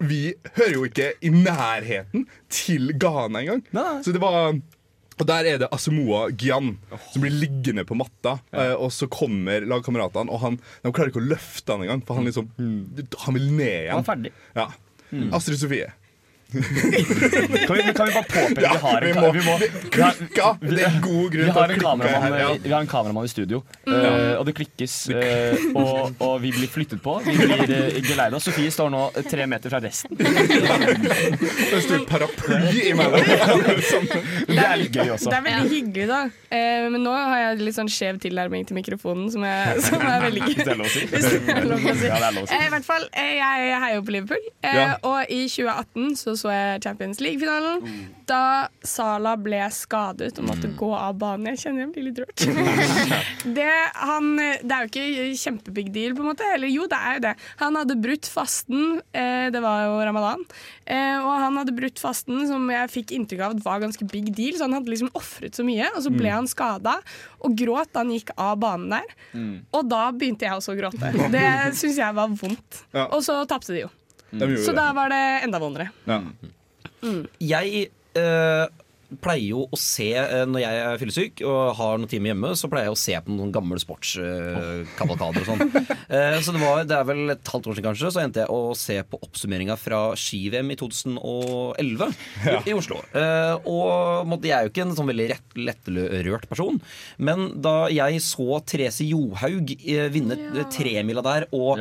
vi 0.00 0.32
hører 0.56 0.74
jo 0.74 0.86
ikke 0.88 1.12
i 1.24 1.30
nærheten 1.32 2.24
til 2.52 2.94
Ghana 3.00 3.44
engang. 3.44 3.62
Så 4.04 4.16
det 4.16 4.22
var 4.24 4.54
og 5.20 5.26
Der 5.28 5.48
er 5.50 5.58
det 5.60 5.68
Asamoah 5.72 6.30
Gyan 6.32 6.72
som 7.12 7.22
blir 7.22 7.34
liggende 7.34 7.84
på 7.84 7.96
matta. 7.98 8.38
Ja. 8.52 8.74
og 8.80 8.90
så 8.94 9.08
kommer 9.12 9.66
lagkameratene, 9.68 10.32
og 10.32 10.40
han, 10.40 10.60
de 10.82 10.92
klarer 10.96 11.12
ikke 11.12 11.20
å 11.22 11.28
løfte 11.30 11.76
han 11.76 11.84
engang. 11.84 12.04
For 12.08 12.16
han 12.18 12.28
liksom 12.28 12.48
Han 13.26 13.36
vil 13.36 13.50
ned 13.52 13.66
igjen. 13.68 13.92
Han 13.94 14.04
er 14.04 14.08
ferdig. 14.08 14.32
Ja. 14.56 14.68
Astrid 15.36 15.60
Sofie. 15.60 15.90
Kan 17.66 17.76
vi, 17.76 17.82
kan 17.94 18.06
vi 18.06 18.12
bare 18.14 18.24
påpeke 18.26 18.62
Ja, 18.64 18.72
vi 18.74 18.78
har 18.82 19.02
en, 19.02 19.06
vi 19.06 19.20
må- 19.20 19.32
vi 19.32 19.42
må, 19.46 19.54
Klikka! 19.94 20.48
Det 20.60 20.82
er 20.86 20.96
god 21.04 21.30
grunn 21.34 21.50
til 21.50 21.60
å 21.60 21.66
klikke 21.66 21.84
kameramann, 21.84 22.22
her. 22.24 22.38
Ja. 22.40 22.48
vi 22.64 22.72
har 22.74 22.80
en 22.84 22.90
kameramann 22.90 23.28
i 23.28 23.32
studio, 23.32 23.62
Mm. 23.90 23.94
uh, 23.96 24.38
og 24.38 24.44
det 24.46 24.52
klikkes. 24.54 24.94
Uh, 25.10 25.76
og, 25.80 26.12
og 26.22 26.34
vi 26.42 26.50
blir 26.54 26.68
flyttet 26.70 27.00
på. 27.02 27.14
Vi 27.24 27.32
blir 27.38 27.62
uh, 27.64 27.96
geleida. 28.06 28.38
Sofie 28.42 28.70
står 28.70 28.90
nå 28.92 29.00
eh, 29.18 29.24
tre 29.26 29.46
meter 29.50 29.72
fra 29.72 29.80
resten. 29.82 30.14
Det 31.70 31.80
står 31.84 32.04
paraply 32.08 32.84
imellom. 32.90 33.24
Det 34.46 34.58
er 34.62 34.76
litt 34.80 34.94
gøy 34.96 35.10
også. 35.14 35.30
Det 35.32 35.38
er 35.40 35.44
veldig 35.46 35.70
hyggelig, 35.72 36.06
da. 36.10 36.20
Uh, 36.50 36.86
men 36.94 37.02
nå 37.06 37.14
har 37.16 37.42
jeg 37.44 37.60
litt 37.64 37.76
sånn 37.78 37.90
skjev 37.90 38.20
tilnærming 38.22 38.66
til 38.68 38.78
mikrofonen, 38.78 39.30
som, 39.32 39.44
jeg, 39.46 39.82
som 39.86 40.04
er 40.06 40.24
veldig 40.26 40.44
gøy. 40.44 40.54
Hvis 40.54 40.64
det 40.64 40.74
er 40.74 40.80
lov 40.80 40.86
å 40.86 40.94
si. 40.94 41.04
Hvis 41.10 41.28
det 41.30 41.56
er 41.56 41.68
lov 41.70 41.86
å 41.90 41.96
si. 42.00 42.06
Ja, 42.10 42.20
lov 42.30 42.42
å 42.44 42.46
si. 42.50 42.54
Eh, 42.60 42.66
I 42.66 42.72
hvert 42.76 42.88
fall, 42.88 43.06
eh, 43.12 43.32
jeg 43.40 43.80
heier 43.84 43.96
jo 43.98 44.04
på 44.10 44.16
Liverpool. 44.16 44.46
Eh, 44.62 44.78
Ja. 44.80 44.94
Og 45.04 45.28
i 45.32 45.42
2018 45.50 46.14
så 46.16 46.32
så 46.40 46.50
jeg 46.54 46.82
Champions 46.86 47.20
League-finalen. 47.20 47.84
Da 48.30 48.40
Sala 48.86 49.34
ble 49.40 49.60
skadet 49.74 50.32
og 50.40 50.46
måtte 50.48 50.70
gå 50.78 50.88
av 50.96 51.18
banen. 51.20 51.50
Jeg 51.52 51.60
kjenner 51.64 51.84
jeg 51.84 51.92
blir 51.94 52.06
litt 52.08 52.20
rørt. 52.22 52.44
det, 53.58 53.68
han, 54.00 54.30
det 54.38 54.72
er 54.76 54.86
jo 54.86 54.90
ikke 54.90 55.26
kjempebig 55.42 55.86
deal, 55.94 56.14
på 56.16 56.24
en 56.24 56.30
måte. 56.32 56.46
Eller 56.54 56.72
jo, 56.72 56.86
det 56.90 56.98
er 56.98 57.18
jo 57.18 57.24
det. 57.28 57.34
Han 57.62 57.78
hadde 57.80 57.98
brutt 58.00 58.28
fasten, 58.30 59.00
eh, 59.12 59.48
det 59.52 59.62
var 59.64 59.84
jo 59.86 59.98
ramadan, 60.08 60.44
eh, 60.86 61.18
og 61.20 61.30
han 61.44 61.60
hadde 61.60 61.74
brutt 61.76 62.00
fasten 62.02 62.44
som 62.48 62.64
jeg 62.72 62.92
fikk 62.96 63.14
inntrykk 63.16 63.44
av 63.46 63.56
at 63.58 63.64
var 63.66 63.84
ganske 63.84 64.08
big 64.10 64.32
deal. 64.36 64.56
Så 64.58 64.66
han 64.68 64.78
hadde 64.78 64.92
liksom 64.92 65.12
ofret 65.18 65.58
så 65.58 65.66
mye, 65.66 65.90
og 65.94 66.02
så 66.06 66.12
ble 66.14 66.30
Mm. 66.30 66.34
han 66.40 66.46
skada 66.50 66.96
og 67.42 67.54
gråt 67.58 67.90
da 67.92 68.04
han 68.04 68.12
gikk 68.14 68.30
av 68.38 68.58
banen 68.62 68.92
der. 68.94 69.14
Og 69.74 69.88
da 69.90 70.04
begynte 70.14 70.46
jeg 70.46 70.54
også 70.56 70.74
å 70.74 70.78
gråte. 70.78 71.10
Det 71.32 71.46
syns 71.78 71.98
jeg 71.98 72.14
var 72.14 72.28
vondt. 72.30 72.84
Ja. 72.94 73.08
Og 73.10 73.24
så 73.26 73.40
tapte 73.50 73.74
de 73.74 73.82
jo. 73.84 73.90
Gjorde 74.30 74.62
Så 74.64 74.76
da 74.76 74.90
var 74.96 75.12
det 75.12 75.24
enda 75.46 75.60
vondere. 75.62 75.90
Jeg 77.40 77.90
eh, 78.18 78.66
pleier 79.18 79.54
jo 79.54 79.64
å 79.66 79.78
se 79.78 80.08
eh, 80.14 80.44
Når 80.48 80.62
jeg 80.62 80.80
er 80.84 81.00
fyllesyk 81.00 81.42
og 81.48 81.58
har 81.78 81.98
noen 81.98 82.10
timer 82.10 82.32
hjemme, 82.32 82.52
så 82.58 82.70
pleier 82.70 82.88
jeg 82.88 82.94
å 82.94 83.00
se 83.00 83.16
på 83.24 83.34
noen 83.34 83.52
gamle 83.54 83.80
sportskavalkader 83.82 85.42
og 85.42 85.48
sånn. 85.48 85.64
uh, 85.72 86.38
så 86.44 86.54
det, 86.54 86.60
var, 86.62 86.84
det 86.88 86.96
er 86.96 87.08
vel 87.08 87.34
et 87.34 87.52
halvt 87.54 87.70
år 87.70 87.78
siden 87.78 87.88
kanskje, 87.88 88.12
så 88.14 88.22
endte 88.22 88.44
jeg 88.44 88.54
å 88.54 88.76
se 88.78 88.98
på 89.10 89.20
oppsummeringa 89.26 89.76
fra 89.80 90.02
ski-VM 90.18 90.70
i 90.74 90.78
2011 90.80 92.06
i, 92.06 92.56
i 92.70 92.76
Oslo. 92.76 93.00
Uh, 93.14 93.56
og 93.64 94.30
måtte, 94.30 94.50
jeg 94.50 94.56
er 94.58 94.68
jo 94.68 94.74
ikke 94.74 94.86
en 94.86 94.96
sånn 94.98 95.10
veldig 95.10 95.28
rett, 95.34 95.58
lettrørt 95.58 96.48
person, 96.50 96.80
men 97.18 97.50
da 97.62 97.76
jeg 97.92 98.22
så 98.24 98.60
Therese 98.66 99.06
Johaug 99.08 99.74
eh, 99.80 100.06
vinne 100.12 100.36
ja. 100.38 100.66
tremila 100.70 101.24
der 101.24 101.46
og 101.56 101.80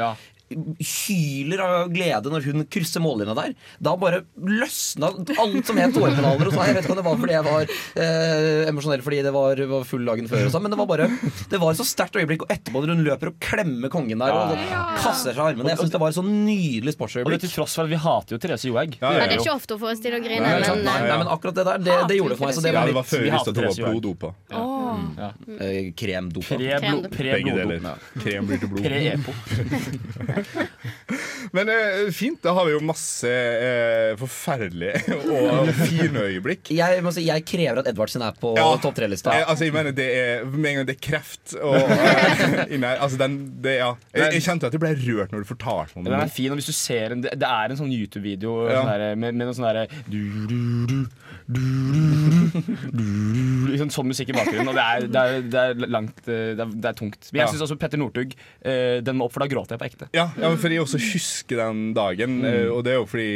hyler 0.50 1.62
av 1.62 1.90
glede 1.94 2.32
når 2.34 2.46
hun 2.50 2.64
krysser 2.72 3.02
mållinja 3.04 3.36
der. 3.38 3.54
Da 3.80 3.94
bare 4.02 4.24
løsna 4.42 5.12
alt 5.40 5.68
som 5.70 5.78
het 5.78 5.94
tårekanaler. 5.96 6.50
Jeg 6.50 6.76
vet 6.78 6.84
ikke 6.88 6.94
om 6.96 7.00
det 7.02 7.06
var 7.06 7.20
fordi 7.22 7.36
jeg 7.36 7.46
var 7.48 7.74
eh, 8.04 8.70
emosjonell 8.72 9.04
fordi 9.06 9.22
det 9.26 9.34
var, 9.36 9.62
var 9.70 9.84
full 9.90 10.06
dagen 10.10 10.30
før, 10.32 10.48
og 10.48 10.54
sånn, 10.56 10.66
men 10.66 10.74
det 10.74 10.80
var 10.82 10.90
bare 10.90 11.08
Det 11.52 11.60
var 11.62 11.72
et 11.76 11.80
så 11.82 11.86
sterkt 11.88 12.18
øyeblikk. 12.20 12.44
Og 12.48 12.54
etterpå 12.54 12.82
når 12.84 12.96
hun 12.96 13.06
løper 13.06 13.32
og 13.34 13.40
klemmer 13.44 13.90
kongen 13.94 14.20
der 14.24 14.34
og 14.34 14.56
Ja. 14.70 14.84
kaster 15.00 15.34
seg 15.34 15.40
i 15.40 15.46
armene. 15.54 15.70
Jeg 15.74 15.80
synes 15.84 15.94
det 15.94 16.02
var 16.02 16.10
et 16.14 16.18
så 16.20 16.26
nydelig 16.26 16.80
Og 16.80 16.90
det 16.90 16.96
sportsøyeblikk. 16.98 17.40
til 17.46 17.54
tross 17.54 17.76
for 17.78 17.84
at 17.86 17.90
vi 17.94 18.00
hater 18.02 18.36
jo 18.36 18.40
Therese 18.42 18.66
Johaug. 18.70 18.98
Ja, 19.02 19.14
det 19.14 19.22
er 19.30 19.38
ikke 19.40 19.54
ofte 19.56 19.74
hun 19.78 19.82
får 19.86 19.92
oss 19.96 20.02
til 20.04 20.14
å 20.18 20.20
grine, 20.24 20.42
Nei, 20.42 20.60
men 20.60 20.84
nei, 20.86 21.00
nei, 21.08 21.18
men 21.22 21.28
akkurat 21.30 21.56
det 21.60 21.66
der, 21.70 21.78
det, 21.86 21.96
det 22.10 22.18
gjorde 22.20 22.34
det 22.36 22.40
for 22.42 22.46
meg. 22.50 22.56
Så 22.58 22.62
det 22.66 22.74
Ja, 22.74 22.80
var 22.80 22.88
det 22.90 22.96
var 22.98 23.08
før 23.10 23.20
vi 23.20 23.30
Vi 23.30 23.36
visste 23.36 23.50
at 23.50 23.58
hun 23.58 23.66
var 23.70 23.76
bloddopa. 23.94 24.34
Åh. 24.52 24.76
Ja. 25.20 25.30
kremdopa. 26.00 26.58
Pre-blod- 26.58 27.10
Begge 27.10 27.18
pre-bloddopa. 27.18 27.94
Krem 28.24 28.48
blir 28.50 28.60
til 28.60 28.70
blod. 28.74 28.84
Men 31.56 31.70
eh, 31.74 32.10
fint. 32.16 32.40
Da 32.44 32.54
har 32.56 32.66
vi 32.68 32.74
jo 32.76 32.80
masse 32.86 33.30
eh, 33.30 34.12
forferdelige 34.20 35.16
og 35.36 35.72
fine 35.80 36.24
øyeblikk. 36.30 36.72
Jeg, 36.76 37.02
må 37.06 37.12
si, 37.16 37.24
jeg 37.28 37.46
krever 37.50 37.82
at 37.82 37.90
Edvardsen 37.92 38.24
er 38.26 38.36
på 38.40 38.54
Ja. 38.58 38.68
topp 38.84 38.98
tre-lista. 39.00 39.34
Eh, 39.36 39.46
altså, 39.50 39.66
jeg 39.68 39.74
mener 39.76 39.96
det 39.96 40.08
er 40.20 40.46
Med 40.50 40.70
en 40.72 40.78
gang 40.82 40.88
det 40.90 40.96
er 40.98 41.02
kreft 41.10 41.56
og 41.60 41.76
eh, 41.80 42.66
inne 42.76 42.92
her 42.94 43.02
altså, 43.06 43.18
den, 43.22 43.38
det, 43.64 43.78
ja. 43.80 43.92
jeg, 44.16 44.36
jeg 44.38 44.46
kjente 44.46 44.70
at 44.70 44.76
jeg 44.76 44.84
ble 44.84 44.94
rørt 45.00 45.34
når 45.34 45.46
du 45.46 45.50
fortalte 45.50 45.96
meg 45.96 46.04
om 46.04 46.10
Den 46.10 46.18
er 46.20 46.26
det. 46.28 46.36
fin, 46.36 46.52
og 46.54 46.60
hvis 46.62 46.70
du 46.70 46.76
ser 46.76 47.16
en, 47.16 47.24
Det 47.26 47.34
det 47.40 47.50
er 47.50 47.74
en 47.74 47.80
sånn 47.80 47.92
YouTube-video 47.94 48.56
Ja. 48.70 48.82
sånn 48.84 48.92
der, 48.94 49.06
med, 49.20 49.38
med 49.40 49.50
noe 49.50 49.58
sånn 49.58 49.68
derre 49.70 49.88
du, 50.10 50.20
du, 50.50 50.60
du, 50.90 50.98
liksom 53.70 53.90
Sånn 53.96 54.10
musikk 54.12 54.30
i 54.30 54.36
bakgrunnen. 54.36 54.70
Og 54.70 54.76
det 54.78 54.84
er, 54.84 55.08
det 55.10 55.22
er, 55.22 55.42
det 55.50 55.62
er 55.64 55.74
langt 55.90 56.20
eh, 56.28 56.52
Det 56.54 56.62
er, 56.62 56.74
det 56.76 56.90
er 56.92 56.98
tungt. 57.00 57.30
Men 57.32 57.42
jeg 57.42 57.54
syns 57.56 57.66
også 57.66 57.78
Petter 57.82 58.00
Northug 58.02 58.36
eh, 58.38 59.00
Den 59.06 59.18
må 59.18 59.26
opp, 59.26 59.34
for 59.34 59.42
da 59.44 59.50
gråter 59.50 59.76
jeg 59.76 59.82
på 59.82 59.88
ekte. 59.90 60.10
Ja, 60.16 60.28
ja, 60.38 60.52
for 60.54 60.70
jeg 60.74 60.84
også 60.84 61.02
husker 61.02 61.56
den 61.64 61.80
dagen, 61.98 62.40
eh, 62.46 62.68
og 62.70 62.84
det 62.86 62.94
er 62.94 63.00
jo 63.00 63.08
fordi 63.10 63.32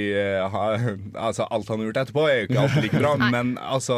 altså, 1.28 1.47
alt 1.49 1.67
han 1.71 1.82
har 1.82 1.89
gjort 1.89 2.02
etterpå, 2.04 2.21
er 2.30 2.38
jo 2.38 2.47
ikke 2.49 2.62
alltid 2.63 2.88
like 2.88 3.02
bra, 3.02 3.13
men 3.36 3.45
altså, 3.58 3.95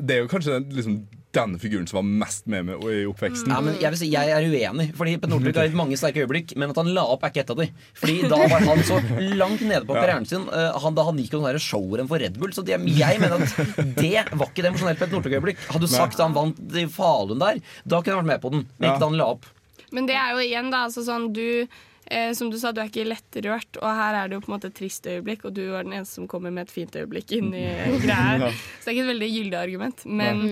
det 0.00 0.16
er 0.16 0.20
jo 0.24 0.30
kanskje 0.32 0.56
den, 0.56 0.68
liksom, 0.78 0.94
den 1.36 1.58
figuren 1.60 1.86
som 1.86 1.98
var 1.98 2.06
mest 2.24 2.46
med 2.48 2.64
meg 2.64 2.84
i 2.88 3.02
oppveksten. 3.08 3.52
Ja, 3.52 3.60
men 3.64 3.76
jeg 3.76 3.92
vil 3.92 4.00
si 4.00 4.08
jeg 4.10 4.32
er 4.32 4.46
uenig, 4.48 4.86
fordi 4.96 5.16
Petter 5.18 5.32
Northug 5.34 5.58
har 5.60 5.68
gitt 5.68 5.76
mange 5.76 5.98
sterke 6.00 6.22
øyeblikk. 6.24 6.54
Men 6.56 6.72
at 6.72 6.80
han 6.80 6.88
la 6.96 7.04
opp, 7.12 7.26
er 7.26 7.32
ikke 7.34 7.42
et 7.44 7.52
av 7.52 7.60
de. 7.60 7.66
Fordi 8.00 8.16
da 8.32 8.38
var 8.44 8.64
han 8.64 8.80
så 8.88 9.00
langt 9.36 9.64
nede 9.66 9.84
på 9.88 9.96
karrieren 9.98 10.28
sin 10.28 10.46
eh, 10.48 10.78
han, 10.84 10.96
da 10.96 11.04
han 11.08 11.20
gikk 11.20 11.34
på 11.34 11.42
sånne 11.42 11.62
showrenn 11.62 12.08
for 12.10 12.24
Red 12.24 12.38
Bull. 12.40 12.54
Så 12.56 12.64
det, 12.64 12.78
jeg 12.78 13.20
mener 13.20 13.44
at 13.44 13.76
det 13.98 14.24
var 14.32 14.48
ikke 14.48 14.64
det 14.64 14.72
emosjonelle 14.72 15.00
Petter 15.02 15.18
Northug-øyeblikk. 15.18 15.60
Hadde 15.68 15.84
du 15.84 15.92
sagt 15.92 16.16
da 16.16 16.30
han 16.30 16.38
vant 16.38 16.78
i 16.80 16.86
Falun 16.92 17.44
der, 17.44 17.60
da 17.84 18.00
kunne 18.00 18.16
jeg 18.16 18.22
vært 18.22 18.32
med 18.32 18.42
på 18.46 18.54
den. 18.56 18.64
Men 18.78 18.88
ikke 18.90 19.04
da 19.04 19.10
han 19.12 19.20
la 19.20 19.28
opp. 19.36 19.52
Men 19.92 20.08
det 20.08 20.16
er 20.20 20.32
jo 20.36 20.40
igjen 20.44 20.72
da, 20.72 20.86
altså 20.88 21.04
sånn 21.06 21.30
du 21.32 21.44
eh, 21.64 22.32
Som 22.36 22.50
du 22.52 22.58
sa, 22.60 22.74
du 22.76 22.82
er 22.82 22.90
ikke 22.90 23.06
lettrørt, 23.08 23.78
og 23.80 23.86
her 24.00 24.18
er 24.22 24.28
det 24.28 24.36
jo 24.36 24.42
på 24.44 24.50
en 24.50 24.56
måte 24.56 24.68
et 24.72 24.76
trist 24.76 25.06
øyeblikk, 25.08 25.44
og 25.48 25.54
du 25.56 25.62
var 25.74 25.84
den 25.86 25.94
eneste 25.96 26.20
som 26.20 26.28
kommer 26.28 26.52
med 26.52 26.68
et 26.68 26.74
fint 26.74 26.96
øyeblikk 26.96 27.36
inn 27.36 27.52
i 27.52 27.68
greia. 28.04 28.50
Så 28.50 28.88
det 28.88 28.90
er 28.90 28.96
ikke 28.96 29.06
et 29.06 29.12
veldig 29.12 29.30
gyldig 29.36 29.60
argument, 29.60 30.04
men 30.08 30.42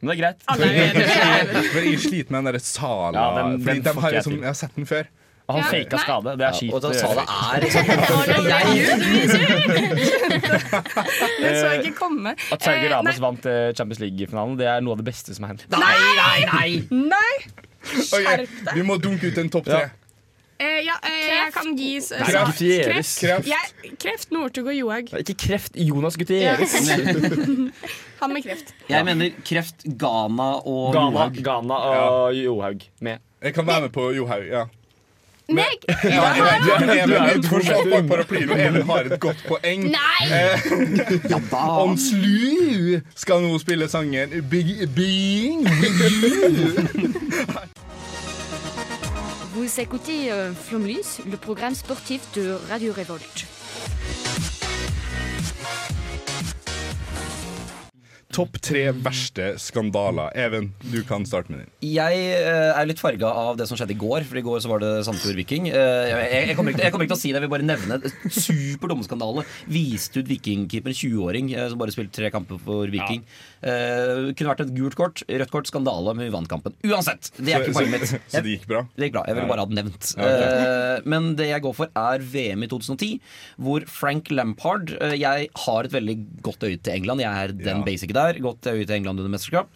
Men 0.00 0.10
det 0.10 0.14
er 0.14 0.20
greit. 0.22 0.42
Alle 0.48 0.64
er 0.66 0.72
jeg 1.90 1.98
sliter 2.00 2.30
med 2.30 2.38
den 2.44 2.52
der 2.54 2.58
Sala. 2.62 3.18
Ja, 3.18 3.22
den- 3.48 3.62
fordi 3.64 3.80
den 3.80 3.94
de 3.96 4.00
har 4.00 4.10
jeg 4.18 4.22
som, 4.28 4.32
jeg 4.38 4.46
har 4.52 4.58
sett 4.60 4.76
den 4.76 4.86
før. 4.86 5.04
Og 5.48 5.54
han 5.56 5.62
Ja, 5.64 5.68
faka 5.80 5.96
skade. 6.04 6.32
Det 6.38 6.44
er 6.44 6.52
kjipt. 6.52 6.74
og 6.74 6.82
da 6.82 6.88
sa 6.92 7.06
det 7.08 7.24
er 7.24 7.60
det 11.40 11.52
så 11.60 11.66
jeg 11.72 11.84
ikke 11.84 11.96
komme. 11.98 12.34
At 12.52 12.62
Sergio 12.62 12.88
Eh, 12.88 12.92
Ramos 12.96 13.20
vant 13.22 13.46
eh, 13.48 13.70
Champions 13.76 14.00
League-finalen, 14.02 14.58
det 14.60 14.66
er 14.70 14.80
noe 14.84 14.92
av 14.96 15.00
det 15.02 15.06
beste 15.08 15.34
som 15.36 15.46
har 15.46 15.54
hendt. 15.54 15.64
Nei, 15.72 15.96
nei, 16.18 16.38
nei! 16.52 16.70
Nei! 16.90 17.34
Skjerp 17.88 18.50
deg. 18.66 18.74
vi 18.76 18.82
må 18.84 18.98
dunke 19.00 19.30
ut 19.30 19.38
en 19.40 19.48
topp 19.54 19.68
tre. 19.70 19.84
Eh, 20.58 20.80
ja, 20.82 20.96
eh, 21.06 21.18
jeg 21.28 21.52
kan 21.54 21.76
gi 21.78 22.00
s- 22.02 22.08
Kreft. 22.10 22.34
altså, 22.34 22.52
Gutierrez. 22.52 23.10
kreft. 23.20 23.46
Jeg, 23.46 23.92
kreft, 24.02 24.30
Northug 24.34 24.66
og 24.66 24.74
Johaug. 24.74 25.12
Ikke 25.20 25.34
kreft. 25.38 25.76
Jonas 25.78 26.16
Gutierrez. 26.18 26.72
Han 28.20 28.32
med 28.34 28.42
kreft. 28.42 28.74
Jeg 28.90 29.04
mener 29.06 29.30
kreft, 29.46 29.84
Ghana 29.98 30.48
og 30.66 30.92
Ghana, 30.96 31.28
Johaug. 31.28 31.38
Ghana 31.44 31.74
og 31.74 32.34
Johaug 32.34 32.80
med. 33.00 33.22
Jeg 33.42 33.54
kan 33.54 33.66
være 33.66 33.80
med 33.86 33.90
på 33.94 34.10
Johaug, 34.16 34.44
ja. 34.50 34.64
Nei! 35.48 35.64
Ja, 35.86 35.94
jeg, 36.04 36.60
jeg, 36.68 37.08
jeg, 37.08 38.08
paraplyen, 38.08 38.50
og 38.50 38.58
Even 38.60 38.82
har 38.90 39.06
et 39.08 39.20
godt 39.20 39.38
poeng. 39.48 39.86
Nei! 39.94 40.26
Eh, 40.28 41.54
Om 41.56 41.94
Slu 41.96 42.98
skal 43.16 43.40
nå 43.46 43.54
spille 43.62 43.88
sangen 43.88 44.34
Big 44.50 44.74
Being 44.92 45.64
With 45.64 46.02
You. 46.12 47.87
Vous 49.68 49.80
écoutez 49.80 50.32
euh, 50.32 50.50
le 51.30 51.36
programme 51.36 51.74
sportif 51.74 52.22
de 52.34 52.56
Radio 52.70 52.90
Révolte. 52.90 53.44
Topp 58.38 58.54
tre 58.62 58.84
verste 58.94 59.48
skandaler. 59.58 60.30
Even, 60.38 60.68
du 60.92 61.00
kan 61.08 61.24
starte 61.26 61.50
med 61.50 61.64
din. 61.64 61.70
Jeg 61.96 62.20
eh, 62.38 62.70
er 62.78 62.86
litt 62.86 63.00
farga 63.02 63.26
av 63.34 63.56
det 63.58 63.66
som 63.66 63.74
skjedde 63.78 63.96
i 63.96 63.98
går. 63.98 64.22
For 64.28 64.38
i 64.38 64.44
går 64.46 64.60
så 64.62 64.70
var 64.70 64.82
det 64.84 64.90
Sandefjord 65.08 65.40
Viking. 65.40 65.66
Eh, 65.72 66.04
jeg, 66.12 66.28
jeg, 66.52 66.56
kommer 66.58 66.70
ikke, 66.74 66.84
jeg 66.86 66.94
kommer 66.94 67.08
ikke 67.08 67.14
til 67.16 67.18
å 67.18 67.22
si 67.24 67.32
det, 67.32 67.40
jeg 67.40 67.46
vil 67.48 67.52
bare 67.56 67.66
nevne 67.66 67.98
super 68.30 68.92
dumme 68.92 69.06
skandale. 69.08 69.42
Viste 69.74 70.22
ut 70.22 70.30
Vikingkeeper, 70.30 70.94
en 70.94 70.98
20-åring 71.00 71.50
eh, 71.56 71.66
som 71.72 71.80
bare 71.82 71.94
spilte 71.96 72.14
tre 72.20 72.30
kamper 72.34 72.60
for 72.62 72.86
Viking. 72.94 73.24
Eh, 73.58 74.30
kunne 74.38 74.52
vært 74.52 74.62
et 74.68 74.72
gult 74.76 74.94
kort, 74.98 75.24
rødt 75.26 75.50
kort, 75.56 75.66
skandale, 75.72 76.14
men 76.14 76.28
vi 76.28 76.34
vant 76.36 76.46
kampen. 76.54 76.78
Uansett! 76.86 77.32
Det 77.42 77.50
er 77.56 77.64
Så- 77.64 77.72
ikke 77.72 77.76
poenget 77.80 77.94
mitt. 77.96 78.06
så- 78.12 78.22
så 78.36 78.44
det 78.46 78.54
gikk 78.54 78.68
bra? 78.70 78.84
Det 78.94 79.08
gikk 79.08 79.16
bra. 79.18 79.24
Jeg 79.26 79.34
ville 79.40 79.50
bare 79.50 79.64
ha 79.66 79.70
det 79.72 79.78
nevnt. 79.80 80.12
Ja, 80.14 80.30
okay. 80.30 80.62
Eh, 80.62 81.10
men 81.10 81.28
det 81.42 81.50
jeg 81.50 81.66
går 81.66 81.74
for, 81.80 81.90
er 81.98 82.22
VM 82.22 82.62
i 82.62 82.70
2010, 82.70 83.10
hvor 83.58 83.82
Frank 83.90 84.30
Lampard 84.30 84.94
eh, 85.02 85.16
Jeg 85.18 85.50
har 85.66 85.84
et 85.90 85.98
veldig 85.98 86.16
godt 86.46 86.62
øye 86.70 86.78
til 86.78 86.94
England. 86.94 87.26
Jeg 87.26 87.34
er 87.48 87.52
den 87.58 87.82
Ja. 87.82 87.84
basic 87.90 88.14
der. 88.14 88.27
Godt 88.40 88.66
øye 88.66 88.84
til 88.86 88.96
England 88.96 89.18
under 89.20 89.30
mesterskap. 89.32 89.68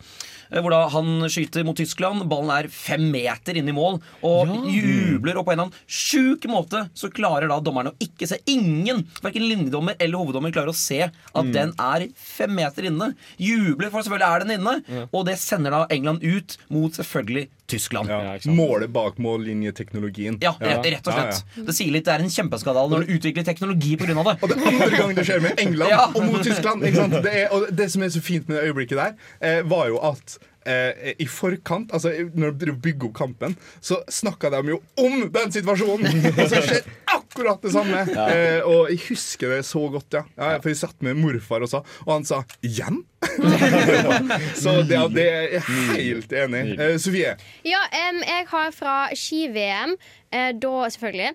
Eh, 0.52 0.60
Hvor 0.60 0.70
da 0.70 0.88
han 0.92 1.22
skyter 1.32 1.64
mot 1.64 1.76
Tyskland, 1.76 2.26
ballen 2.28 2.50
er 2.52 2.68
fem 2.68 3.10
meter 3.10 3.56
inn 3.56 3.68
i 3.68 3.72
mål, 3.72 4.00
og 4.22 4.48
jubler. 4.68 5.38
Og 5.40 5.46
på 5.46 5.52
en 5.52 5.58
eller 5.58 5.70
annen 5.70 5.72
sjuk 5.88 6.44
måte 6.52 6.90
så 6.94 7.08
klarer 7.12 7.48
da 7.48 7.58
dommerne 7.64 7.92
å 7.94 7.96
ikke 8.04 8.28
se 8.28 8.36
ingen, 8.52 9.06
verken 9.24 9.46
linjedommer 9.48 9.96
eller 9.98 10.18
hoveddommer, 10.20 10.52
klarer 10.52 10.68
å 10.74 10.76
se 10.76 11.00
at 11.08 11.44
Mm. 11.44 11.52
den 11.52 11.72
er 11.78 12.08
fem 12.14 12.54
meter 12.54 12.82
inne. 12.90 13.14
Jubler, 13.38 13.90
for 13.90 14.02
selvfølgelig 14.02 14.28
er 14.28 14.44
den 14.44 14.60
inne. 14.60 15.08
Og 15.12 15.24
det 15.26 15.38
sender 15.38 15.70
da 15.70 15.86
England 15.90 16.22
ut 16.22 16.58
mot 16.68 16.92
selvfølgelig 16.92 17.48
Tyskland. 17.70 18.08
Ja. 18.10 18.36
Målet 18.52 18.90
bak 18.92 19.18
mållinjeteknologien. 19.22 20.38
Ja, 20.42 20.54
rett, 20.60 20.84
rett 20.84 21.06
og 21.08 21.14
slett. 21.16 21.42
Det 21.68 21.74
sier 21.76 21.92
litt, 21.94 22.04
det 22.04 22.12
er 22.16 22.24
en 22.24 22.30
kjempeskandale 22.32 22.90
når 22.92 23.06
du 23.06 23.12
utvikler 23.16 23.44
teknologi 23.46 23.96
pga. 23.96 24.12
det. 24.12 24.36
Og 24.42 24.48
det 24.50 24.56
er 24.58 24.66
andre 24.72 24.90
gang 24.98 25.14
det 25.16 25.24
skjer 25.28 25.40
med 25.44 25.60
England 25.62 25.90
Ja. 25.90 26.06
og 26.14 26.24
mot 26.26 26.42
Tyskland. 26.44 26.84
Ikke 26.84 26.96
sant? 27.04 27.18
Det, 27.24 27.32
er, 27.44 27.52
og 27.54 27.68
det 27.72 27.90
som 27.92 28.02
er 28.02 28.08
så 28.12 28.20
fint 28.20 28.48
med 28.48 28.58
det 28.58 28.64
øyeblikket 28.68 28.98
der, 28.98 29.14
eh, 29.40 29.62
var 29.68 29.88
jo 29.88 29.98
at 30.10 30.38
eh, 30.66 31.14
i 31.18 31.26
forkant, 31.26 31.90
altså 31.94 32.12
når 32.34 32.52
de 32.60 32.72
bygger 32.72 33.08
opp 33.08 33.16
kampen, 33.18 33.56
så 33.80 34.02
snakka 34.10 34.50
de 34.50 34.60
jo 34.76 34.80
om 35.00 35.24
den 35.32 35.52
situasjonen! 35.54 36.26
Og 36.36 36.44
så 36.50 36.60
skjer 36.62 36.82
akkurat 37.06 37.21
det 37.62 37.72
samme. 37.72 38.04
Ja. 38.12 38.26
Eh, 38.28 38.66
og 38.66 38.90
jeg 38.90 39.00
husker 39.08 39.56
det 39.56 39.62
så 39.66 39.86
godt, 39.92 40.12
ja. 40.12 40.22
ja 40.36 40.58
for 40.58 40.72
jeg 40.72 40.80
satt 40.82 41.02
med 41.04 41.18
morfar 41.18 41.64
og 41.64 41.70
sa, 41.70 41.82
og 42.06 42.12
han 42.12 42.24
sa 42.28 42.42
'igjen'? 42.62 43.02
Så 44.62 44.82
det, 44.82 44.98
det 45.14 45.26
er 45.30 45.44
jeg 45.52 45.62
helt 45.68 46.32
enig 46.32 46.62
i. 46.72 46.74
Eh, 46.74 46.96
Sofie? 46.98 47.36
Ja, 47.66 47.84
um, 48.10 48.18
jeg 48.26 48.48
har 48.50 48.74
fra 48.74 48.96
ski-VM, 49.14 49.94
eh, 50.32 50.50
da 50.58 50.88
selvfølgelig 50.90 51.30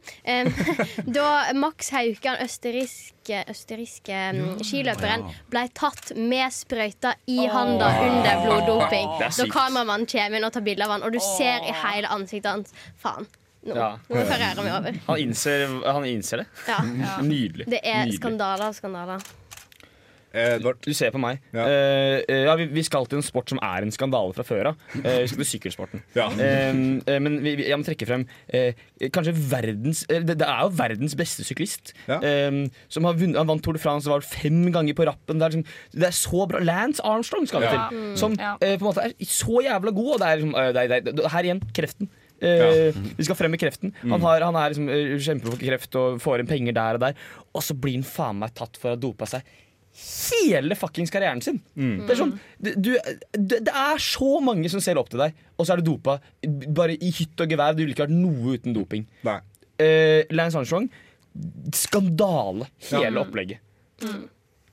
Da 1.18 1.30
Max 1.56 1.90
Haukan, 1.96 2.42
østerrikske, 2.44 3.44
østerrikske 3.50 4.20
skiløperen, 4.68 5.26
ble 5.52 5.66
tatt 5.74 6.12
med 6.18 6.52
sprøyta 6.52 7.16
i 7.28 7.48
handa 7.48 7.92
under 8.04 8.46
bloddoping. 8.46 9.10
Da 9.24 9.50
kameramannen 9.52 10.08
kommer 10.12 10.40
inn 10.40 10.48
og 10.48 10.54
tar 10.54 10.68
bilde 10.68 10.86
av 10.86 10.98
han, 10.98 11.08
og 11.08 11.16
du 11.16 11.24
ser 11.24 11.64
i 11.64 11.76
hele 11.86 12.12
ansiktet 12.12 12.52
hans 12.52 12.88
Faen. 13.00 13.28
Nå, 13.68 13.76
Ja. 13.76 13.90
nå 14.10 14.16
er 14.22 14.30
karrieren 14.32 14.64
min 14.64 14.74
over. 14.78 15.02
Han 15.08 15.20
innser, 15.26 15.68
han 15.86 16.06
innser 16.10 16.44
det. 16.44 16.48
Ja. 16.68 16.80
Nydelig. 17.34 17.68
Det 17.68 17.82
er 17.84 18.06
Nydelig. 18.06 18.20
skandaler, 18.22 18.72
skandaler. 18.78 19.28
Du 20.84 20.92
ser 20.94 21.10
på 21.10 21.18
meg. 21.18 21.40
Ja. 21.56 21.64
ja, 22.30 22.52
vi, 22.60 22.68
vi 22.70 22.82
skal 22.86 23.08
til 23.10 23.18
en 23.18 23.24
sport 23.26 23.50
som 23.50 23.58
er 23.64 23.82
en 23.82 23.94
skandale 23.96 24.36
fra 24.36 24.44
før 24.46 24.68
av. 24.70 24.82
Eh, 25.00 25.22
vi 25.24 25.30
skal 25.32 25.40
til 25.42 25.48
sykkelsporten. 25.50 26.04
Ja. 26.14 26.28
Eh, 26.30 26.68
eh, 27.10 27.18
men 27.24 27.40
vi, 27.42 27.56
vi- 27.58 27.66
jeg 27.72 27.80
må 27.80 27.88
trekke 27.88 28.06
frem 28.06 28.26
eh, 28.54 28.78
kanskje 29.16 29.34
verdens 29.34 30.04
eh, 30.12 30.20
det, 30.28 30.36
det 30.44 30.46
er 30.46 30.68
jo 30.68 30.76
verdens 30.78 31.16
beste 31.18 31.46
syklist. 31.48 31.96
eh, 32.20 32.60
som 32.94 33.08
har 33.08 33.18
vunnet, 33.18 33.40
Han 33.40 33.50
vant 33.50 33.64
Tour 33.66 33.80
de 33.80 33.82
France 33.82 34.12
var 34.12 34.22
fem 34.22 34.68
ganger 34.76 34.94
på 35.00 35.08
rappen. 35.10 35.40
Det 35.42 35.48
er, 35.48 35.56
liksom, 35.58 35.98
det 36.04 36.12
er 36.12 36.18
så 36.20 36.46
bra. 36.52 36.62
Lance 36.70 37.02
Armstrong 37.08 37.48
skal 37.50 37.64
vi 37.66 37.72
Ja. 37.72 37.88
til. 37.90 37.98
Mm. 37.98 38.16
Som 38.22 38.38
eh, 38.38 38.78
på 38.78 38.84
en 38.86 38.90
måte 38.92 39.08
er 39.08 39.18
så 39.26 39.64
jævla 39.66 39.96
god. 39.96 40.14
Og 40.14 40.22
det 40.22 40.28
er 40.30 40.36
liksom, 40.44 40.54
eh, 40.54 40.72
det 40.76 40.86
er, 40.86 41.02
det 41.08 41.18
er, 41.26 41.30
her 41.34 41.50
igjen 41.50 41.64
kreften. 41.74 42.12
Eh, 42.42 42.94
Vi 43.18 43.24
skal 43.26 43.36
frem 43.40 43.50
med 43.52 43.60
kreften. 43.62 43.94
Han, 44.04 44.22
har, 44.22 44.42
han 44.46 44.56
er 44.56 44.70
liksom, 44.74 44.90
eh, 44.94 45.16
kjemper 45.18 45.50
for 45.56 45.58
kreft 45.62 45.96
og 45.98 46.20
får 46.22 46.44
inn 46.44 46.50
penger 46.50 46.76
der 46.78 47.00
og 47.00 47.02
der. 47.08 47.16
Og 47.56 47.64
så 47.66 47.74
blir 47.74 47.96
han 47.98 48.04
faen 48.06 48.38
meg 48.44 48.54
tatt 48.54 48.78
for 48.78 48.92
å 48.92 48.96
ha 48.98 49.00
dopa 49.08 49.26
seg 49.30 49.42
hele 49.98 50.76
fuckings 50.78 51.10
karrieren 51.10 51.40
sin. 51.42 51.56
Det, 51.74 52.12
er 52.14 52.20
sånn, 52.20 52.36
du, 52.62 52.68
du- 52.78 53.00
det, 53.34 53.72
er 53.74 53.98
så 53.98 54.28
mange 54.46 54.70
som 54.70 54.78
ser 54.86 55.00
opp 55.02 55.10
til 55.10 55.18
deg, 55.24 55.34
og 55.58 55.66
så 55.66 55.74
er 55.74 55.82
du 55.82 55.88
dopa 55.90 56.20
bare 56.78 56.94
i 57.02 57.10
hytt 57.18 57.42
og 57.42 57.50
gevær. 57.50 57.74
Du 57.74 57.82
ville 57.82 57.96
ikke 57.96 58.06
vært 58.06 58.14
noe 58.14 58.54
uten 58.60 58.76
doping. 58.78 59.08
Eh, 59.82 60.22
Lance 60.38 60.60
Armstrong, 60.62 60.86
skandale, 61.74 62.68
hele 62.92 63.10
Ja. 63.18 63.24
opplegget. 63.24 63.60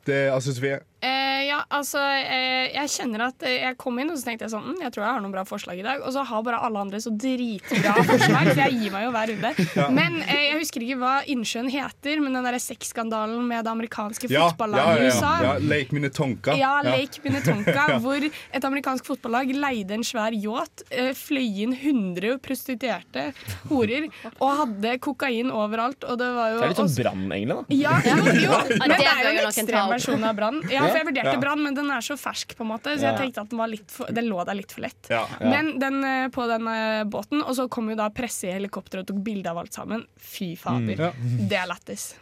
Det, 0.05 0.29
altså, 0.29 0.53
Sofie? 0.53 0.81
Eh, 1.01 1.34
ja, 1.47 1.61
altså 1.71 2.01
eh, 2.01 2.73
Jeg 2.75 2.91
kjenner 2.95 3.27
at 3.29 3.43
eh, 3.47 3.59
jeg 3.65 3.77
kom 3.81 3.99
inn 4.03 4.11
og 4.13 4.19
så 4.19 4.29
tenkte 4.29 4.47
jeg 4.47 4.53
sånn 4.55 4.65
hm, 4.67 4.79
Jeg 4.83 4.93
tror 4.95 5.05
jeg 5.05 5.13
har 5.17 5.23
noen 5.25 5.35
bra 5.35 5.45
forslag 5.49 5.79
i 5.81 5.85
dag. 5.87 6.03
Og 6.05 6.13
så 6.17 6.25
har 6.27 6.43
bare 6.47 6.61
alle 6.67 6.83
andre 6.85 7.01
så 7.05 7.13
dritbra 7.13 7.95
forslag, 8.11 8.51
så 8.53 8.59
jeg 8.65 8.79
gir 8.81 8.95
meg 8.95 9.07
jo 9.07 9.13
hver 9.15 9.33
runde. 9.33 9.53
Ja. 9.79 9.89
Men 9.95 10.19
eh, 10.25 10.43
jeg 10.51 10.61
husker 10.63 10.85
ikke 10.87 10.99
hva 11.03 11.13
innsjøen 11.35 11.71
heter, 11.73 12.21
men 12.25 12.37
den 12.39 12.47
derre 12.49 12.61
sexskandalen 12.63 13.45
med 13.49 13.65
det 13.67 13.73
amerikanske 13.75 14.31
Ja, 14.31 14.41
ja, 14.41 14.49
fotballaget 14.53 14.89
ja, 14.89 15.05
i 15.05 15.11
USA. 15.13 15.33
ja. 15.45 15.55
Lake 15.75 15.95
Minnetonka. 15.97 16.57
Ja, 16.59 16.73
Lake 16.87 17.23
Minnetonka, 17.25 17.87
hvor 18.05 18.25
et 18.29 18.69
amerikansk 18.71 19.07
fotballag 19.13 19.53
leide 19.55 19.99
en 19.99 20.05
svær 20.07 20.35
yacht, 20.37 20.85
eh, 20.91 21.13
fløy 21.17 21.63
inn 21.67 21.75
100 21.77 22.39
prostituerte 22.45 23.29
horer 23.71 24.09
og 24.41 24.51
hadde 24.61 24.97
kokain 25.05 25.51
overalt. 25.55 26.05
Og 26.09 26.19
det 26.21 26.29
var 26.37 26.53
jo 26.55 26.59
Det 26.61 26.67
er 26.69 26.73
litt 26.75 26.81
sånn 26.83 26.95
Brann-englene, 26.95 27.57
da. 27.61 27.77
ja, 27.77 27.95
jo, 28.05 28.37
jo. 28.45 28.59
Men 28.81 28.95
det 28.95 29.01
er 29.03 29.21
jo 29.25 29.33
en 29.35 29.41
ekstrem 29.51 29.93
versjon 29.95 30.25
av 30.29 30.37
Brann. 30.39 30.61
Ja, 30.69 30.73
Ja. 30.75 30.89
for 30.91 30.99
jeg 31.01 31.07
vurderte 31.09 31.33
Ja. 31.34 31.34
Brann, 31.41 31.63
men 31.63 31.75
den 31.75 31.91
er 31.91 32.01
så 32.01 32.17
fersk, 32.19 32.57
på 32.57 32.63
en 32.65 32.71
måte, 32.73 32.95
så 32.99 33.03
Ja. 33.03 33.13
jeg 33.13 33.21
tenkte 33.33 33.41
at 33.43 33.51
den, 33.51 33.59
var 33.59 33.69
litt 33.69 33.91
for, 33.91 34.07
den 34.07 34.25
lå 34.29 34.45
der 34.47 34.55
litt 34.55 34.73
for 34.73 34.81
lett. 34.83 35.07
Ja. 35.11 35.27
Men 35.41 35.79
den, 35.79 36.03
eh, 36.05 36.29
på 36.29 36.47
den 36.49 36.67
eh, 36.69 37.05
båten, 37.05 37.43
og 37.43 37.55
så 37.57 37.69
kom 37.69 37.89
jo 37.91 37.97
da 37.97 38.09
presse 38.11 38.45
i 38.49 38.53
helikopteret 38.59 39.01
og 39.01 39.07
tok 39.15 39.23
bilde 39.25 39.47
av 39.51 39.59
alt 39.59 39.73
sammen. 39.73 40.07
Fy 40.19 40.55
fader. 40.57 40.95
Mm. 40.97 40.99
Ja. 40.99 41.13
Det 41.49 41.57
er 41.59 41.67
lættis. 41.67 42.15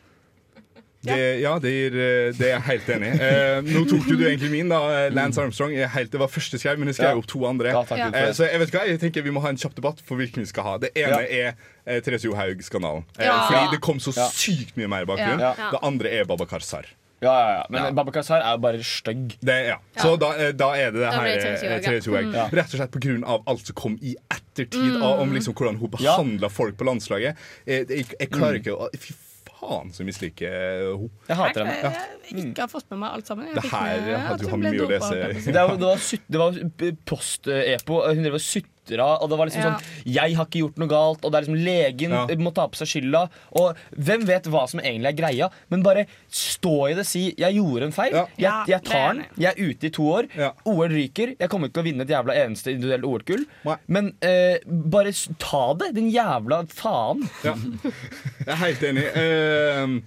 Det, 1.03 1.41
ja, 1.43 1.57
det, 1.59 1.71
gir, 1.75 1.95
eh, 1.99 2.29
det 2.39 2.47
er 2.47 2.53
jeg 2.61 2.63
helt 2.63 2.91
enig 2.95 3.09
i. 3.11 3.17
Eh, 3.27 3.61
nå 3.75 3.81
tok 3.91 4.05
du 4.07 4.21
egentlig 4.23 4.51
min, 4.53 4.69
da. 4.71 5.09
Lance 5.11 5.41
Armstrong. 5.43 5.73
Jeg 5.75 5.89
helt, 5.91 6.13
det 6.13 6.21
var 6.23 6.29
første 6.31 6.61
skrev, 6.63 6.79
men 6.79 6.87
jeg 6.93 6.95
skrev 7.01 7.11
Ja. 7.11 7.19
opp 7.19 7.27
to 7.27 7.41
andre. 7.45 7.73
Ja, 7.75 7.83
Ja. 7.91 8.07
Eh, 8.15 8.31
så 8.31 8.47
jeg 8.47 8.61
vet 8.61 8.71
hva, 8.71 8.87
jeg 8.87 9.01
tenker 9.01 9.21
vi 9.25 9.31
må 9.35 9.43
ha 9.43 9.49
en 9.49 9.57
kjapp 9.59 9.75
debatt 9.75 9.99
for 10.07 10.15
hvilken 10.17 10.45
vi 10.45 10.47
skal 10.47 10.63
ha. 10.63 10.79
Det 10.79 10.93
ene 10.95 11.27
er 11.27 11.57
eh, 11.87 11.99
Therese 12.01 12.23
Johaug-skandalen. 12.31 13.03
Eh, 13.19 13.25
Ja. 13.27 13.49
Fordi 13.51 13.71
det 13.73 13.81
kom 13.81 13.99
så 13.99 14.15
Ja. 14.15 14.29
sykt 14.31 14.77
mye 14.77 14.87
mer 14.89 15.05
bakgrunn. 15.05 15.41
Ja. 15.41 15.55
Ja. 15.59 15.71
Det 15.73 15.81
andre 15.83 16.09
er 16.09 16.25
Babakar 16.25 16.61
Sar. 16.63 16.87
Ja, 17.23 17.33
ja, 17.39 17.51
ja. 17.61 17.65
Men 17.71 17.95
Babakar 17.95 18.25
Sar 18.27 18.41
er 18.43 18.57
jo 18.57 18.63
bare 18.65 18.83
stygg. 18.83 19.37
Det, 19.41 19.59
ja. 19.69 19.77
Så 19.97 20.17
da, 20.19 20.33
eh, 20.37 20.53
da 20.59 20.73
er 20.75 20.91
det 20.91 21.01
det 21.05 21.11
her 21.13 21.23
blir 21.23 21.37
det 21.39 21.51
eh, 21.53 21.59
Therese 21.63 21.63
Johaug, 21.63 21.79
ja. 21.79 21.81
Therese 21.89 22.07
Johaug. 22.11 22.25
Mm. 22.27 22.35
Ja. 22.35 22.47
Rett 22.59 22.73
og 22.75 22.81
slett 22.81 23.27
av 23.37 23.43
alt 23.53 23.67
som 23.71 23.75
kom 23.79 23.99
i 24.03 24.17
ettertid, 24.35 24.97
Mm. 24.97 25.03
av, 25.03 25.21
om 25.23 25.33
liksom 25.33 25.55
hvordan 25.55 25.77
hun 25.79 25.91
Ja. 26.01 26.17
behandla 26.17 26.49
folk 26.51 26.77
på 26.77 26.85
landslaget. 26.85 27.37
Jeg, 27.67 27.87
jeg, 27.89 28.07
jeg 28.19 28.31
klarer 28.31 28.59
ikke 28.59 28.75
å 28.75 28.89
Fy 28.99 29.15
faen, 29.63 29.93
så 29.95 30.03
misliker 30.05 30.51
henne. 30.51 31.11
Jeg 31.29 31.37
hater 31.39 31.63
Jeg, 31.65 31.77
henne. 31.79 32.07
jeg 32.27 32.47
ikke 32.51 32.61
har 32.67 32.69
fått 32.73 32.91
med 32.91 32.99
meg 32.99 33.11
alt 33.15 33.27
sammen. 33.31 33.47
Jeg 33.47 33.55
Det 33.55 33.71
her 33.71 34.19
hadde 34.27 34.43
jo 34.43 34.49
hun 34.51 34.63
han 34.65 34.73
mye 34.75 34.83
å 34.83 34.89
lese. 34.91 35.15
jeg. 35.15 35.45
Det 35.47 35.55
var, 35.55 35.77
det 35.79 35.87
var, 35.87 35.99
det 36.29 36.39
var 36.43 36.97
post-epo. 37.07 38.01
Hun 38.11 38.25
drev 38.27 38.35
og 38.35 38.43
sutra, 38.87 39.19
og 39.23 39.31
det 39.31 39.39
var 39.39 39.47
liksom 39.47 39.63
Ja. 39.63 39.79
sånn 39.79 39.83
Jeg 40.05 40.35
har 40.37 40.47
ikke 40.47 40.61
gjort 40.63 40.79
noe 40.79 40.89
galt, 40.89 41.25
og 41.25 41.33
det 41.33 41.39
er 41.39 41.47
liksom 41.47 41.65
legen 41.65 42.11
Ja. 42.11 42.27
må 42.37 42.53
ta 42.55 42.67
på 42.67 42.77
seg 42.77 42.89
skylda. 42.89 43.31
Og 43.53 43.77
hvem 43.97 44.25
vet 44.27 44.45
hva 44.45 44.69
som 44.69 44.81
egentlig 44.81 45.07
er 45.09 45.23
greia, 45.23 45.51
men 45.71 45.83
bare 45.83 46.07
stå 46.31 46.91
i 46.91 46.95
det, 46.95 47.07
si 47.07 47.35
'jeg 47.37 47.55
gjorde 47.55 47.83
en 47.85 47.93
feil'. 47.93 48.13
Ja, 48.13 48.27
Jeg, 48.39 48.69
jeg 48.69 48.85
tar 48.85 49.15
den. 49.15 49.25
Jeg 49.39 49.55
er 49.57 49.63
ute 49.63 49.85
i 49.85 49.91
to 49.91 50.03
år. 50.03 50.55
OL 50.67 50.89
ryker. 50.89 51.37
Jeg 51.39 51.49
kommer 51.49 51.69
ikke 51.69 51.75
til 51.75 51.83
å 51.83 51.87
vinne 51.87 52.03
et 52.03 52.09
jævla 52.09 52.35
eneste 52.35 52.73
individuelt 52.73 53.05
OL-gull. 53.05 53.47
Men 53.89 54.15
eh, 54.23 54.59
bare 54.67 55.13
ta 55.39 55.75
det, 55.75 55.95
din 55.95 56.11
jævla 56.11 56.67
faen. 56.69 57.29
Ja. 57.45 57.55
Jeg 57.55 58.49
er 58.49 58.55
helt 58.55 58.83
enig. 58.83 59.05
Uh, 59.17 60.03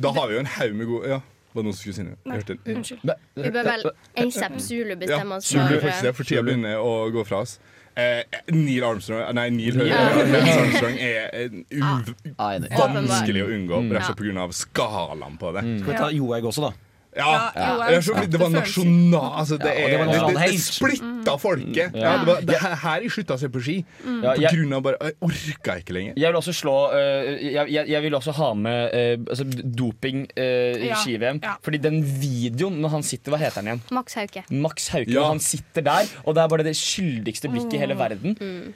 da 0.00 0.12
har 0.12 0.28
vi 0.28 0.34
jo 0.34 0.40
en 0.40 0.46
haug 0.46 0.74
med 0.74 0.86
gode 0.86 1.08
Ja, 1.08 1.20
var 1.52 1.62
det 1.62 1.64
noen 1.64 1.74
som 1.74 1.82
skulle 1.82 1.94
si 1.94 2.02
noe? 2.06 2.16
Nei, 2.24 2.38
unnskyld. 2.76 3.10
Vi 3.36 3.50
bør 3.50 3.64
vel 3.64 3.84
ASAP 4.16 4.60
Zulu 4.60 4.94
bestemme 4.96 5.36
oss 5.36 5.50
Zulu 5.50 5.66
for 5.66 5.88
faktisk 5.88 6.02
det, 6.02 6.14
for 6.16 6.24
tida 6.24 6.42
begynner 6.46 6.80
å 6.80 7.10
gå 7.12 7.24
fra 7.26 7.42
oss. 7.44 7.58
Eh, 8.00 8.40
Neil 8.56 8.84
Armstrong 8.86 9.34
Nei, 9.36 9.48
Neil. 9.50 9.76
Lance 9.76 10.58
Armstrong 10.60 10.96
er 10.98 11.50
uh, 11.76 12.68
vanskelig 12.78 13.42
å 13.44 13.48
unngå, 13.56 13.80
Mm. 13.80 13.90
rett 13.96 14.06
og 14.10 14.16
slett 14.16 14.22
pga. 14.22 14.46
skalaen 14.56 15.36
på 15.40 15.52
det. 15.56 15.62
Skal 15.80 15.92
vi 15.92 15.98
ta 15.98 16.08
Johaug 16.14 16.44
også, 16.52 16.68
da? 16.68 16.72
Ja, 17.16 17.50
Ja, 17.56 17.88
jeg 17.90 17.96
er 17.96 18.00
så- 18.06 18.26
Det 18.30 18.38
var 18.38 18.50
nasjonal 18.54 19.32
altså, 19.40 19.56
det, 19.58 19.66
Ja, 19.66 19.86
det 19.86 19.94
er, 19.94 19.98
var 19.98 20.28
det, 20.30 20.36
det, 20.36 20.52
det 20.52 20.60
splitta 20.60 21.32
folket. 21.42 21.92
Mm. 21.92 21.98
Ja, 22.00 22.12
det 22.18 22.26
var, 22.28 22.40
det 22.46 22.58
her, 22.84 23.00
jeg 23.02 23.10
slutta 23.10 23.34
å 23.34 23.38
se 23.40 23.48
på 23.48 23.62
ski. 23.62 23.84
Mm. 24.04 24.20
På 24.22 24.34
jeg- 24.40 24.52
grunn 24.54 24.72
av 24.78 24.82
bare 24.82 24.96
Jeg 25.02 25.14
orka 25.26 25.74
ikke 25.82 25.92
lenger. 25.96 26.12
Jeg 26.16 26.30
vil 26.32 26.38
også 26.40 26.54
slå 26.54 26.76
uh, 26.92 27.30
jeg, 27.42 27.66
jeg, 27.74 27.88
jeg 27.88 28.02
vil 28.02 28.14
også 28.14 28.32
ha 28.38 28.50
med 28.54 28.94
uh, 28.94 29.24
altså, 29.30 29.44
doping 29.80 30.22
uh, 30.38 30.42
i 30.78 30.86
Ja, 30.92 30.94
ski-VM. 31.02 31.40
ja. 31.42 31.56
Fordi 31.62 31.78
den 31.82 32.02
videoen 32.04 32.78
når 32.80 32.88
han 32.90 33.02
sitter 33.02 33.32
Hva 33.34 33.38
heter 33.42 33.60
han 33.62 33.66
igjen? 33.72 33.82
Max 33.90 34.14
Hauke. 34.14 34.44
Max 34.50 34.88
Hauke. 34.94 35.10
Ja. 35.10 35.20
Når 35.20 35.26
han 35.34 35.40
sitter 35.40 35.82
der, 35.82 36.06
og 36.24 36.34
det 36.34 36.44
er 36.44 36.48
bare 36.48 36.62
det 36.64 36.76
skyldigste 36.78 37.50
blikket 37.50 37.74
i 37.74 37.82
hele 37.82 37.94
verden. 37.98 38.36
Mm. 38.38 38.72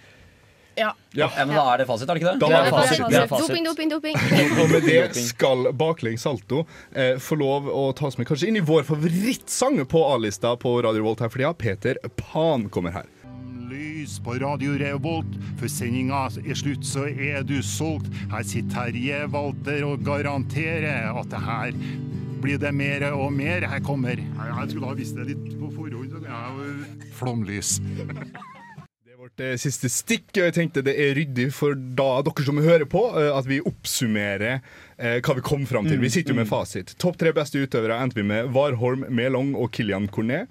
Ja. 0.76 0.92
Ja. 1.14 1.28
men 1.38 1.54
Da 1.54 1.64
er 1.74 1.82
det 1.82 1.86
fasit, 1.88 2.08
er 2.08 2.14
det 2.18 2.22
ikke 2.22 2.32
det? 2.32 2.40
Da 2.42 2.48
er 2.50 2.64
det 2.66 2.74
fasit. 2.74 3.02
Det 3.10 3.18
er 3.20 3.28
fasit. 3.30 3.48
Doping, 3.48 3.64
doping, 3.68 3.90
doping. 3.94 4.16
Og 4.62 4.70
med 4.72 4.86
det 4.88 5.02
skal 5.30 5.68
baklengs 5.78 6.24
salto 6.26 6.64
eh, 6.92 7.16
få 7.22 7.38
lov 7.38 7.68
å 7.70 7.88
ta 7.96 8.08
oss 8.10 8.18
med 8.18 8.28
kanskje 8.28 8.50
inn 8.50 8.58
i 8.58 8.64
vår 8.64 8.86
favorittsang 8.88 9.82
på 9.90 10.04
A-lista 10.14 10.56
på 10.60 10.76
Radio 10.84 11.06
Volt 11.06 11.22
her 11.24 11.30
for 11.32 11.42
tida. 11.42 11.52
Peter 11.54 12.00
Pan 12.18 12.68
kommer 12.74 12.94
her. 12.96 13.06
Lys 13.70 14.18
på 14.24 14.36
Radio 14.42 14.74
Revolt. 14.80 15.38
Før 15.60 15.70
sendinga 15.72 16.26
er 16.44 16.58
slutt, 16.58 16.84
så 16.86 17.06
er 17.08 17.46
du 17.46 17.56
solgt. 17.64 18.10
Her 18.32 18.44
sitter 18.46 18.90
Terje 18.90 19.22
Walter 19.32 19.86
og 19.88 20.04
garanterer 20.06 21.14
at 21.14 21.30
det 21.32 21.44
her 21.46 21.78
blir 22.44 22.60
det 22.60 22.74
mer 22.76 23.06
og 23.12 23.32
mer. 23.32 23.64
Her 23.70 23.80
kommer 23.84 24.20
Jeg, 24.20 24.70
skulle 24.70 24.90
ha 24.90 24.98
visst 24.98 25.16
det 25.16 25.30
litt 25.32 25.54
på 25.60 25.70
forhånd. 25.72 26.18
Flomlys. 27.14 27.78
Eh, 29.40 29.56
siste 29.58 29.90
stikk. 29.90 30.28
og 30.36 30.44
Jeg 30.46 30.54
tenkte 30.54 30.82
det 30.86 30.94
er 30.94 31.14
ryddig 31.18 31.48
for 31.54 31.74
da 31.74 32.22
dere 32.22 32.46
som 32.46 32.60
hører 32.62 32.86
på, 32.86 33.02
eh, 33.18 33.30
at 33.34 33.46
vi 33.50 33.58
oppsummerer 33.66 34.60
eh, 34.60 35.18
hva 35.18 35.34
vi 35.34 35.42
kom 35.42 35.64
fram 35.66 35.88
til. 35.90 35.98
Vi 35.98 36.12
sitter 36.12 36.34
jo 36.34 36.38
med 36.38 36.50
fasit. 36.50 36.94
Topp 37.02 37.18
tre 37.18 37.32
beste 37.34 37.58
utøvere 37.58 37.98
endte 37.98 38.20
vi 38.20 38.26
med 38.26 38.52
Warholm, 38.54 39.08
Melong 39.10 39.56
og 39.58 39.72
Kilian 39.74 40.06
Cornet. 40.06 40.46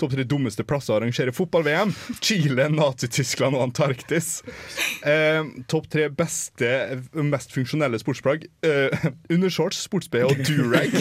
Topp 0.00 0.14
tre 0.16 0.24
dummeste 0.24 0.64
plasser 0.64 0.94
å 0.94 0.98
arrangere 1.00 1.32
fotball-VM. 1.36 1.90
Chile, 2.24 2.68
Nazi-Tyskland 2.72 3.58
og 3.58 3.66
Antarktis. 3.68 4.40
Eh, 5.04 5.44
Topp 5.68 5.90
tre 5.92 6.06
beste, 6.08 6.70
mest 7.20 7.52
funksjonelle 7.52 8.00
sportsplagg. 8.00 8.46
Eh, 8.64 9.08
undershorts, 9.32 9.82
sports-BH 9.84 10.30
og 10.30 10.40
durag. 10.48 10.96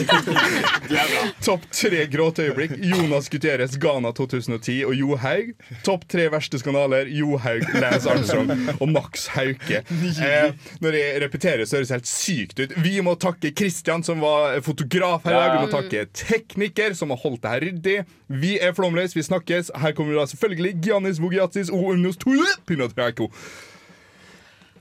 Topp 1.46 1.66
tre 1.72 2.04
gråteøyeblikk. 2.12 2.76
Jonas 2.84 3.30
Gutierrez, 3.32 3.78
Ghana 3.80 4.12
2010 4.18 4.84
og 4.90 4.96
Johaug. 4.98 5.54
Topp 5.88 6.06
tre 6.12 6.28
verste 6.34 6.60
skandaler. 6.62 7.10
Johaug, 7.14 7.64
Lance 7.80 8.10
Armstrong 8.12 8.52
og 8.80 8.88
Max 8.92 9.28
Hauke. 9.36 9.84
Eh, 10.20 10.52
når 10.84 11.00
jeg 11.00 11.22
repeterer, 11.24 11.66
så 11.70 11.80
høres 11.80 11.92
det 11.94 12.00
helt 12.00 12.12
sykt 12.12 12.64
ut. 12.66 12.76
Vi 12.84 12.98
må 13.06 13.16
takke 13.20 13.54
Christian, 13.56 14.04
som 14.04 14.20
var 14.24 14.60
fotograf 14.66 15.24
her 15.28 15.36
i 15.36 15.40
dag. 15.40 15.56
Vi 15.56 15.66
må 15.68 15.72
takke 15.74 16.06
tekniker, 16.26 16.96
som 17.00 17.14
har 17.16 17.22
holdt 17.24 17.44
det 17.46 17.54
her 17.56 17.66
ryddig. 17.70 18.00
Vi 18.30 18.60
er 18.62 18.74
Flomløs, 18.74 19.16
vi 19.16 19.22
snakkes. 19.26 19.72
Her 19.76 19.92
kommer 19.92 20.20
da 20.20 20.26
selvfølgelig 20.30 20.76
Giannis 20.84 21.22
Vogiatis 21.22 21.70
og 21.70 21.84
Unos 21.84 22.18
Tule 22.18 22.46
Pinatrako. 22.68 23.32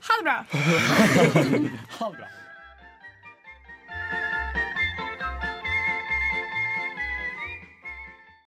Ha 0.01 0.13
det 0.19 0.23
bra. 0.23 0.37
Ha 1.99 2.05
det 2.09 2.17
bra. 2.17 2.38